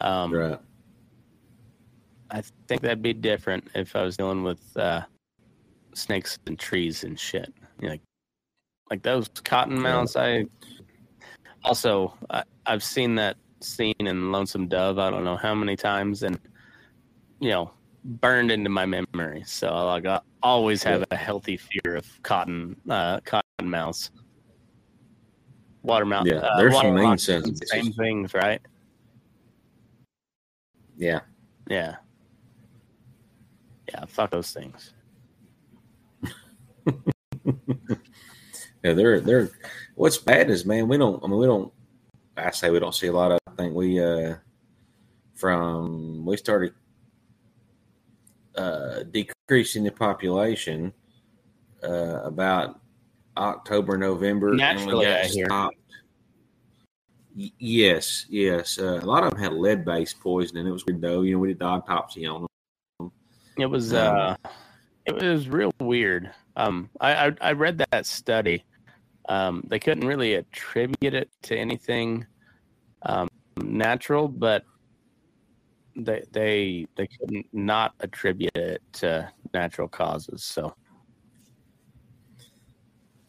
[0.00, 0.60] Um, Right.
[2.30, 5.02] I think that'd be different if I was dealing with uh,
[5.96, 7.52] snakes and trees and shit.
[7.80, 8.00] You know, like,
[8.90, 10.16] like those cottonmouths.
[10.16, 10.46] I
[11.64, 14.98] also I, I've seen that scene in Lonesome Dove.
[14.98, 16.38] I don't know how many times, and
[17.40, 17.70] you know,
[18.04, 19.42] burned into my memory.
[19.46, 24.10] So like I always have a healthy fear of cotton uh, cottonmouths.
[25.82, 26.26] Watermouth.
[26.26, 27.70] Yeah, uh, there's some water moccasins, sentences.
[27.70, 28.60] Same things, right?
[30.96, 31.20] Yeah.
[31.68, 31.96] Yeah.
[33.88, 34.92] Yeah, fuck those things.
[38.82, 39.50] Yeah, they're they're.
[39.96, 41.22] What's bad is, man, we don't.
[41.24, 41.72] I mean, we don't.
[42.36, 43.38] I say we don't see a lot of.
[43.48, 44.36] I think we uh
[45.34, 46.72] from we started
[48.54, 50.92] uh decreasing the population
[51.82, 52.80] uh about
[53.36, 54.48] October November.
[54.48, 55.76] and we Naturally, got stopped.
[57.36, 58.78] Y- Yes, yes.
[58.78, 60.66] Uh, a lot of them had lead-based poisoning.
[60.66, 61.22] It was weird though.
[61.22, 62.46] You know, we did the autopsy on
[63.00, 63.12] them.
[63.58, 64.36] It was Um, uh
[65.06, 66.30] it was real weird.
[66.56, 68.64] Um I I, I read that study.
[69.28, 72.26] Um they couldn't really attribute it to anything
[73.02, 73.28] um
[73.62, 74.64] natural, but
[75.94, 80.44] they they they couldn't not attribute it to natural causes.
[80.44, 80.74] So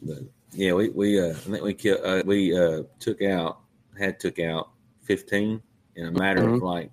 [0.01, 0.19] But
[0.51, 3.61] yeah, we we uh, I think we killed uh, we uh, took out
[3.97, 4.69] had took out
[5.01, 5.61] fifteen
[5.95, 6.61] in a matter of Mhm.
[6.61, 6.91] like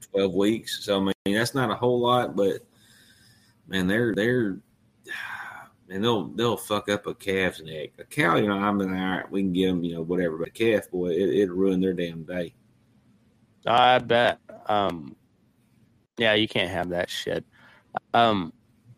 [0.00, 0.84] twelve weeks.
[0.84, 2.62] So I mean that's not a whole lot, but
[3.68, 4.58] man, they're they're
[5.88, 7.90] and they'll they'll fuck up a calf's neck.
[7.98, 10.38] A cow, you know, I'm mean, all right, we can get them, you know, whatever.
[10.38, 12.54] But a calf, boy, it, it'll ruin their damn day.
[13.66, 14.38] I bet.
[14.66, 15.16] Um,
[16.18, 17.44] yeah, you can't have that shit.
[18.14, 18.52] Um,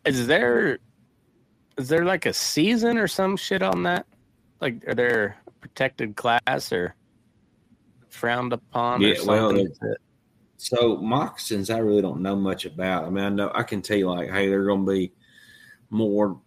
[0.05, 0.79] is there
[1.77, 4.05] is there like a season or some shit on that?
[4.61, 6.95] Like, are there protected class or
[8.09, 9.01] frowned upon?
[9.01, 9.55] Yeah, well?
[10.57, 13.05] So moccasins, I really don't know much about.
[13.05, 15.13] I mean, I know I can tell you like, hey, they're going to be
[15.89, 16.41] more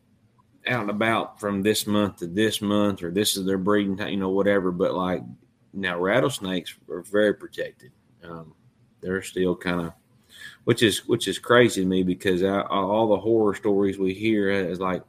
[0.67, 4.11] out and about from this month to this month, or this is their breeding time,
[4.11, 4.71] you know, whatever.
[4.71, 5.23] But like
[5.73, 7.93] now, rattlesnakes are very protected.
[8.25, 8.55] Um,
[9.01, 9.93] they're still kind of,
[10.65, 14.51] which is which is crazy to me because I, all the horror stories we hear
[14.51, 15.03] is like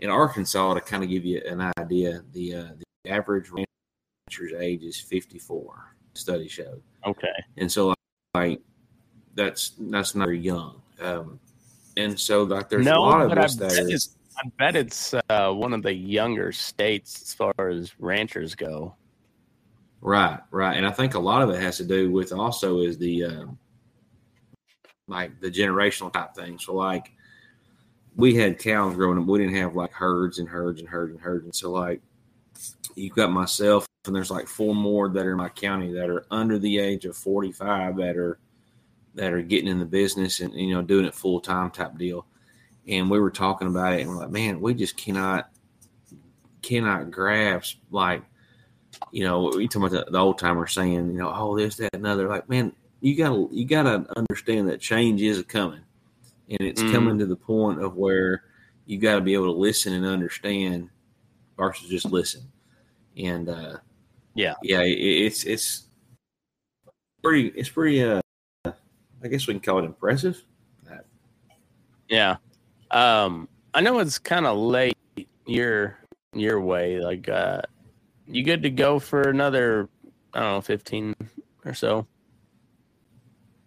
[0.00, 2.22] in Arkansas to kind of give you an idea.
[2.32, 2.68] The uh,
[3.04, 5.96] the average rancher's age is fifty four.
[6.14, 7.28] Study showed okay.
[7.58, 7.94] and so
[8.34, 8.60] like
[9.34, 11.38] that's that's not very young um
[11.96, 15.52] and so like there's no, a lot of us that it's, I bet it's uh,
[15.52, 18.94] one of the younger states as far as ranchers go.
[20.00, 20.76] right right.
[20.76, 23.58] And i think a lot of it has to do with also is the um
[25.08, 27.12] like the generational type thing so like
[28.16, 29.26] we had cows growing up.
[29.26, 31.44] We didn't have like herds and herds and herds and herds.
[31.44, 32.00] And so like
[32.94, 36.24] you've got myself and there's like four more that are in my county that are
[36.30, 38.38] under the age of 45 that are
[39.14, 42.26] that are getting in the business and you know doing it full time type deal
[42.88, 45.50] and we were talking about it and we're like man we just cannot
[46.62, 48.22] cannot grasp like
[49.12, 51.94] you know we talking about the, the old timer saying you know oh this that
[51.94, 55.80] and other like man you gotta you gotta understand that change is coming
[56.48, 56.92] and it's Mhm.
[56.92, 58.44] coming to the point of where
[58.86, 60.88] you got to be able to listen and understand
[61.56, 62.42] versus just listen
[63.16, 63.76] and uh
[64.34, 64.54] Yeah.
[64.62, 65.86] yeah it, it's it's
[67.22, 68.20] pretty it's pretty uh
[68.64, 70.42] i guess we can call it impressive
[72.08, 72.36] Yeah.
[72.90, 74.96] Um, I know it's kind of late
[75.46, 75.98] your
[76.34, 77.00] your way.
[77.00, 77.62] Like, uh,
[78.26, 79.88] you good to go for another,
[80.34, 81.14] I don't know, fifteen
[81.64, 82.06] or so.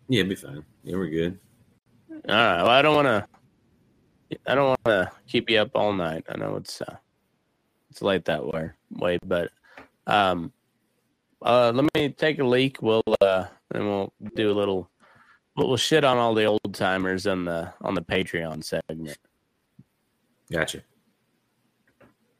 [0.09, 1.39] yeah it'd be fine yeah we're good
[2.27, 2.61] All right.
[2.63, 3.27] Well, I don't want to.
[4.47, 6.25] I don't want to keep you up all night.
[6.29, 6.97] I know it's uh,
[7.89, 9.51] it's late that way, way, but
[10.07, 10.51] um,
[11.41, 12.81] uh, let me take a leak.
[12.81, 14.89] We'll uh, and we'll do a little.
[15.59, 19.17] But we'll shit on all the old timers on the on the Patreon segment.
[20.49, 20.83] Gotcha.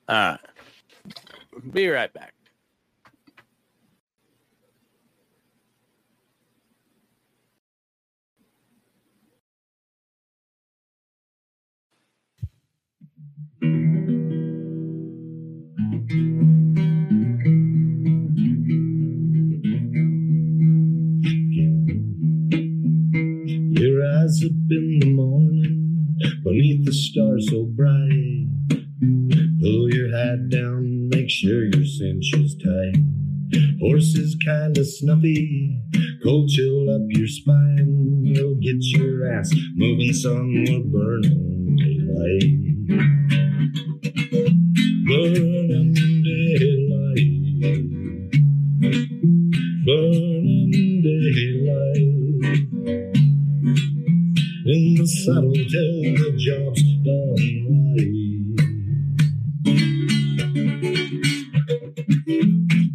[0.07, 0.39] All right.
[1.73, 2.33] Be right back.
[24.29, 28.45] Eyes up in the morning beneath the stars so bright.
[29.59, 32.97] Pull your hat down, make sure your cinch is tight.
[33.79, 35.81] Horses kinda snuffy,
[36.21, 38.21] cold chill up your spine.
[38.23, 42.53] You'll get your ass moving, son, we're burning daylight.
[45.07, 45.98] Burning
[55.29, 57.37] saddle till the job's done
[57.69, 58.09] right.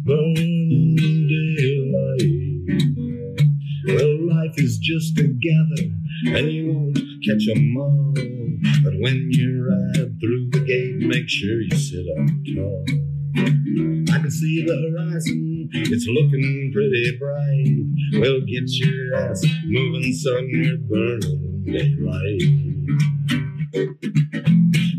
[0.03, 0.95] Burning
[1.57, 2.33] daylight.
[3.87, 5.85] Well, life is just a gather,
[6.37, 8.13] and you won't catch 'em all.
[8.83, 13.14] But when you ride through the gate, make sure you sit up tall.
[13.37, 18.21] I can see the horizon, it's looking pretty bright.
[18.21, 22.41] Well, get your ass moving, son, you're burning daylight.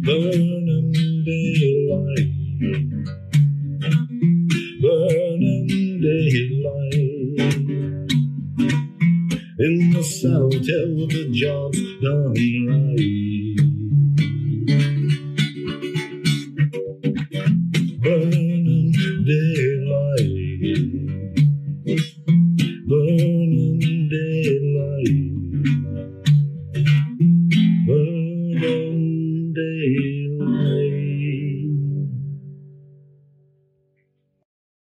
[0.04, 0.92] Burning
[1.24, 2.30] daylight.
[4.82, 5.66] Burning
[6.02, 7.16] daylight.
[9.58, 11.80] In the saddle till the job's